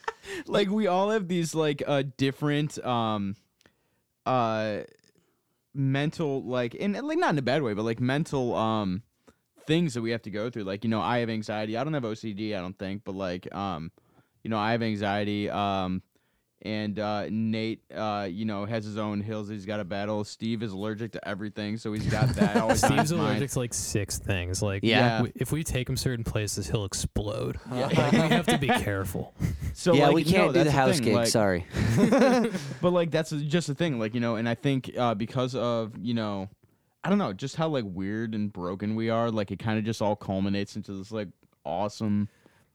[0.46, 3.36] like we all have these like uh different um
[4.24, 4.78] uh
[5.74, 9.02] mental like and like not in a bad way but like mental um
[9.66, 11.94] things that we have to go through like you know i have anxiety i don't
[11.94, 13.90] have ocd i don't think but like um
[14.42, 16.02] you know i have anxiety um
[16.64, 20.22] and uh nate uh you know has his own hills that he's got to battle
[20.22, 23.30] steve is allergic to everything so he's got that always Steve's his mind.
[23.30, 24.62] allergic to like six things.
[24.62, 25.18] Like, Yeah.
[25.18, 27.58] w- if we take him certain places, he'll explode.
[27.70, 29.34] Like, we have to be careful.
[29.74, 31.66] so yeah like, we can't do that's the house thing, gig like- sorry
[32.80, 35.92] but like that's just the thing like you know and i think uh because of
[35.98, 36.48] you know
[37.02, 39.84] i don't know just how like weird and broken we are like it kind of
[39.84, 41.28] just all culminates into this like
[41.64, 42.28] awesome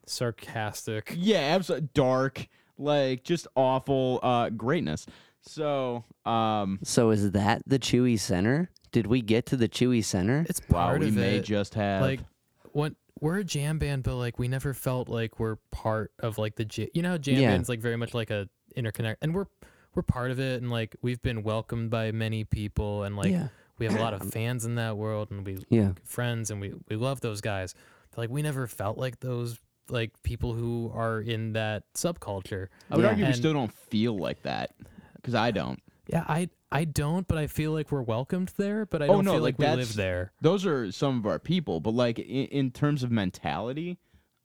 [0.05, 1.14] sarcastic.
[1.18, 2.47] Yeah, absolutely dark,
[2.78, 5.06] like just awful uh, greatness.
[5.41, 8.70] So, um, So is that the Chewy Center?
[8.91, 10.45] Did we get to the Chewy Center?
[10.49, 11.44] It's wow, part we of may it.
[11.44, 12.20] just have like
[12.74, 16.56] what we're a jam band, but like we never felt like we're part of like
[16.56, 16.88] the jam.
[16.94, 17.52] You know, how jam Yeah.
[17.52, 19.45] band's like very much like a interconnect, and we're
[19.95, 23.48] we're part of it, and like we've been welcomed by many people, and like yeah,
[23.80, 26.74] we have a lot of fans in that world, and we yeah, friends, and we
[26.90, 27.74] we love those guys.
[28.12, 32.68] But like we never felt like those like people who are in that subculture.
[32.91, 33.09] I would Yeah.
[33.09, 34.72] argue we still don't feel like that
[35.15, 35.81] because I don't.
[36.07, 39.26] Yeah, I I don't, but I feel like we're welcomed there, but I Oh, don't
[39.26, 40.34] no, feel like like, we live there.
[40.41, 43.97] Those are some of our people, but like in, in terms of mentality,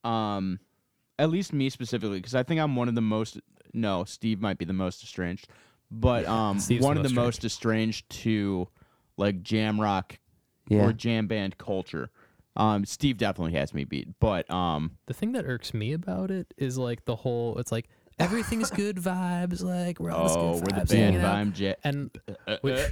[0.05, 0.60] um,
[1.19, 3.40] at least me specifically, because I think I'm one of the most.
[3.74, 5.48] No, Steve might be the most estranged,
[5.90, 8.69] but um, Steve's the one of the most most estranged to
[9.16, 10.19] like jam rock
[10.69, 10.82] yeah.
[10.82, 12.10] or jam band culture.
[12.57, 16.53] Um, Steve definitely has me beat, but um, The thing that irks me about it
[16.59, 17.57] is like the whole.
[17.59, 17.89] It's like
[18.19, 19.62] everything's good vibes.
[19.62, 20.89] Like we're all oh, good we're vibes.
[20.89, 21.47] the out.
[21.47, 21.79] vibe jet.
[21.83, 22.11] And
[22.62, 22.77] we,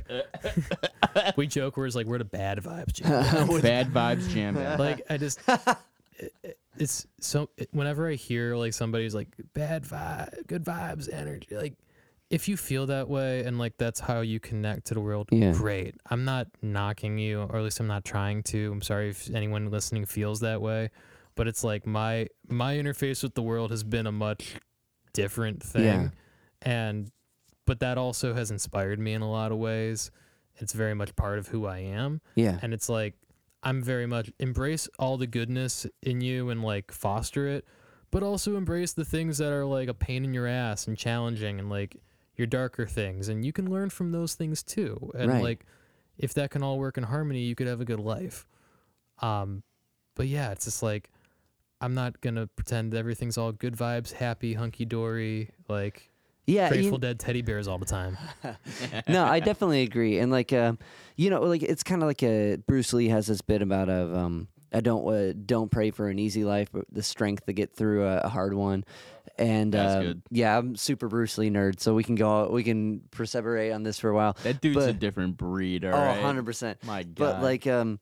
[1.37, 2.93] we joke where it's like we're the bad vibes.
[2.95, 3.61] jam.
[3.61, 5.41] Bad vibes jam like I just.
[5.47, 11.49] it- it- It's so whenever I hear like somebody's like bad vibe, good vibes, energy,
[11.55, 11.75] like
[12.31, 15.53] if you feel that way and like that's how you connect to the world, Yeah.
[15.53, 15.97] great.
[16.09, 18.71] I'm not knocking you, or at least I'm not trying to.
[18.73, 20.91] I'm sorry if anyone listening feels that way,
[21.35, 24.57] but it's like my my interface with the world has been a much
[25.13, 26.09] different thing, Yeah.
[26.63, 27.11] and
[27.67, 30.11] but that also has inspired me in a lot of ways.
[30.57, 33.15] It's very much part of who I am, yeah, and it's like
[33.63, 37.65] I'm very much embrace all the goodness in you and like foster it,
[38.11, 41.59] but also embrace the things that are like a pain in your ass and challenging
[41.59, 41.97] and like
[42.37, 45.11] your darker things and you can learn from those things too.
[45.15, 45.43] And Right.
[45.43, 45.67] like
[46.19, 48.47] if that can all work in harmony, you could have a good life.
[49.21, 49.63] Um
[50.17, 51.11] but yeah, it's just like
[51.81, 56.11] I'm not to pretend everything's all good vibes, happy, hunky dory, like
[56.47, 56.67] yeah.
[56.69, 58.19] you- Grateful Dead teddy bears all the time.
[59.09, 60.19] no, I definitely agree.
[60.19, 60.79] And like, um,
[61.17, 64.15] you know, like it's kind of like a Bruce Lee has this bit about of
[64.15, 67.75] um, I don't uh, don't pray for an easy life, but the strength to get
[67.75, 68.85] through a, a hard one.
[69.41, 73.75] And um, yeah, I'm super Bruce Lee nerd, so we can go we can perseverate
[73.75, 74.37] on this for a while.
[74.43, 76.17] That dude's a different breed, all oh, right?
[76.17, 76.79] 100 percent.
[76.85, 77.15] My God.
[77.15, 78.01] But like, um,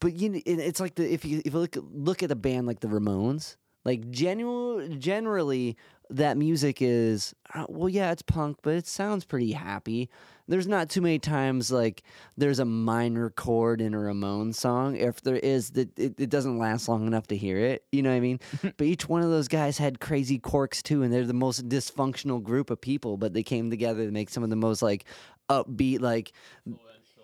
[0.00, 2.66] but you, know, it's like the if you if you look look at a band
[2.66, 5.76] like the Ramones, like genuine generally
[6.08, 10.08] that music is uh, well, yeah, it's punk, but it sounds pretty happy.
[10.50, 12.02] There's not too many times like
[12.36, 14.96] there's a minor chord in a Ramones song.
[14.96, 17.84] If there is, that it, it doesn't last long enough to hear it.
[17.92, 18.40] You know what I mean?
[18.62, 22.42] but each one of those guys had crazy quirks too, and they're the most dysfunctional
[22.42, 23.16] group of people.
[23.16, 25.04] But they came together to make some of the most like
[25.48, 26.32] upbeat, like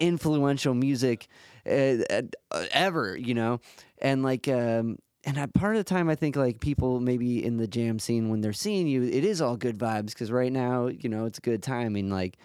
[0.01, 1.27] influential music
[1.66, 2.23] uh, uh,
[2.70, 3.61] ever, you know,
[4.01, 7.57] and like, um, and I, part of the time I think like people maybe in
[7.57, 10.86] the jam scene when they're seeing you, it is all good vibes because right now,
[10.86, 12.39] you know, it's a good time and like.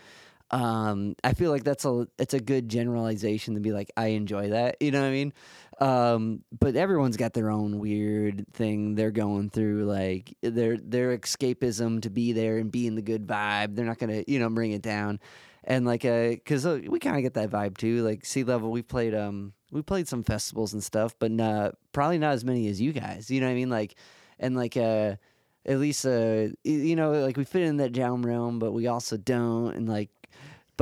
[0.51, 4.49] Um, I feel like that's a it's a good generalization to be like I enjoy
[4.49, 5.33] that, you know what I mean?
[5.79, 12.01] Um, but everyone's got their own weird thing they're going through, like their their escapism
[12.01, 13.75] to be there and be in the good vibe.
[13.75, 15.19] They're not gonna, you know, bring it down
[15.63, 18.71] and like uh because uh, we kind of get that vibe too like sea level
[18.71, 22.67] we played um we played some festivals and stuff but uh probably not as many
[22.67, 23.95] as you guys you know what i mean like
[24.39, 25.15] and like uh
[25.65, 29.17] at least uh you know like we fit in that jam realm but we also
[29.17, 30.09] don't and like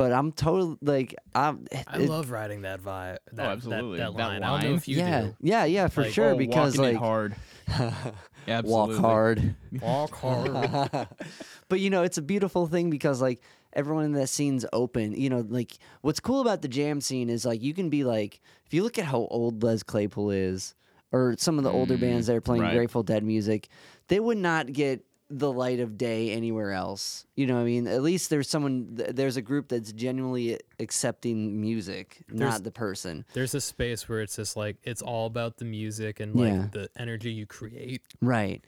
[0.00, 3.18] but i'm totally like i'm I love riding that vibe.
[3.32, 3.98] That, absolutely.
[3.98, 4.42] That, that, That line.
[4.42, 5.36] I don't know if you yeah do.
[5.40, 7.36] yeah yeah for Like, sure Oh, because walking it like hard.
[8.64, 11.08] walk hard Walk hard.
[11.68, 13.40] but you know, it's a beautiful thing because like
[13.72, 15.12] everyone in that scene's open.
[15.12, 18.40] You know, like what's cool about the jam scene is like you can be like
[18.66, 20.74] if you look at how old Les Claypool is,
[21.12, 22.74] or some of the older Mm, bands that are playing right.
[22.74, 23.68] Grateful Dead music,
[24.08, 27.24] they would not get the light of day anywhere else.
[27.36, 27.86] You know what I mean?
[27.86, 33.24] At least there's someone there's a group that's genuinely accepting music, There's- not the person.
[33.32, 36.66] There's a space where it's just like it's all about the music and like Yeah.
[36.72, 38.02] the energy you create.
[38.20, 38.64] Right.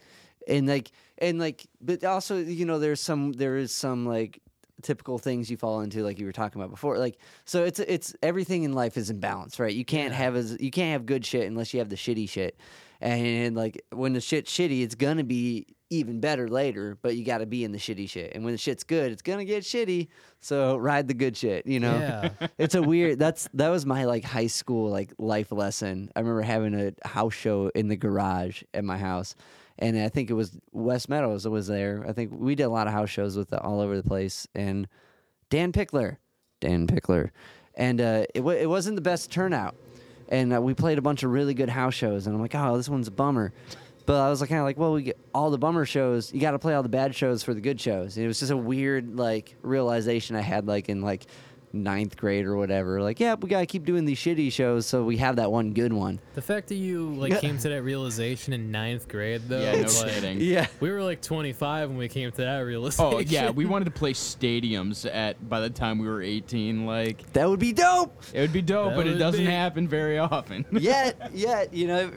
[0.49, 4.41] And like and like but also you know there's some there is some like
[4.83, 8.17] typical things you fall into like you were talking about before like so it's it's
[8.23, 10.19] everything in life is in balance right you can't Yeah.
[10.19, 12.59] have as you can't have good shit unless you have the shitty shit
[13.01, 17.47] and like when the shit's shitty it's gonna be even better later but you gotta
[17.47, 20.09] be in the shitty shit and when the shit's good it's gonna get shitty
[20.41, 21.93] so ride the good shit you know?
[22.41, 22.49] Yeah.
[22.59, 26.11] it's a weird that's that was my like high school like life lesson.
[26.17, 29.35] I remember having a house show in the garage at my house
[29.79, 32.05] and i think it was west meadows that was there.
[32.07, 34.47] I think we did a lot of house shows with it all over the place
[34.55, 34.89] and
[35.51, 36.17] dan pickler
[36.61, 37.31] dan pickler
[37.75, 39.75] and uh, it, wa it wasn't the best turnout
[40.29, 42.77] and uh, we played a bunch of really good house shows and i'm like oh
[42.77, 43.53] this one's a bummer
[44.05, 46.33] But I was like, kind of like, well, we get all the bummer shows.
[46.33, 48.17] You got to play all the bad shows for the good shows.
[48.17, 51.27] And it was just a weird like realization I had like in like
[51.73, 53.01] ninth grade or whatever.
[53.03, 55.93] Like, yeah, we gotta keep doing these shitty shows so we have that one good
[55.93, 56.21] one.
[56.35, 59.89] The fact that you like came to that realization in ninth grade, though, Yeah, no
[59.89, 60.41] like, kidding.
[60.41, 60.67] Yeah.
[60.81, 63.05] we were like 25 when we came to that realization.
[63.15, 66.87] Oh yeah, we wanted to play stadiums at by the time we were 18.
[66.87, 68.23] Like That would be dope.
[68.35, 70.65] it would be dope, That but it doesn't be- happen very often.
[70.73, 72.11] yet, yet, you know.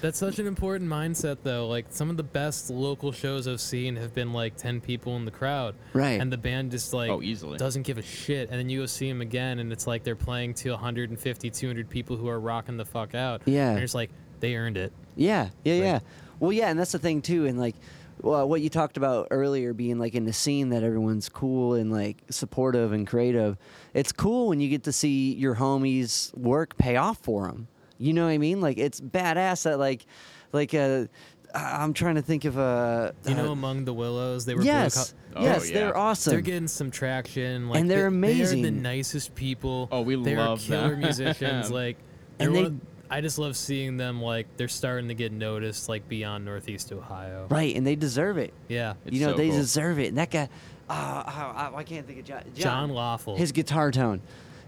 [0.00, 1.66] That's such an important mindset, though.
[1.68, 5.24] Like some of the best local shows I've seen have been like 10 people in
[5.24, 6.20] the crowd, Right.
[6.20, 7.58] And the band just like Oh, easily.
[7.58, 10.16] doesn't give a shit, and then you go see them again, and it's like they're
[10.16, 13.42] playing to 150, 200 people who are rocking the fuck out.
[13.46, 13.70] Yeah.
[13.70, 14.10] and it's like
[14.40, 14.92] they earned it.
[15.16, 15.98] Yeah, yeah, Like- yeah.
[16.38, 17.74] Well, yeah, and that's the thing too, and like,
[18.22, 21.90] well, what you talked about earlier, being like in the scene that everyone's cool and
[21.92, 23.56] like supportive and creative.
[23.94, 27.68] It's cool when you get to see your homies' work pay off for them.
[27.98, 28.60] You know what I mean?
[28.62, 30.06] Like, it's badass that like,
[30.52, 31.06] like uh,
[31.54, 33.14] I'm trying to think of a.
[33.26, 35.74] You know, uh, Among the Willows, they were yes, Oh, yes, yeah.
[35.78, 36.32] they're awesome.
[36.32, 38.62] They're getting some traction, like And they're they- amazing.
[38.62, 39.88] They're the nicest people.
[39.92, 40.34] Oh, we love them.
[40.36, 41.00] they're love killer them.
[41.00, 41.70] musicians.
[41.70, 41.96] Like,
[42.38, 42.80] And they're one of-
[43.12, 44.22] I just love seeing them.
[44.22, 47.46] Like, they're starting to get noticed, like beyond Northeast Ohio.
[47.50, 48.52] right, and they deserve it.
[48.68, 49.56] Yeah, It's you know, so they cool.
[49.58, 50.06] deserve it.
[50.08, 50.48] And that guy,
[50.88, 52.42] uh, I, I can't think of John.
[52.54, 53.36] John Lawful.
[53.36, 54.20] His guitar tone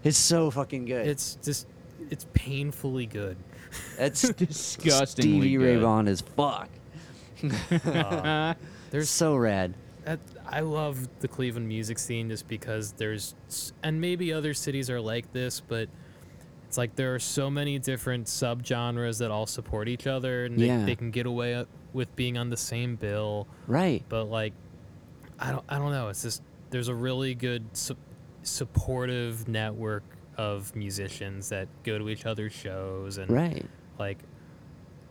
[0.03, 1.07] is so fucking good.
[1.07, 1.67] it's just,
[2.09, 3.37] it's painfully good.
[3.97, 5.81] That's Disgustingly Stevie Ray good.
[5.81, 6.69] Vaughan is fuck.
[7.85, 8.53] Uh,
[8.91, 9.73] there's so rad.
[10.05, 13.35] That, I love the Cleveland music scene just because there's,
[13.83, 15.89] and maybe other cities are like this, but
[16.67, 20.67] it's like there are so many different subgenres that all support each other, and they,
[20.67, 20.85] Yeah.
[20.85, 23.47] they can get away with being on the same bill.
[23.67, 24.03] Right.
[24.09, 24.53] But like,
[25.39, 26.07] I don't, I don't know.
[26.09, 27.95] It's just there's a really good su-
[28.43, 30.03] supportive network
[30.37, 33.65] of musicians that go to each other's shows, and Right.
[33.99, 34.19] like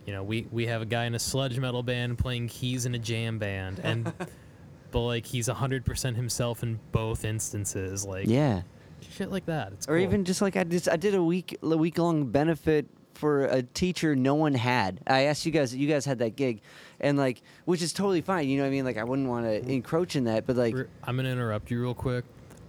[0.05, 2.93] you know we we have a guy in a sludge metal band playing keys in
[2.95, 4.11] a jam band and
[4.91, 8.63] but like he's 100% himself in both instances like Yeah.
[8.99, 10.03] shit like that it's Or cool.
[10.03, 13.61] even just like I just I did a week a week long benefit for a
[13.61, 14.99] teacher no one had.
[15.07, 16.61] I asked you guys you guys had that gig
[16.99, 18.83] and like which is totally fine, you know what I mean?
[18.85, 19.69] Like I wouldn't want to mm-hmm.
[19.69, 20.75] encroach in that, but like
[21.05, 22.25] i'm gonna interrupt you real quick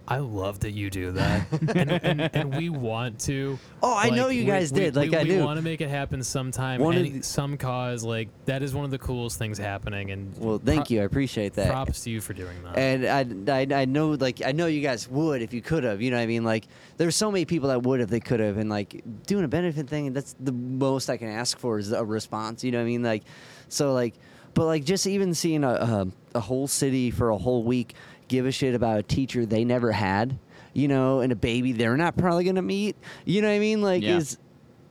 [0.07, 3.57] I love that you do that, and, and, and we want to.
[3.81, 5.89] Oh, I know you guys we- did, like we, I we want to make it
[5.89, 6.79] happen sometime.
[6.79, 10.11] One any, the- some cause like that is one of the coolest things happening.
[10.11, 11.01] And well, thank pro- you.
[11.01, 11.69] I appreciate that.
[11.71, 12.77] Props to you for doing that.
[12.77, 16.01] And I, I, I know, like, I know you guys would if you could have.
[16.01, 16.43] You know what I mean?
[16.43, 16.65] Like,
[16.97, 18.57] there's so many people that would if they could have.
[18.57, 22.05] And, like, doing a benefit thing, that's the most I can ask for is a
[22.05, 22.63] response.
[22.63, 23.03] You know what I mean?
[23.03, 23.23] Like,
[23.69, 24.13] so, like,
[24.53, 27.95] but, like, just even seeing a, a, a whole city for a whole week
[28.27, 30.37] give a shit about a teacher they never had,
[30.73, 32.95] you know, and a baby they're not probably going to meet.
[33.25, 33.81] You know what I mean?
[33.81, 34.17] Like, Yeah.
[34.17, 34.37] is.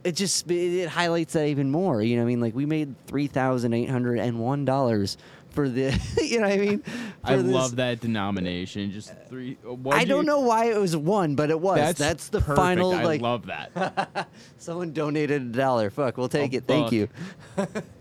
[0.05, 2.03] It just it, it highlights that even more.
[2.03, 2.41] You know what I mean?
[2.43, 5.17] Like we made three thousand eight hundred and one dollars
[5.49, 5.99] for the.
[6.23, 6.83] You know what I mean?
[7.23, 8.91] I this- love that denomination.
[8.93, 9.57] Just three.
[9.67, 11.77] uh, what'd I don't you- know why it was one, but it was.
[11.79, 12.57] That's, That's, the perfect.
[12.57, 12.93] final.
[12.93, 14.29] I like love that.
[14.59, 15.89] someone donated a dollar.
[15.89, 16.65] Fuck, we'll take Oh, it.
[16.67, 16.93] Thank fuck.
[16.93, 17.09] you.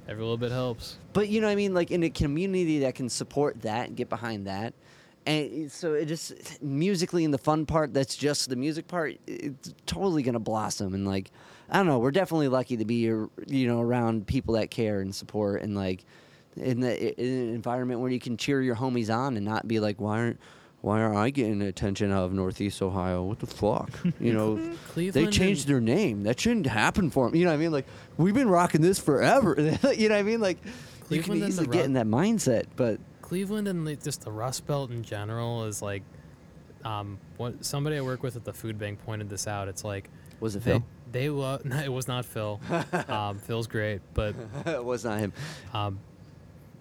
[0.10, 0.98] Every little bit helps.
[1.14, 1.74] But you know what I mean?
[1.74, 4.74] Like in a community that can support that and get behind that.
[5.26, 9.74] And so it just musically in the fun part, that's just the music part, it's
[9.86, 10.94] totally gonna blossom.
[10.94, 11.32] And like,
[11.70, 15.16] I don't know, we're definitely lucky to be, you know, around people that care and
[15.16, 16.04] support and like
[16.58, 19.80] in, the, in an environment where you can cheer your homies on and not be
[19.80, 20.40] like, why aren't,
[20.82, 23.24] why aren't I getting attention out of Northeast Ohio?
[23.24, 23.90] What the fuck?
[24.20, 26.24] You know, they changed their name.
[26.24, 27.38] That shouldn't happen for them.
[27.38, 27.72] You know what I mean?
[27.72, 27.88] Like
[28.18, 29.56] we've been rocking this forever.
[29.96, 30.42] you know what I mean?
[30.42, 30.58] Like
[31.10, 33.00] you can Cleveland and the easily get Ru- in that mindset, but
[33.34, 36.04] Cleveland and just the Rust Belt in general is like,
[36.86, 39.68] um, what somebody I work with at the food bank pointed this out.
[39.68, 40.08] It's like
[40.40, 40.84] was it they Phil?
[41.12, 41.66] they love.
[41.66, 42.62] No, it was not Phil.
[43.08, 44.36] um, Phil's great, but
[44.68, 45.34] it was not him.
[45.74, 45.98] um,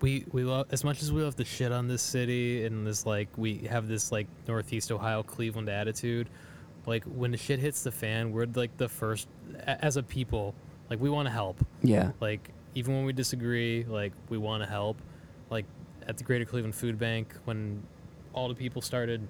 [0.03, 3.07] we we love as much as we love to shit on this city and this
[3.07, 6.29] like we have this like Northeast Ohio Cleveland attitude.
[6.85, 9.27] Like when the shit hits the fan, we're like the first
[9.65, 10.55] as a people.
[10.91, 11.65] Like we want to help.
[11.83, 12.11] Yeah.
[12.21, 14.99] Like even when we disagree, like we want to help.
[16.03, 17.83] Like at the Greater Cleveland Food Bank, when
[18.33, 19.27] all the people started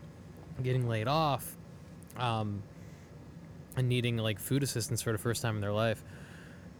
[0.62, 1.57] getting laid off,
[2.16, 2.62] um,
[3.77, 6.03] and needing like food assistance for the first time in their life,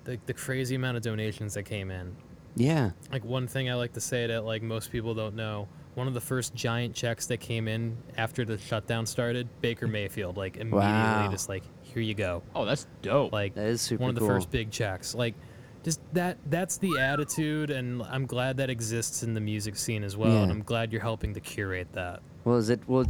[0.05, 2.15] the the crazy amount of donations that came in.
[2.55, 2.91] Yeah.
[3.11, 5.69] Like one thing I like to say that like most people don't know.
[5.95, 10.37] One of the first giant checks that came in after the shutdown started, Baker Mayfield,
[10.37, 11.29] like immediately Wow.
[11.31, 12.43] just like, here you go.
[12.55, 13.33] oh, that's dope.
[13.33, 14.29] Like That is super one of the cool.
[14.29, 15.15] first big checks.
[15.15, 15.35] Like
[15.83, 20.17] just that that's the attitude and I'm glad that exists in the music scene as
[20.17, 20.33] well.
[20.33, 20.43] Yeah.
[20.43, 22.21] And I'm glad you're helping to curate that.
[22.45, 22.81] Well, is it?
[22.87, 23.07] Well,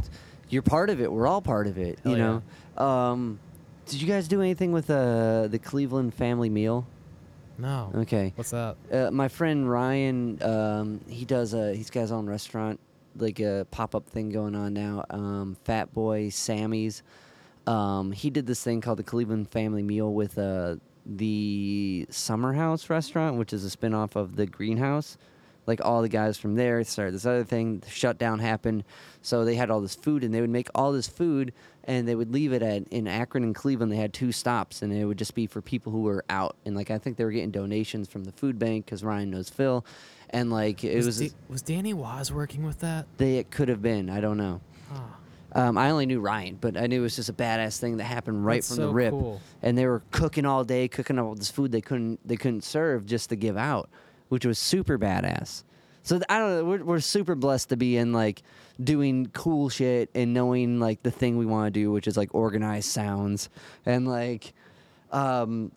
[0.49, 1.11] you're part of it.
[1.11, 1.99] We're all part of it.
[2.03, 2.43] you Hell
[2.77, 2.83] know.
[2.83, 3.39] Um,
[3.85, 6.87] did you guys do anything with uh, the Cleveland family meal?
[7.57, 7.91] No.
[7.95, 8.33] Okay.
[8.35, 8.75] What's that?
[8.91, 12.79] Uh, my friend Ryan, um, he does a he's got his own restaurant,
[13.17, 15.05] like a pop up thing going on now.
[15.09, 17.03] Um, Fat Boy Sammy's.
[17.67, 20.75] Um, he did this thing called the Cleveland Family Meal with uh,
[21.05, 25.17] the Summer House restaurant, which is a spinoff of the Greenhouse.
[25.65, 27.79] Like all the guys from there started this other thing.
[27.79, 28.83] The shutdown happened,
[29.21, 31.53] so they had all this food, and they would make all this food,
[31.85, 33.89] and they would leave it at in Akron and Cleveland.
[33.89, 36.57] They had two stops, and it would just be for people who were out.
[36.65, 39.49] And like I think they were getting donations from the food bank because Ryan knows
[39.49, 39.85] Phil,
[40.31, 43.05] and like it was, Da- was Danny Waz working with that?
[43.15, 44.09] they it could have been.
[44.09, 44.59] I don't know.
[44.93, 45.15] Ah,
[45.55, 48.05] Um, I only knew Ryan, but I knew it was just a badass thing that
[48.05, 49.11] happened right That's from so the rip.
[49.11, 49.41] cool.
[49.61, 53.05] And they were cooking all day, cooking all this food they couldn't they couldn't serve
[53.05, 53.89] just to give out,
[54.29, 55.63] which was super badass.
[56.01, 56.65] So th- I don't know.
[56.65, 58.41] We're, we're super blessed to be in like
[58.83, 62.33] doing cool shit and knowing like the thing we want to do, which is like
[62.33, 63.49] organize sounds
[63.85, 64.53] and like,
[65.11, 65.71] um,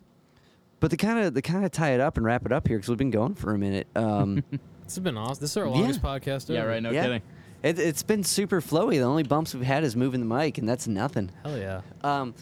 [0.79, 2.77] but the kind of the kind of tie it up and wrap it up here
[2.77, 3.87] because we've been going for a minute.
[3.95, 5.41] Um, this has been awesome.
[5.41, 5.71] This is our Yeah.
[5.71, 6.53] longest podcast ever.
[6.53, 6.83] Yeah, right.
[6.83, 7.03] No yeah.
[7.03, 7.21] kidding.
[7.67, 8.91] It, it's been super flowy.
[8.91, 11.31] The only bumps we've had is moving the mic, and that's nothing.
[11.43, 11.81] Hell yeah.
[12.01, 12.33] Um,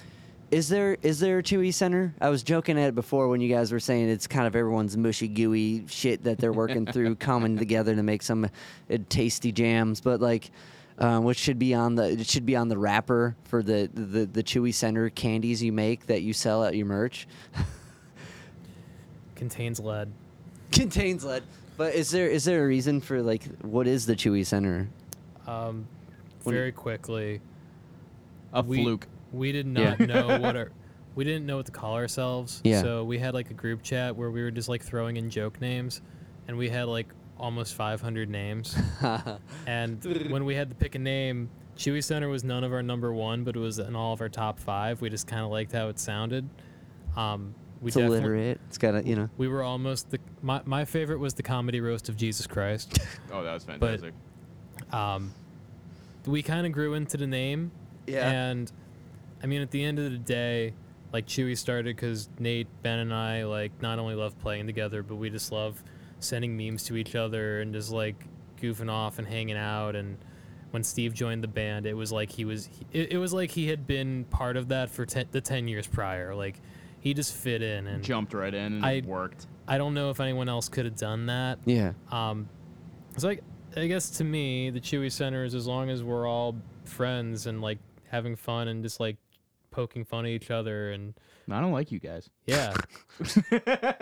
[0.51, 2.13] is there is there a Chewy Center?
[2.21, 4.95] I was joking at it before when you guys were saying it's kind of everyone's
[4.95, 9.99] mushy gooey shit that they're working through, coming together to make some uh, tasty jams.
[9.99, 10.51] But like,
[10.99, 14.27] um, which should be on the it should be on the wrapper for the the
[14.27, 17.27] the Chewy Center candies you make that you sell at your merch.
[19.35, 20.11] Contains lead.
[20.71, 21.41] Contains lead.
[21.77, 24.87] But is there is there a reason for like what is the Chewy Center?
[25.47, 25.87] Um,
[26.43, 27.41] very quickly.
[28.53, 29.07] A we, fluke.
[29.31, 29.95] We did Yeah.
[29.97, 30.71] not know what our.
[31.15, 32.61] We didn't know what to call ourselves.
[32.63, 32.81] Yeah.
[32.81, 35.61] So we had like a group chat where we were just like throwing in joke
[35.61, 36.01] names,
[36.47, 37.07] and we had like
[37.37, 38.77] almost 500 names.
[39.67, 43.13] and when we had to pick a name, Chewy Center was none of our number
[43.13, 45.01] one, but it was in all of our top five.
[45.01, 46.47] We just kind of liked how it sounded.
[47.15, 48.59] Um, we it's definitely- illiterate.
[48.67, 49.29] It's got a you know.
[49.37, 50.19] We were almost the.
[50.41, 52.99] My, my favorite was the comedy roast of Jesus Christ.
[53.31, 54.13] Oh, that was fantastic.
[54.95, 55.33] Um,
[56.25, 57.71] we kind of grew into the name.
[58.39, 58.71] And
[59.43, 60.73] I mean, at the end of the day,
[61.13, 65.15] like Chewy started because Nate, Ben, and I like not only love playing together, but
[65.15, 65.83] we just love
[66.19, 68.15] sending memes to each other and just like
[68.61, 69.95] goofing off and hanging out.
[69.95, 70.17] And
[70.71, 72.69] when Steve joined the band, it was like he was.
[72.91, 75.87] It, it was like he had been part of that for ten, the ten years
[75.87, 76.33] prior.
[76.35, 76.59] Like
[76.99, 79.47] he just fit in, and Jumped right in and I- it worked.
[79.67, 81.57] I don't know if anyone else could have done that.
[81.65, 81.93] yeah.
[82.11, 82.47] Um,
[83.17, 83.43] so like,
[83.77, 87.61] I guess to me, the Chewy Center is as long as we're all friends and
[87.61, 87.79] like
[88.09, 89.17] having fun and just like
[89.69, 91.13] poking fun at each other and
[91.53, 92.29] I don't like you guys.
[92.45, 92.73] yeah.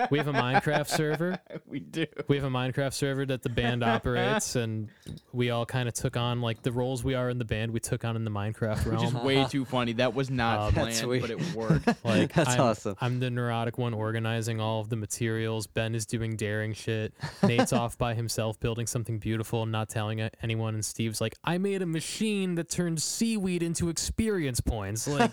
[0.10, 1.40] we have a Minecraft server.
[1.68, 2.06] we do.
[2.28, 4.90] We have a Minecraft server that the band operates, and
[5.34, 7.72] we all kind of took on like the roles we are in the band.
[7.72, 8.98] We took on in the Minecraft realm.
[8.98, 9.94] Which is way too funny.
[9.94, 11.88] That was not Um, That's planned, but it worked.
[12.04, 12.96] Like That's I'm, awesome.
[13.02, 15.68] I'm the neurotic one organizing all of the materials.
[15.68, 17.14] Ben is doing daring shit.
[17.44, 20.74] Nate's off by himself building something beautiful and not telling a- anyone.
[20.74, 25.08] And Steve's like, I made a machine that turns seaweed into experience points.
[25.08, 25.32] Like,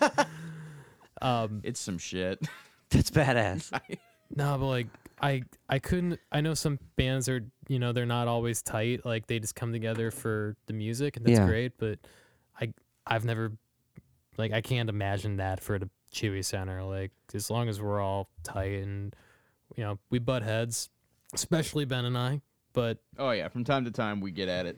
[1.21, 2.39] um, it's some shit.
[2.89, 3.71] That's badass.
[4.35, 4.87] no, but like,
[5.21, 6.19] I I couldn't.
[6.31, 9.05] I know some bands are you know they're not always tight.
[9.05, 11.45] Like they just come together for the music and that's Yeah.
[11.45, 11.77] great.
[11.77, 11.99] But
[12.59, 12.73] I
[13.07, 13.51] I've never
[14.37, 16.83] like I can't imagine that for the Chewy Center.
[16.83, 19.15] Like as long as we're all tight and
[19.77, 20.89] you know we butt heads,
[21.33, 22.41] especially Ben and I.
[22.73, 24.77] But Oh yeah, from time to time we get at it.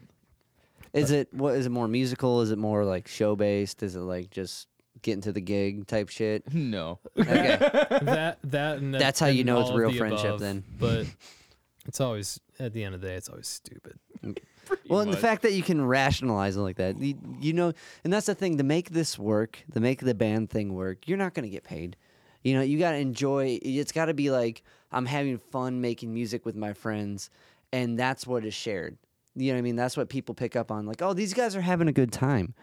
[0.93, 2.41] Is it what is it more musical?
[2.41, 3.81] Is it more like show based?
[3.81, 4.67] Is it like just
[5.03, 6.51] getting to the gig type shit?
[6.53, 6.99] No.
[7.17, 7.57] Okay.
[8.01, 10.39] that that and That's how you and know it's all of real the friendship above.
[10.39, 10.63] then.
[10.79, 11.05] But
[11.85, 13.99] it's always at the end of the day, it's always stupid.
[14.23, 14.37] Mm.
[14.89, 17.73] well, and the fact that you can rationalize it like that, you, you know,
[18.03, 21.17] and that's the thing to make this work, to make the band thing work, you're
[21.17, 21.97] not going to get paid.
[22.43, 23.59] You know, you got to enjoy.
[23.61, 27.29] It's got to be like I'm having fun making music with my friends,
[27.71, 28.97] and that's what is shared.
[29.35, 29.75] You know what I mean?
[29.75, 30.85] That's what people pick up on.
[30.85, 32.53] Like, oh, these guys are having a good time.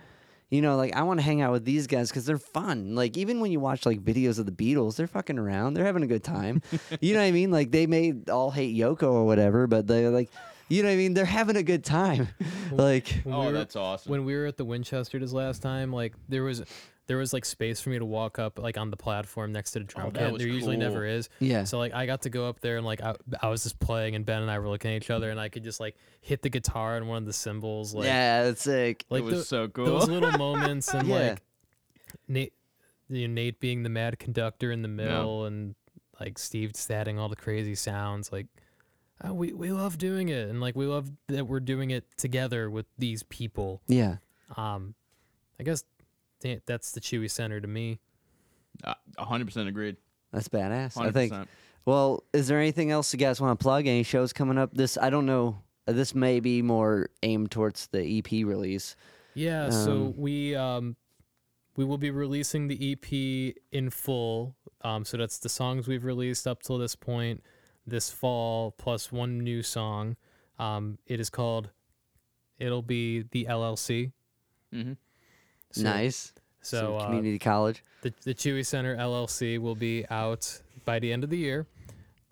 [0.51, 2.95] You know, like I want to hang out with these guys because they're fun.
[2.97, 5.75] Like even when you watch like videos of the Beatles, they're fucking around.
[5.75, 6.61] They're having a good time.
[7.01, 7.51] you know what I mean?
[7.53, 10.29] Like they may all hate Yoko or whatever, but they're like,
[10.69, 11.15] you know what I mean?
[11.15, 12.29] They're having a good time.
[12.73, 14.11] like Oh, we were- that's awesome.
[14.11, 16.65] when we were at the Winchester this last time, like there was
[17.11, 19.81] there was like space for me to walk up like on the platform next to
[19.81, 20.33] the drum Oh, kit.
[20.33, 21.29] was There usually never is.
[21.41, 21.65] yeah.
[21.65, 24.15] So like I got to go up there and like I, I was just playing
[24.15, 26.43] and Ben and I were looking at each other and I could just like hit
[26.43, 29.05] the guitar and one of the cymbals like yeah, that's sick.
[29.11, 29.87] like it was the- so cool.
[29.87, 31.15] those little moments and Yeah.
[31.31, 31.43] like
[32.29, 32.53] Nate
[33.09, 35.75] you know, Nate being the mad conductor in the middle and
[36.21, 38.47] like Steve just adding all the crazy sounds like
[39.27, 42.71] uh, we we love doing it and like we love that we're doing it together
[42.71, 43.83] with these people.
[43.89, 44.19] Yeah.
[44.57, 44.95] Um,
[45.59, 46.00] I guess th-
[46.67, 47.99] that's the Chewy Center to me.
[48.85, 49.97] Uh, A hundred percent agreed.
[50.33, 50.97] That's badass.
[51.01, 51.33] I think.
[51.85, 53.87] Well, is there anything else you guys want to plug?
[53.87, 54.75] Any shows coming up?
[54.75, 55.63] This I don't know.
[55.89, 58.97] uh, This may be more aimed towards the EP release.
[59.35, 60.97] Yeah, so Um, we um
[61.77, 64.55] we will be releasing the EP in full.
[64.83, 67.43] Um so that's the songs we've released up till this point
[67.87, 70.17] this fall plus one new song.
[70.59, 71.71] Um it is called
[72.59, 74.13] it'll be the LLC.
[74.75, 74.93] Mm-hmm.
[75.73, 76.33] So, nice.
[76.63, 77.83] So Some uh, community college.
[78.03, 81.67] the the Chewy Center LLC will be out by the end of the year.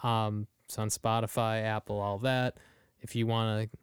[0.02, 2.58] Um, it's on Spotify, Apple, all that.
[3.00, 3.78] If you want to,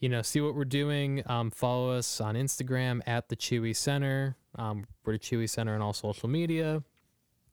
[0.00, 4.36] you know, see what we're doing, um, follow us on Instagram at the Chewy Center.
[4.56, 6.82] Um, we're the Chewy Center on all social media.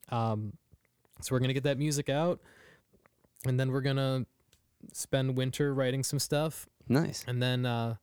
[0.08, 0.54] Um,
[1.20, 2.40] so we're gonna get that music out,
[3.44, 4.26] and then we're gonna
[4.92, 7.24] spend winter writing some stuff, Nice.
[7.26, 7.96] and then uh,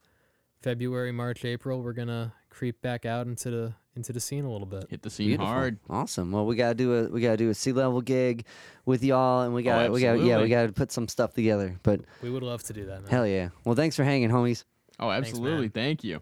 [0.62, 4.68] February, March, April, we're gonna creep back out into the into the scene a little
[4.68, 4.86] bit.
[4.90, 5.48] Hit the scene Beautiful.
[5.48, 5.80] hard.
[5.90, 6.32] Awesome.
[6.32, 8.46] Well, we gotta do a we gotta do a sea level gig
[8.86, 11.78] with y'all, and we oh, got we got yeah we gotta put some stuff together.
[11.84, 13.02] But We would love to do that.
[13.02, 13.12] Man.
[13.12, 13.50] hell yeah.
[13.66, 14.64] Well, thanks for hanging, homies.
[15.00, 15.62] Oh, absolutely.
[15.62, 15.70] man.
[15.72, 16.22] Thank you.